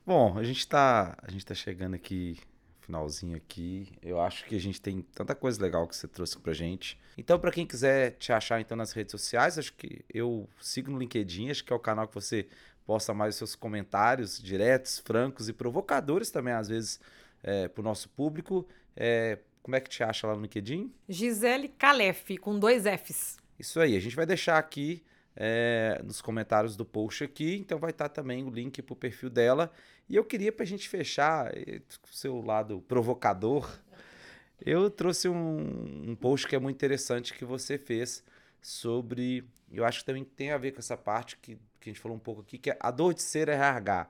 Bom, 0.05 0.37
a 0.37 0.43
gente 0.43 0.59
está 0.59 1.17
a 1.21 1.45
tá 1.45 1.53
chegando 1.55 1.95
aqui 1.95 2.37
finalzinho 2.87 3.35
aqui. 3.35 3.91
Eu 4.01 4.19
acho 4.19 4.45
que 4.45 4.55
a 4.55 4.59
gente 4.59 4.81
tem 4.81 5.01
tanta 5.13 5.35
coisa 5.35 5.61
legal 5.61 5.85
que 5.87 5.95
você 5.95 6.07
trouxe 6.07 6.39
pra 6.39 6.53
gente. 6.53 6.97
Então, 7.17 7.37
para 7.37 7.51
quem 7.51 7.67
quiser 7.67 8.11
te 8.11 8.31
achar 8.31 8.59
então 8.61 8.75
nas 8.75 8.93
redes 8.93 9.11
sociais, 9.11 9.59
acho 9.59 9.73
que 9.73 10.03
eu 10.11 10.49
sigo 10.59 10.89
no 10.89 10.97
LinkedIn, 10.97 11.49
acho 11.49 11.63
que 11.63 11.71
é 11.71 11.75
o 11.75 11.79
canal 11.79 12.07
que 12.07 12.15
você 12.15 12.47
posta 12.85 13.13
mais 13.13 13.35
seus 13.35 13.53
comentários 13.53 14.41
diretos, 14.41 14.99
francos 14.99 15.49
e 15.49 15.53
provocadores 15.53 16.31
também, 16.31 16.53
às 16.53 16.69
vezes, 16.69 16.99
é, 17.43 17.67
pro 17.67 17.83
nosso 17.83 18.09
público. 18.09 18.65
É, 18.95 19.37
como 19.61 19.75
é 19.75 19.81
que 19.81 19.89
te 19.89 20.01
acha 20.01 20.25
lá 20.25 20.35
no 20.35 20.41
LinkedIn? 20.41 20.91
Gisele 21.09 21.67
Calef, 21.67 22.37
com 22.37 22.57
dois 22.57 22.83
Fs. 22.83 23.37
Isso 23.59 23.79
aí, 23.81 23.97
a 23.97 23.99
gente 23.99 24.15
vai 24.15 24.25
deixar 24.25 24.57
aqui 24.57 25.03
é, 25.35 26.01
nos 26.03 26.21
comentários 26.21 26.77
do 26.77 26.85
post 26.85 27.23
aqui, 27.23 27.57
então 27.57 27.77
vai 27.77 27.91
estar 27.91 28.07
também 28.07 28.43
o 28.45 28.49
link 28.49 28.81
para 28.81 28.93
o 28.93 28.95
perfil 28.95 29.29
dela. 29.29 29.71
E 30.09 30.15
eu 30.15 30.23
queria, 30.23 30.51
para 30.51 30.63
a 30.63 30.67
gente 30.67 30.87
fechar, 30.87 31.51
com 31.51 32.09
o 32.09 32.13
seu 32.13 32.41
lado 32.41 32.81
provocador, 32.87 33.69
eu 34.65 34.89
trouxe 34.89 35.27
um, 35.27 36.09
um 36.09 36.15
post 36.15 36.47
que 36.47 36.55
é 36.55 36.59
muito 36.59 36.75
interessante 36.75 37.33
que 37.33 37.45
você 37.45 37.77
fez 37.77 38.23
sobre. 38.61 39.43
Eu 39.71 39.85
acho 39.85 39.99
que 39.99 40.05
também 40.05 40.23
tem 40.23 40.51
a 40.51 40.57
ver 40.57 40.71
com 40.71 40.79
essa 40.79 40.95
parte 40.95 41.37
que, 41.37 41.57
que 41.79 41.89
a 41.89 41.93
gente 41.93 41.99
falou 41.99 42.15
um 42.15 42.19
pouco 42.19 42.41
aqui, 42.41 42.57
que 42.57 42.71
é 42.71 42.77
a 42.79 42.89
dor 42.89 43.13
de 43.13 43.21
ser 43.21 43.49
RH 43.49 44.09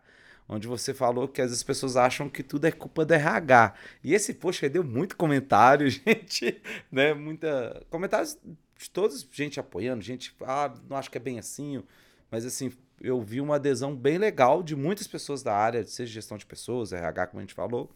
onde 0.50 0.68
você 0.68 0.94
falou 0.94 1.28
que 1.28 1.42
às 1.42 1.48
vezes 1.48 1.60
as 1.60 1.64
pessoas 1.64 1.98
acham 1.98 2.30
que 2.30 2.42
tudo 2.42 2.66
é 2.66 2.72
culpa 2.72 3.04
do 3.04 3.14
RH. 3.14 3.74
E 4.04 4.14
esse 4.14 4.34
post 4.34 4.68
deu 4.70 4.84
muito 4.84 5.18
comentário, 5.18 5.90
gente, 5.92 6.62
né? 6.92 7.14
Muita 7.14 7.86
comentários 7.90 8.38
de 8.78 8.90
todos, 8.90 9.28
gente 9.32 9.60
apoiando, 9.60 10.02
gente, 10.02 10.34
ah, 10.42 10.74
não 10.88 10.98
acho 10.98 11.10
que 11.12 11.18
é 11.18 11.22
bem 11.22 11.40
assim, 11.40 11.84
mas 12.32 12.46
assim, 12.46 12.72
eu 13.02 13.22
vi 13.22 13.40
uma 13.40 13.56
adesão 13.56 13.96
bem 13.96 14.18
legal 14.18 14.64
de 14.64 14.76
muitas 14.76 15.08
pessoas 15.08 15.44
da 15.44 15.56
área, 15.56 15.84
seja 15.86 16.14
gestão 16.14 16.38
de 16.38 16.46
pessoas, 16.46 16.92
RH, 16.92 17.28
como 17.28 17.40
a 17.40 17.44
gente 17.44 17.54
falou. 17.54 17.90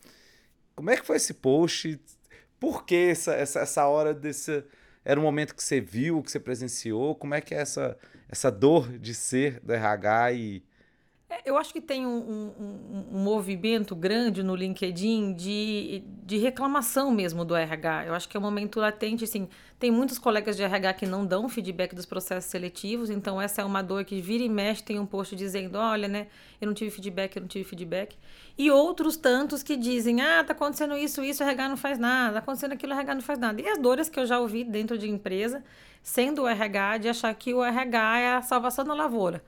Como 0.76 0.90
é 0.90 0.98
que 0.98 1.06
foi 1.06 1.18
esse 1.18 1.34
post? 1.34 2.00
Por 2.60 2.86
que 2.86 2.96
essa, 2.96 3.34
essa, 3.34 3.60
essa 3.62 3.86
hora 3.88 4.14
desse. 4.14 4.64
Era 5.04 5.20
um 5.20 5.24
momento 5.24 5.56
que 5.56 5.64
você 5.64 5.82
viu, 5.82 6.22
que 6.22 6.32
você 6.32 6.40
presenciou? 6.40 7.16
Como 7.16 7.34
é 7.34 7.42
que 7.42 7.56
é 7.56 7.58
essa, 7.58 7.98
essa 8.30 8.52
dor 8.52 8.98
de 9.00 9.16
ser 9.16 9.60
da 9.62 9.74
RH 9.74 10.34
e, 10.34 10.64
é, 11.32 11.42
eu 11.46 11.58
acho 11.58 11.72
que 11.72 11.80
tem 11.80 12.06
um, 12.06 12.18
um, 12.60 13.06
um, 13.14 13.20
movimento 13.20 13.96
grande 13.96 14.44
no 14.44 14.54
LinkedIn 14.54 15.34
de, 15.34 16.04
de 16.26 16.38
reclamação 16.38 17.10
mesmo 17.10 17.46
do 17.46 17.56
RH. 17.56 18.08
Eu 18.08 18.14
acho 18.14 18.28
que 18.28 18.36
é 18.36 18.40
um 18.40 18.44
momento 18.44 18.82
latente, 18.82 19.24
assim, 19.24 19.48
tem 19.80 19.90
muitos 19.90 20.20
colegas 20.20 20.58
de 20.58 20.64
RH 20.64 20.94
que 20.96 21.06
não 21.06 21.26
dão 21.26 21.48
feedback 21.48 21.96
dos 21.96 22.06
processos 22.06 22.52
seletivos, 22.52 23.10
então 23.10 23.42
essa 23.42 23.62
é 23.62 23.66
uma 23.66 23.82
dor 23.82 24.04
que 24.04 24.20
vira 24.20 24.44
e 24.44 24.50
mexe, 24.50 24.84
tem 24.84 25.00
um 25.00 25.06
post 25.06 25.34
dizendo, 25.34 25.78
olha, 25.78 26.10
né, 26.10 26.28
eu 26.60 26.68
não 26.68 26.74
tive 26.74 26.92
feedback, 26.92 27.38
eu 27.38 27.42
não 27.42 27.48
tive 27.48 27.64
feedback. 27.64 28.18
E 28.58 28.70
outros 28.70 29.16
tantos 29.16 29.64
que 29.64 29.78
dizem, 29.78 30.20
ah, 30.20 30.44
tá 30.44 30.52
acontecendo 30.52 30.98
isso, 30.98 31.24
isso, 31.24 31.42
o 31.42 31.48
RH 31.48 31.70
não 31.70 31.78
faz 31.78 31.98
nada, 31.98 32.34
tá 32.34 32.40
acontecendo 32.40 32.74
aquilo, 32.74 32.92
o 32.92 32.96
RH 32.96 33.16
não 33.16 33.22
faz 33.22 33.40
nada. 33.40 33.62
E 33.62 33.68
as 33.70 33.78
dores 33.78 34.10
que 34.10 34.20
eu 34.20 34.26
já 34.26 34.38
ouvi 34.38 34.66
dentro 34.66 34.98
de 34.98 35.10
empresa, 35.10 35.64
sendo 36.04 36.42
o 36.42 36.48
RH, 36.48 36.98
de 36.98 37.08
achar 37.08 37.34
que 37.34 37.54
o 37.54 37.64
RH 37.64 38.20
é 38.20 38.34
a 38.36 38.42
salvação 38.42 38.84
da 38.84 38.94
lavoura. 38.94 39.42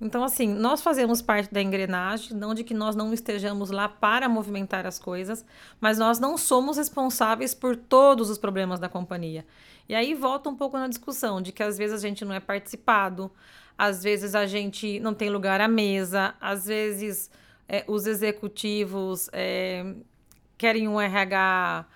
Então, 0.00 0.22
assim, 0.22 0.46
nós 0.46 0.80
fazemos 0.80 1.20
parte 1.20 1.52
da 1.52 1.60
engrenagem, 1.60 2.36
não 2.36 2.54
de 2.54 2.62
que 2.62 2.72
nós 2.72 2.94
não 2.94 3.12
estejamos 3.12 3.70
lá 3.70 3.88
para 3.88 4.28
movimentar 4.28 4.86
as 4.86 4.98
coisas, 4.98 5.44
mas 5.80 5.98
nós 5.98 6.20
não 6.20 6.38
somos 6.38 6.76
responsáveis 6.76 7.52
por 7.52 7.74
todos 7.74 8.30
os 8.30 8.38
problemas 8.38 8.78
da 8.78 8.88
companhia. 8.88 9.44
E 9.88 9.94
aí 9.94 10.14
volta 10.14 10.48
um 10.48 10.54
pouco 10.54 10.78
na 10.78 10.86
discussão 10.86 11.42
de 11.42 11.50
que 11.50 11.62
às 11.62 11.76
vezes 11.76 11.96
a 11.96 12.06
gente 12.06 12.24
não 12.24 12.32
é 12.32 12.38
participado, 12.38 13.30
às 13.76 14.02
vezes 14.02 14.34
a 14.34 14.46
gente 14.46 15.00
não 15.00 15.14
tem 15.14 15.30
lugar 15.30 15.60
à 15.60 15.66
mesa, 15.66 16.34
às 16.40 16.66
vezes 16.66 17.28
é, 17.68 17.84
os 17.88 18.06
executivos 18.06 19.28
é, 19.32 19.94
querem 20.56 20.86
um 20.86 21.00
RH 21.00 21.86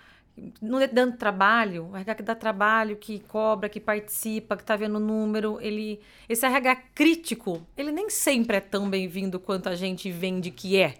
não 0.60 0.80
é 0.80 0.86
dando 0.86 1.16
trabalho, 1.16 1.90
o 1.92 1.96
RH 1.96 2.14
que 2.16 2.22
dá 2.22 2.34
trabalho, 2.34 2.96
que 2.96 3.20
cobra, 3.20 3.68
que 3.68 3.78
participa, 3.78 4.56
que 4.56 4.62
está 4.62 4.76
vendo 4.76 4.96
o 4.96 5.00
número, 5.00 5.58
ele, 5.60 6.00
esse 6.28 6.46
RH 6.46 6.76
crítico, 6.94 7.66
ele 7.76 7.92
nem 7.92 8.08
sempre 8.08 8.56
é 8.56 8.60
tão 8.60 8.88
bem-vindo 8.88 9.38
quanto 9.38 9.68
a 9.68 9.74
gente 9.74 10.10
vende 10.10 10.50
que 10.50 10.78
é. 10.78 10.96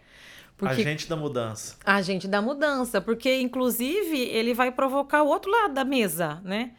Porque, 0.57 0.83
agente 0.83 1.09
da 1.09 1.17
mudança. 1.17 1.77
Agente 1.85 2.29
da 2.29 2.43
mudança, 2.43 3.01
porque 3.01 3.41
inclusive 3.41 4.19
ele 4.19 4.55
vai 4.55 4.71
provocar 4.71 5.23
o 5.23 5.29
outro 5.29 5.51
lado 5.51 5.75
da 5.75 5.85
mesa, 5.85 6.41
né? 6.45 6.73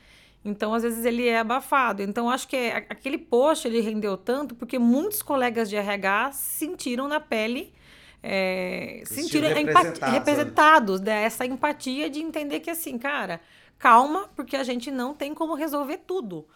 Então, 0.46 0.74
às 0.74 0.84
vezes, 0.84 1.06
ele 1.06 1.26
é 1.26 1.40
abafado. 1.40 2.02
Então, 2.02 2.30
acho 2.30 2.48
que 2.50 2.56
é, 2.56 2.76
aquele 2.90 3.18
post 3.18 3.66
ele 3.66 3.80
rendeu 3.80 4.18
tanto 4.18 4.54
porque 4.54 4.78
muitos 4.78 5.22
colegas 5.22 5.70
de 5.70 5.78
RH 5.78 6.34
sentiram 6.34 7.08
na 7.08 7.20
pele 7.20 7.74
é, 8.26 9.04
sentir 9.06 9.44
representados, 9.44 10.00
representados 10.00 11.02
né? 11.02 11.24
essa 11.24 11.46
empatia 11.46 12.10
de 12.10 12.22
entender 12.22 12.62
que 12.62 12.70
assim, 12.70 12.98
cara, 12.98 13.42
calma, 13.78 14.30
porque 14.34 14.56
a 14.56 14.64
gente 14.64 14.90
não 14.90 15.14
tem 15.14 15.34
como 15.34 15.54
resolver 15.56 15.98
tudo. 16.08 16.48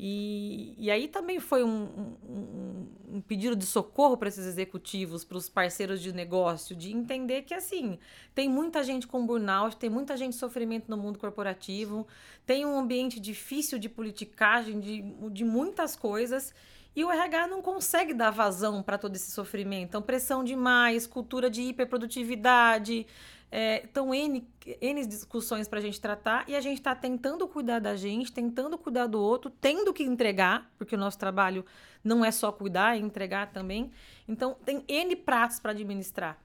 E, 0.00 0.74
e 0.78 0.92
aí 0.92 1.08
também 1.08 1.40
foi 1.40 1.64
um, 1.64 2.16
um, 2.28 2.86
um 3.14 3.20
pedido 3.20 3.56
de 3.56 3.66
socorro 3.66 4.16
para 4.16 4.28
esses 4.28 4.46
executivos, 4.46 5.24
para 5.24 5.36
os 5.36 5.48
parceiros 5.48 6.00
de 6.00 6.12
negócio, 6.12 6.76
de 6.76 6.92
entender 6.92 7.42
que 7.42 7.52
assim 7.52 7.98
tem 8.32 8.48
muita 8.48 8.84
gente 8.84 9.08
com 9.08 9.26
burnout, 9.26 9.76
tem 9.76 9.90
muita 9.90 10.16
gente 10.16 10.36
sofrimento 10.36 10.88
no 10.88 10.96
mundo 10.96 11.18
corporativo, 11.18 12.06
tem 12.46 12.64
um 12.64 12.78
ambiente 12.78 13.18
difícil 13.18 13.76
de 13.76 13.88
politicagem, 13.88 14.78
de, 14.78 15.02
de 15.32 15.44
muitas 15.44 15.96
coisas. 15.96 16.54
E 16.94 17.04
o 17.04 17.10
RH 17.10 17.46
não 17.46 17.62
consegue 17.62 18.12
dar 18.12 18.30
vazão 18.30 18.82
para 18.82 18.98
todo 18.98 19.14
esse 19.14 19.30
sofrimento. 19.30 19.88
Então, 19.88 20.02
pressão 20.02 20.42
demais, 20.42 21.06
cultura 21.06 21.48
de 21.48 21.62
hiperprodutividade. 21.62 23.06
É, 23.50 23.82
então, 23.84 24.14
N, 24.14 24.46
N 24.80 25.06
discussões 25.06 25.68
para 25.68 25.78
a 25.78 25.82
gente 25.82 26.00
tratar 26.00 26.44
e 26.48 26.54
a 26.54 26.60
gente 26.60 26.78
está 26.78 26.94
tentando 26.94 27.46
cuidar 27.48 27.78
da 27.78 27.96
gente, 27.96 28.32
tentando 28.32 28.76
cuidar 28.76 29.06
do 29.06 29.20
outro, 29.20 29.50
tendo 29.50 29.92
que 29.92 30.02
entregar, 30.02 30.70
porque 30.76 30.94
o 30.94 30.98
nosso 30.98 31.18
trabalho 31.18 31.64
não 32.04 32.24
é 32.24 32.30
só 32.30 32.52
cuidar, 32.52 32.96
é 32.96 33.00
entregar 33.00 33.52
também. 33.52 33.90
Então, 34.26 34.56
tem 34.64 34.84
N 34.86 35.16
pratos 35.16 35.60
para 35.60 35.70
administrar. 35.70 36.38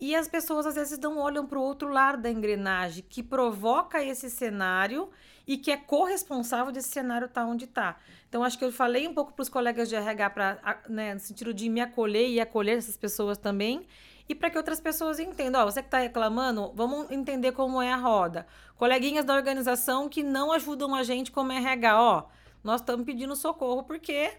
E 0.00 0.14
as 0.14 0.28
pessoas 0.28 0.64
às 0.64 0.76
vezes 0.76 0.98
não 0.98 1.18
olham 1.18 1.44
para 1.44 1.58
o 1.58 1.62
outro 1.62 1.88
lado 1.88 2.22
da 2.22 2.30
engrenagem, 2.30 3.04
que 3.08 3.22
provoca 3.22 4.02
esse 4.02 4.30
cenário 4.30 5.10
e 5.48 5.56
que 5.56 5.70
é 5.70 5.78
corresponsável 5.78 6.70
desse 6.70 6.90
cenário 6.90 7.24
estar 7.24 7.40
tá 7.40 7.46
onde 7.46 7.64
está. 7.64 7.98
Então, 8.28 8.44
acho 8.44 8.58
que 8.58 8.64
eu 8.66 8.70
falei 8.70 9.08
um 9.08 9.14
pouco 9.14 9.32
para 9.32 9.42
os 9.42 9.48
colegas 9.48 9.88
de 9.88 9.96
RH, 9.96 10.30
pra, 10.30 10.82
né, 10.86 11.14
no 11.14 11.20
sentido 11.20 11.54
de 11.54 11.70
me 11.70 11.80
acolher 11.80 12.28
e 12.28 12.38
acolher 12.38 12.76
essas 12.76 12.98
pessoas 12.98 13.38
também, 13.38 13.86
e 14.28 14.34
para 14.34 14.50
que 14.50 14.58
outras 14.58 14.78
pessoas 14.78 15.18
entendam. 15.18 15.62
Ó, 15.62 15.64
você 15.64 15.80
que 15.80 15.88
está 15.88 16.00
reclamando, 16.00 16.70
vamos 16.74 17.10
entender 17.10 17.52
como 17.52 17.80
é 17.80 17.90
a 17.90 17.96
roda. 17.96 18.46
Coleguinhas 18.76 19.24
da 19.24 19.34
organização 19.34 20.06
que 20.06 20.22
não 20.22 20.52
ajudam 20.52 20.94
a 20.94 21.02
gente 21.02 21.32
como 21.32 21.50
RH, 21.50 21.98
ó, 21.98 22.24
nós 22.62 22.82
estamos 22.82 23.06
pedindo 23.06 23.34
socorro 23.34 23.84
porque 23.84 24.30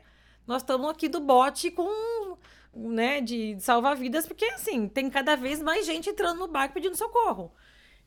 nós 0.45 0.61
estamos 0.61 0.91
aqui 0.91 1.09
do 1.09 1.19
bote 1.19 1.71
com 1.71 2.37
né, 2.71 3.19
de 3.19 3.57
salvar 3.59 3.95
vidas, 3.95 4.27
porque 4.27 4.45
assim, 4.45 4.87
tem 4.87 5.09
cada 5.09 5.35
vez 5.35 5.59
mais 5.59 5.87
gente 5.87 6.07
entrando 6.07 6.37
no 6.37 6.47
barco 6.47 6.75
pedindo 6.75 6.95
socorro. 6.95 7.51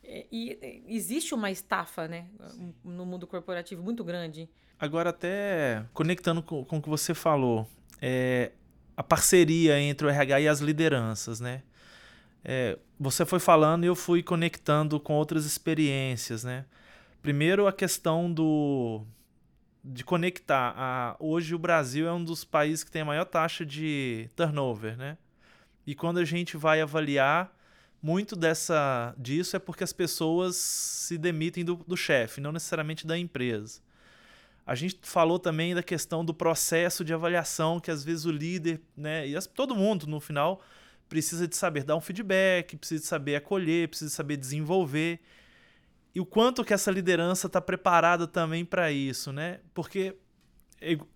E, 0.04 0.58
e 0.88 0.96
existe 0.96 1.34
uma 1.34 1.50
estafa, 1.50 2.08
né, 2.08 2.26
Sim. 2.48 2.74
no 2.84 3.06
mundo 3.06 3.26
corporativo 3.26 3.82
muito 3.82 4.02
grande. 4.02 4.48
Agora, 4.78 5.10
até 5.10 5.84
conectando 5.94 6.42
com, 6.42 6.64
com 6.64 6.78
o 6.78 6.82
que 6.82 6.88
você 6.88 7.14
falou, 7.14 7.68
é, 8.00 8.50
a 8.96 9.02
parceria 9.02 9.78
entre 9.80 10.06
o 10.06 10.10
RH 10.10 10.40
e 10.40 10.48
as 10.48 10.60
lideranças, 10.60 11.40
né? 11.40 11.62
É, 12.44 12.76
você 12.98 13.24
foi 13.24 13.38
falando 13.38 13.84
e 13.84 13.86
eu 13.86 13.94
fui 13.94 14.22
conectando 14.22 14.98
com 14.98 15.14
outras 15.14 15.44
experiências, 15.44 16.42
né? 16.42 16.64
Primeiro, 17.22 17.68
a 17.68 17.72
questão 17.72 18.32
do 18.32 19.04
de 19.84 20.04
conectar. 20.04 20.74
A, 20.76 21.16
hoje 21.18 21.54
o 21.54 21.58
Brasil 21.58 22.06
é 22.06 22.12
um 22.12 22.22
dos 22.22 22.44
países 22.44 22.84
que 22.84 22.90
tem 22.90 23.02
a 23.02 23.04
maior 23.04 23.24
taxa 23.24 23.64
de 23.64 24.28
turnover, 24.36 24.96
né? 24.96 25.16
E 25.86 25.94
quando 25.94 26.18
a 26.18 26.24
gente 26.24 26.56
vai 26.56 26.80
avaliar, 26.80 27.52
muito 28.02 28.34
dessa 28.34 29.14
disso 29.16 29.56
é 29.56 29.58
porque 29.58 29.84
as 29.84 29.92
pessoas 29.92 30.56
se 30.56 31.16
demitem 31.16 31.64
do, 31.64 31.76
do 31.76 31.96
chefe, 31.96 32.40
não 32.40 32.52
necessariamente 32.52 33.06
da 33.06 33.16
empresa. 33.16 33.80
A 34.66 34.74
gente 34.74 34.98
falou 35.02 35.38
também 35.38 35.74
da 35.74 35.82
questão 35.82 36.24
do 36.24 36.34
processo 36.34 37.04
de 37.04 37.14
avaliação, 37.14 37.80
que 37.80 37.90
às 37.90 38.04
vezes 38.04 38.24
o 38.24 38.30
líder, 38.30 38.80
né, 38.96 39.26
e 39.26 39.36
as, 39.36 39.46
todo 39.46 39.74
mundo 39.74 40.06
no 40.06 40.20
final 40.20 40.60
precisa 41.08 41.46
de 41.46 41.56
saber 41.56 41.84
dar 41.84 41.96
um 41.96 42.00
feedback, 42.00 42.76
precisa 42.76 43.00
de 43.00 43.06
saber 43.06 43.36
acolher, 43.36 43.88
precisa 43.88 44.10
de 44.10 44.14
saber 44.14 44.36
desenvolver 44.36 45.20
e 46.14 46.20
o 46.20 46.26
quanto 46.26 46.64
que 46.64 46.74
essa 46.74 46.90
liderança 46.90 47.46
está 47.46 47.60
preparada 47.60 48.26
também 48.26 48.64
para 48.64 48.92
isso, 48.92 49.32
né? 49.32 49.60
Porque 49.72 50.14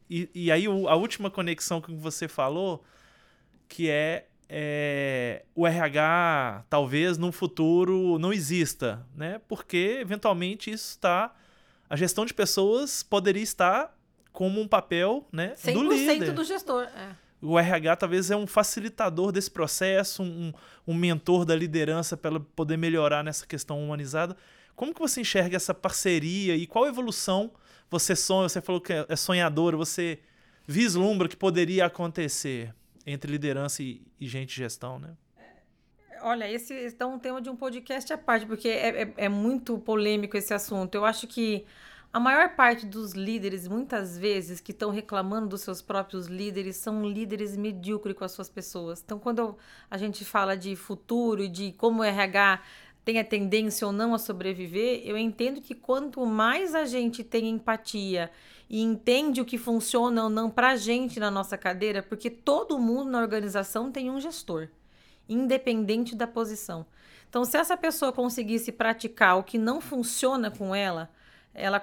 e, 0.09 0.31
e, 0.35 0.51
aí 0.51 0.67
a 0.67 0.95
última 0.95 1.31
conexão 1.31 1.81
que 1.81 1.93
você 1.93 2.29
falou, 2.29 2.85
que 3.69 3.91
é, 3.91 4.29
é 4.49 5.45
o 5.55 5.67
RH 5.67 6.65
talvez 6.71 7.19
no 7.19 7.33
futuro 7.33 8.19
não 8.19 8.33
exista, 8.33 9.07
né? 9.15 9.41
Porque 9.49 9.99
eventualmente 10.01 10.71
isso 10.71 10.91
está 10.91 11.35
a 11.89 11.97
gestão 11.97 12.25
de 12.25 12.35
pessoas 12.35 13.03
poderia 13.03 13.43
estar 13.43 13.97
como 14.33 14.61
um 14.61 14.69
papel, 14.69 15.27
né, 15.33 15.55
do 15.73 15.83
líder. 15.83 16.31
100% 16.31 16.35
do 16.35 16.45
gestor, 16.45 16.83
é. 16.83 17.15
O 17.41 17.59
RH 17.59 17.97
talvez 17.97 18.31
é 18.31 18.37
um 18.37 18.47
facilitador 18.47 19.31
desse 19.31 19.51
processo, 19.51 20.23
um, 20.23 20.53
um 20.87 20.95
mentor 20.95 21.45
da 21.45 21.55
liderança 21.55 22.17
para 22.17 22.41
poder 22.41 22.77
melhorar 22.77 23.23
nessa 23.23 23.47
questão 23.47 23.83
humanizada. 23.83 24.37
Como 24.75 24.93
que 24.93 25.01
você 25.01 25.21
enxerga 25.21 25.57
essa 25.57 25.73
parceria 25.73 26.57
e 26.57 26.67
qual 26.67 26.87
evolução 26.87 27.53
você 27.91 28.17
sonha? 28.17 28.49
Você 28.49 28.61
falou 28.61 28.81
que 28.81 28.93
é 28.93 29.17
sonhador, 29.17 29.77
você 29.77 30.19
vislumbra 30.67 31.29
que 31.29 31.37
poderia 31.37 31.87
acontecer 31.87 32.75
entre 33.07 33.31
liderança 33.31 33.83
e, 33.83 34.03
e 34.21 34.27
gente 34.27 34.49
de 34.49 34.57
gestão, 34.57 34.99
né? 34.99 35.17
Olha, 36.23 36.51
esse 36.51 36.97
é 36.99 37.07
um 37.07 37.19
tema 37.19 37.41
de 37.41 37.49
um 37.49 37.57
podcast 37.57 38.13
à 38.13 38.19
parte, 38.19 38.45
porque 38.45 38.69
é, 38.69 39.03
é, 39.03 39.15
é 39.17 39.29
muito 39.29 39.79
polêmico 39.79 40.37
esse 40.37 40.53
assunto. 40.53 40.95
Eu 40.95 41.05
acho 41.05 41.27
que 41.27 41.65
a 42.13 42.19
maior 42.19 42.57
parte 42.57 42.87
dos 42.87 43.13
líderes, 43.13 43.69
muitas 43.69 44.17
vezes, 44.17 44.59
que 44.59 44.73
estão 44.73 44.91
reclamando 44.91 45.49
dos 45.49 45.61
seus 45.61 45.83
próprios 45.83 46.27
líderes, 46.27 46.77
são 46.77 47.07
líderes 47.07 47.57
medíocres 47.57 48.17
com 48.17 48.25
as 48.25 48.33
suas 48.33 48.49
pessoas. 48.49 49.03
Então, 49.05 49.19
quando 49.19 49.57
a 49.91 49.99
gente 49.99 50.25
fala 50.25 50.57
de 50.57 50.75
futuro 50.75 51.45
e 51.45 51.49
de 51.49 51.73
como 51.73 52.01
o 52.01 52.05
RH 52.05 52.63
tem 53.05 53.21
a 53.21 53.25
tendência 53.25 53.87
ou 53.87 53.93
não 53.93 54.15
a 54.15 54.19
sobreviver, 54.19 55.03
eu 55.05 55.17
entendo 55.17 55.61
que 55.61 55.75
quanto 55.75 56.25
mais 56.27 56.75
a 56.75 56.87
gente 56.87 57.23
tem 57.23 57.49
empatia 57.49 58.31
e 58.69 58.83
entende 58.83 59.41
o 59.41 59.45
que 59.45 59.59
funciona 59.59 60.25
ou 60.25 60.31
não 60.31 60.51
para 60.51 60.71
a 60.71 60.77
gente 60.77 61.21
na 61.21 61.31
nossa 61.31 61.57
cadeira, 61.57 62.03
porque 62.03 62.29
todo 62.31 62.79
mundo 62.79 63.11
na 63.11 63.21
organização 63.21 63.93
tem 63.93 64.11
um 64.11 64.21
gestor, 64.21 64.69
independente 65.29 66.17
da 66.17 66.27
posição. 66.27 66.85
Então, 67.29 67.45
se 67.45 67.57
essa 67.57 67.77
pessoa 67.77 68.13
conseguisse 68.13 68.73
praticar 68.73 69.39
o 69.39 69.45
que 69.45 69.59
não 69.59 69.81
funciona 69.81 70.51
com 70.51 70.75
ela, 70.75 71.11
ela 71.55 71.83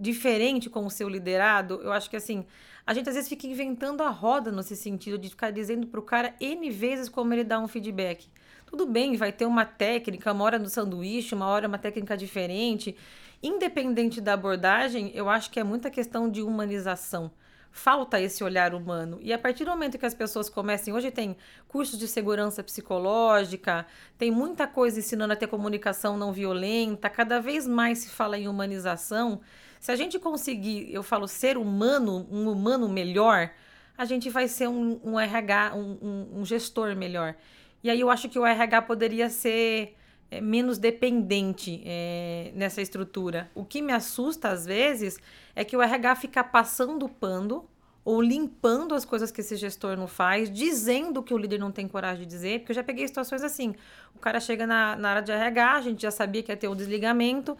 diferente 0.00 0.70
com 0.70 0.86
o 0.86 0.90
seu 0.90 1.08
liderado, 1.08 1.80
eu 1.82 1.92
acho 1.92 2.08
que 2.08 2.16
assim, 2.16 2.46
a 2.86 2.94
gente 2.94 3.08
às 3.08 3.14
vezes 3.14 3.28
fica 3.28 3.46
inventando 3.46 4.02
a 4.02 4.10
roda 4.10 4.52
nesse 4.52 4.76
sentido 4.76 5.18
de 5.18 5.28
ficar 5.28 5.50
dizendo 5.50 5.86
para 5.86 6.00
o 6.00 6.02
cara 6.02 6.34
N 6.40 6.70
vezes 6.70 7.08
como 7.08 7.32
ele 7.32 7.44
dá 7.44 7.58
um 7.58 7.68
feedback. 7.68 8.28
Tudo 8.66 8.86
bem, 8.86 9.16
vai 9.16 9.32
ter 9.32 9.46
uma 9.46 9.64
técnica, 9.64 10.32
uma 10.32 10.44
hora 10.44 10.58
no 10.58 10.68
sanduíche, 10.68 11.34
uma 11.34 11.46
hora 11.46 11.66
uma 11.66 11.78
técnica 11.78 12.16
diferente. 12.16 12.96
Independente 13.42 14.20
da 14.20 14.34
abordagem, 14.34 15.10
eu 15.14 15.28
acho 15.28 15.50
que 15.50 15.58
é 15.58 15.64
muita 15.64 15.90
questão 15.90 16.28
de 16.28 16.42
humanização. 16.42 17.30
Falta 17.72 18.20
esse 18.20 18.44
olhar 18.44 18.74
humano. 18.74 19.18
E 19.22 19.32
a 19.32 19.38
partir 19.38 19.64
do 19.64 19.70
momento 19.70 19.96
que 19.96 20.04
as 20.04 20.12
pessoas 20.12 20.50
comecem, 20.50 20.92
hoje 20.92 21.10
tem 21.10 21.36
cursos 21.66 21.98
de 21.98 22.06
segurança 22.06 22.62
psicológica, 22.62 23.86
tem 24.18 24.30
muita 24.30 24.66
coisa 24.66 24.98
ensinando 24.98 25.32
a 25.32 25.36
ter 25.36 25.46
comunicação 25.46 26.18
não 26.18 26.32
violenta, 26.32 27.08
cada 27.08 27.40
vez 27.40 27.66
mais 27.66 28.00
se 28.00 28.10
fala 28.10 28.36
em 28.36 28.46
humanização. 28.46 29.40
Se 29.78 29.90
a 29.90 29.96
gente 29.96 30.18
conseguir, 30.18 30.92
eu 30.92 31.02
falo, 31.02 31.26
ser 31.26 31.56
humano, 31.56 32.28
um 32.30 32.50
humano 32.50 32.88
melhor, 32.88 33.50
a 33.96 34.04
gente 34.04 34.28
vai 34.28 34.48
ser 34.48 34.68
um, 34.68 35.00
um 35.02 35.18
RH, 35.18 35.72
um, 35.74 35.98
um, 36.02 36.40
um 36.40 36.44
gestor 36.44 36.94
melhor. 36.94 37.34
E 37.82 37.88
aí 37.88 38.00
eu 38.00 38.10
acho 38.10 38.28
que 38.28 38.38
o 38.38 38.44
RH 38.44 38.82
poderia 38.82 39.30
ser 39.30 39.96
é, 40.30 40.40
menos 40.40 40.78
dependente 40.78 41.82
é, 41.84 42.52
nessa 42.54 42.80
estrutura. 42.80 43.50
O 43.54 43.64
que 43.64 43.82
me 43.82 43.92
assusta 43.92 44.48
às 44.48 44.64
vezes 44.64 45.18
é 45.56 45.64
que 45.64 45.76
o 45.76 45.82
RH 45.82 46.16
fica 46.16 46.44
passando 46.44 47.08
pano 47.08 47.68
ou 48.04 48.22
limpando 48.22 48.94
as 48.94 49.04
coisas 49.04 49.30
que 49.30 49.40
esse 49.40 49.56
gestor 49.56 49.96
não 49.96 50.06
faz, 50.06 50.50
dizendo 50.50 51.22
que 51.22 51.34
o 51.34 51.38
líder 51.38 51.58
não 51.58 51.70
tem 51.70 51.86
coragem 51.86 52.22
de 52.22 52.28
dizer, 52.28 52.60
porque 52.60 52.72
eu 52.72 52.76
já 52.76 52.82
peguei 52.82 53.06
situações 53.06 53.42
assim. 53.42 53.74
O 54.14 54.18
cara 54.18 54.40
chega 54.40 54.66
na, 54.66 54.96
na 54.96 55.10
área 55.10 55.22
de 55.22 55.32
RH, 55.32 55.72
a 55.74 55.80
gente 55.82 56.02
já 56.02 56.10
sabia 56.10 56.42
que 56.42 56.50
ia 56.50 56.56
ter 56.56 56.68
um 56.68 56.74
desligamento, 56.74 57.58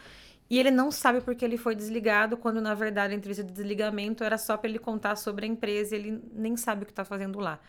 e 0.49 0.59
ele 0.59 0.71
não 0.71 0.91
sabe 0.91 1.21
porque 1.21 1.45
ele 1.45 1.59
foi 1.59 1.75
desligado, 1.75 2.37
quando 2.37 2.61
na 2.61 2.75
verdade 2.75 3.13
a 3.13 3.17
entrevista 3.17 3.45
de 3.45 3.53
desligamento 3.53 4.25
era 4.25 4.39
só 4.39 4.57
para 4.57 4.71
ele 4.71 4.79
contar 4.79 5.15
sobre 5.17 5.45
a 5.45 5.49
empresa, 5.49 5.95
e 5.95 5.99
ele 5.99 6.23
nem 6.33 6.57
sabe 6.57 6.85
o 6.85 6.87
que 6.87 6.93
está 6.93 7.05
fazendo 7.05 7.39
lá 7.39 7.61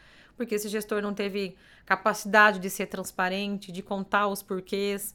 porque 0.41 0.55
esse 0.55 0.67
gestor 0.67 1.03
não 1.03 1.13
teve 1.13 1.55
capacidade 1.85 2.57
de 2.57 2.67
ser 2.67 2.87
transparente, 2.87 3.71
de 3.71 3.83
contar 3.83 4.27
os 4.27 4.41
porquês. 4.41 5.13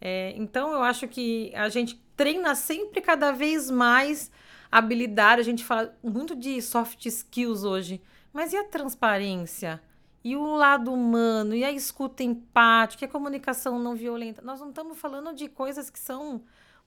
É, 0.00 0.34
então, 0.36 0.72
eu 0.72 0.82
acho 0.82 1.06
que 1.06 1.52
a 1.54 1.68
gente 1.68 1.94
treina 2.16 2.56
sempre 2.56 3.00
cada 3.00 3.30
vez 3.30 3.70
mais 3.70 4.32
habilidade. 4.72 5.40
A 5.40 5.44
gente 5.44 5.62
fala 5.62 5.96
muito 6.02 6.34
de 6.34 6.60
soft 6.60 7.06
skills 7.06 7.62
hoje, 7.62 8.02
mas 8.32 8.52
e 8.52 8.56
a 8.56 8.64
transparência? 8.64 9.80
E 10.24 10.34
o 10.34 10.56
lado 10.56 10.92
humano, 10.92 11.54
e 11.54 11.62
a 11.62 11.70
escuta 11.70 12.24
empática, 12.24 13.04
e 13.04 13.06
a 13.06 13.08
comunicação 13.08 13.78
não 13.78 13.94
violenta? 13.94 14.42
Nós 14.42 14.58
não 14.58 14.70
estamos 14.70 14.98
falando 14.98 15.32
de 15.32 15.46
coisas 15.46 15.88
que 15.88 16.00
são 16.00 16.42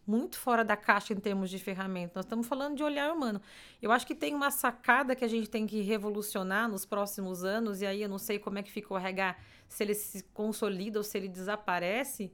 muito 0.08 0.40
fora 0.40 0.64
da 0.64 0.78
caixa 0.78 1.14
em 1.14 1.20
termos 1.20 1.50
de 1.50 1.60
ferramenta. 1.60 2.14
Nós 2.16 2.26
estamos 2.26 2.48
falando 2.48 2.78
de 2.78 2.84
olhar 2.84 3.14
humano. 3.14 3.42
Eu 3.82 3.92
acho 3.92 4.08
que 4.08 4.16
tem 4.16 4.34
uma 4.34 4.50
sacada 4.50 5.16
que 5.16 5.26
a 5.26 5.28
gente 5.28 5.50
tem 5.50 5.68
que 5.68 5.82
revolucionar 5.82 6.70
nos 6.70 6.86
próximos 6.86 7.44
anos, 7.44 7.82
e 7.82 7.86
aí 7.86 8.02
eu 8.02 8.10
não 8.10 8.18
sei 8.18 8.40
como 8.40 8.58
é 8.58 8.64
que 8.64 8.72
fica 8.72 8.94
o 8.94 8.98
RH, 8.98 9.36
se 9.68 9.84
ele 9.84 9.94
se 9.94 10.24
consolida 10.34 10.98
ou 10.98 11.04
se 11.04 11.18
ele 11.18 11.28
desaparece, 11.28 12.32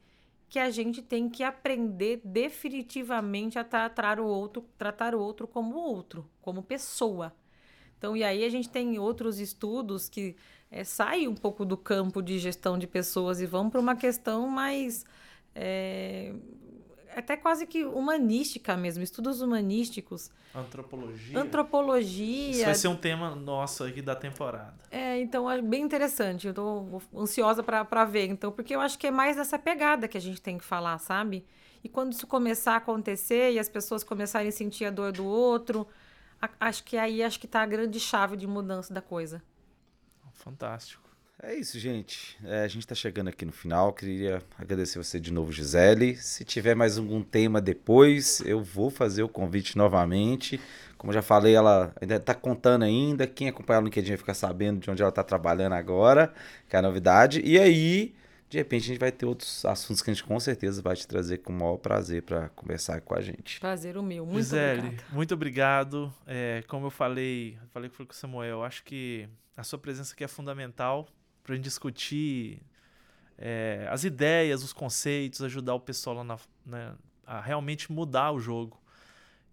que 0.48 0.60
a 0.60 0.70
gente 0.70 1.02
tem 1.02 1.28
que 1.28 1.44
aprender 1.44 2.22
definitivamente 2.24 3.58
a 3.58 3.64
tratar 3.64 4.20
o 4.20 4.26
outro, 4.26 4.64
tratar 4.78 5.16
o 5.16 5.20
outro 5.20 5.48
como 5.48 5.76
outro, 5.76 6.30
como 6.42 6.62
pessoa. 6.62 7.34
Então, 7.98 8.16
e 8.16 8.24
aí 8.24 8.46
a 8.46 8.50
gente 8.50 8.70
tem 8.70 9.00
outros 9.00 9.40
estudos 9.40 10.08
que 10.08 10.36
é, 10.70 10.84
saem 10.84 11.28
um 11.28 11.34
pouco 11.34 11.66
do 11.66 11.76
campo 11.76 12.22
de 12.22 12.38
gestão 12.38 12.78
de 12.78 12.86
pessoas 12.86 13.42
e 13.42 13.48
vão 13.48 13.70
para 13.70 13.80
uma 13.80 13.96
questão 13.96 14.48
mais 14.48 15.06
é, 15.56 16.36
até 17.20 17.38
quase 17.38 17.66
que 17.66 17.84
humanística 17.84 18.76
mesmo, 18.76 19.04
estudos 19.04 19.42
humanísticos. 19.42 20.32
Antropologia. 20.54 21.40
Antropologia. 21.40 22.52
Isso 22.52 22.66
vai 22.66 22.76
ser 22.76 22.88
um 22.88 22.96
tema 22.96 23.36
nosso 23.36 23.84
aqui 23.84 24.02
da 24.02 24.16
temporada. 24.16 24.76
É, 24.92 25.20
então 25.20 25.50
é 25.50 25.62
bem 25.62 25.82
interessante. 25.84 26.48
Eu 26.48 26.54
tô 26.54 27.02
ansiosa 27.16 27.64
para 27.64 28.06
ver, 28.06 28.28
então, 28.28 28.52
porque 28.52 28.76
eu 28.76 28.82
acho 28.82 28.98
que 28.98 29.08
é 29.08 29.12
mais 29.12 29.36
dessa 29.36 29.58
pegada 29.58 30.08
que 30.08 30.18
a 30.18 30.22
gente 30.22 30.42
tem 30.42 30.58
que 30.58 30.64
falar, 30.64 30.98
sabe? 31.00 31.46
E 31.84 31.90
quando 31.90 32.14
isso 32.14 32.26
começar 32.28 32.74
a 32.74 32.78
acontecer 32.78 33.52
e 33.52 33.60
as 33.60 33.68
pessoas 33.68 34.04
começarem 34.04 34.50
a 34.50 34.52
sentir 34.52 34.86
a 34.86 34.90
dor 34.90 35.12
do 35.12 35.26
outro, 35.26 35.88
a, 36.42 36.50
acho 36.60 36.84
que 36.84 36.98
aí 36.98 37.22
acho 37.22 37.40
que 37.40 37.48
tá 37.48 37.62
a 37.62 37.66
grande 37.66 38.00
chave 38.00 38.38
de 38.38 38.48
mudança 38.48 38.94
da 38.94 39.02
coisa. 39.02 39.44
Fantástico. 40.34 41.04
É 41.46 41.54
isso, 41.56 41.78
gente. 41.78 42.38
É, 42.46 42.64
a 42.64 42.68
gente 42.70 42.84
está 42.84 42.96
chegando 42.96 43.28
aqui 43.28 43.44
no 43.44 43.52
final. 43.52 43.92
Queria 43.92 44.42
agradecer 44.58 44.98
você 44.98 45.20
de 45.20 45.32
novo, 45.32 45.52
Gisele. 45.52 46.16
Se 46.16 46.46
tiver 46.46 46.74
mais 46.74 46.98
algum 46.98 47.22
tema 47.22 47.60
depois, 47.60 48.40
eu 48.46 48.64
vou 48.64 48.90
fazer 48.90 49.24
o 49.24 49.28
convite 49.28 49.78
novamente. 49.78 50.58
Como 50.98 51.12
já 51.12 51.22
falei, 51.22 51.54
ela 51.54 51.94
ainda 52.00 52.16
está 52.16 52.34
contando 52.34 52.84
ainda. 52.84 53.28
Quem 53.28 53.50
acompanha 53.50 53.82
o 53.82 53.84
LinkedIn 53.84 54.12
vai 54.12 54.18
ficar 54.18 54.34
sabendo 54.36 54.80
de 54.80 54.90
onde 54.90 55.02
ela 55.02 55.10
está 55.10 55.22
trabalhando 55.22 55.74
agora, 55.74 56.34
que 56.70 56.78
é 56.78 56.80
a 56.80 56.82
novidade. 56.82 57.42
E 57.44 57.60
aí, 57.60 58.16
de 58.50 58.58
repente, 58.58 58.84
a 58.84 58.88
gente 58.88 59.00
vai 59.00 59.12
ter 59.12 59.26
outros 59.26 59.66
assuntos 59.66 60.02
que 60.02 60.10
a 60.10 60.14
gente 60.14 60.24
com 60.24 60.40
certeza 60.40 60.82
vai 60.82 60.96
te 60.96 61.06
trazer 61.06 61.40
com 61.40 61.52
o 61.52 61.56
maior 61.58 61.76
prazer 61.76 62.22
para 62.22 62.48
conversar 62.56 63.02
com 63.02 63.16
a 63.16 63.22
gente. 63.22 63.60
Prazer 63.60 63.98
o 63.98 64.02
meu. 64.02 64.26
Muito 64.26 64.46
Gisele, 64.46 64.80
obrigada. 64.80 65.04
muito 65.12 65.34
obrigado. 65.34 66.14
É, 66.26 66.64
como 66.70 66.86
eu 66.86 66.90
falei, 66.90 67.58
falei 67.74 67.90
com 67.90 68.02
o 68.02 68.14
Samuel, 68.14 68.64
acho 68.64 68.82
que 68.86 69.28
a 69.58 69.64
sua 69.64 69.78
presença 69.78 70.14
aqui 70.14 70.24
é 70.24 70.28
fundamental 70.30 71.06
para 71.44 71.54
a 71.54 71.56
gente 71.56 71.66
discutir 71.66 72.62
é, 73.38 73.88
as 73.90 74.04
ideias, 74.04 74.64
os 74.64 74.74
conceitos, 74.74 75.42
ajudar 75.42 75.76
o 75.76 75.80
pessoal 75.80 76.18
lá 76.18 76.24
na, 76.24 76.38
né, 76.66 76.94
a 77.26 77.42
realmente 77.42 77.92
mudar 77.92 78.32
o 78.32 78.40
jogo. 78.40 78.82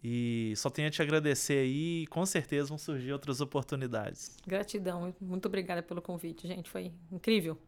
E 0.03 0.55
só 0.57 0.71
tenho 0.71 0.89
a 0.89 0.91
te 0.91 1.03
agradecer 1.03 1.59
aí 1.59 2.03
e 2.03 2.07
com 2.07 2.25
certeza 2.25 2.69
vão 2.69 2.79
surgir 2.79 3.13
outras 3.13 3.41
oportunidades. 3.41 4.37
Gratidão. 4.47 5.15
Muito 5.21 5.47
obrigada 5.47 5.83
pelo 5.83 6.01
convite, 6.01 6.49
gente. 6.49 6.71
Foi 6.71 6.91
incrível. 7.13 7.59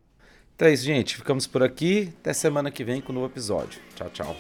Então 0.54 0.68
é 0.68 0.72
isso, 0.72 0.84
gente. 0.84 1.16
Ficamos 1.16 1.46
por 1.46 1.62
aqui. 1.62 2.12
Até 2.20 2.32
semana 2.32 2.70
que 2.70 2.84
vem 2.84 3.02
com 3.02 3.12
um 3.12 3.16
novo 3.16 3.26
episódio. 3.26 3.80
Tchau, 3.94 4.10
tchau. 4.10 4.36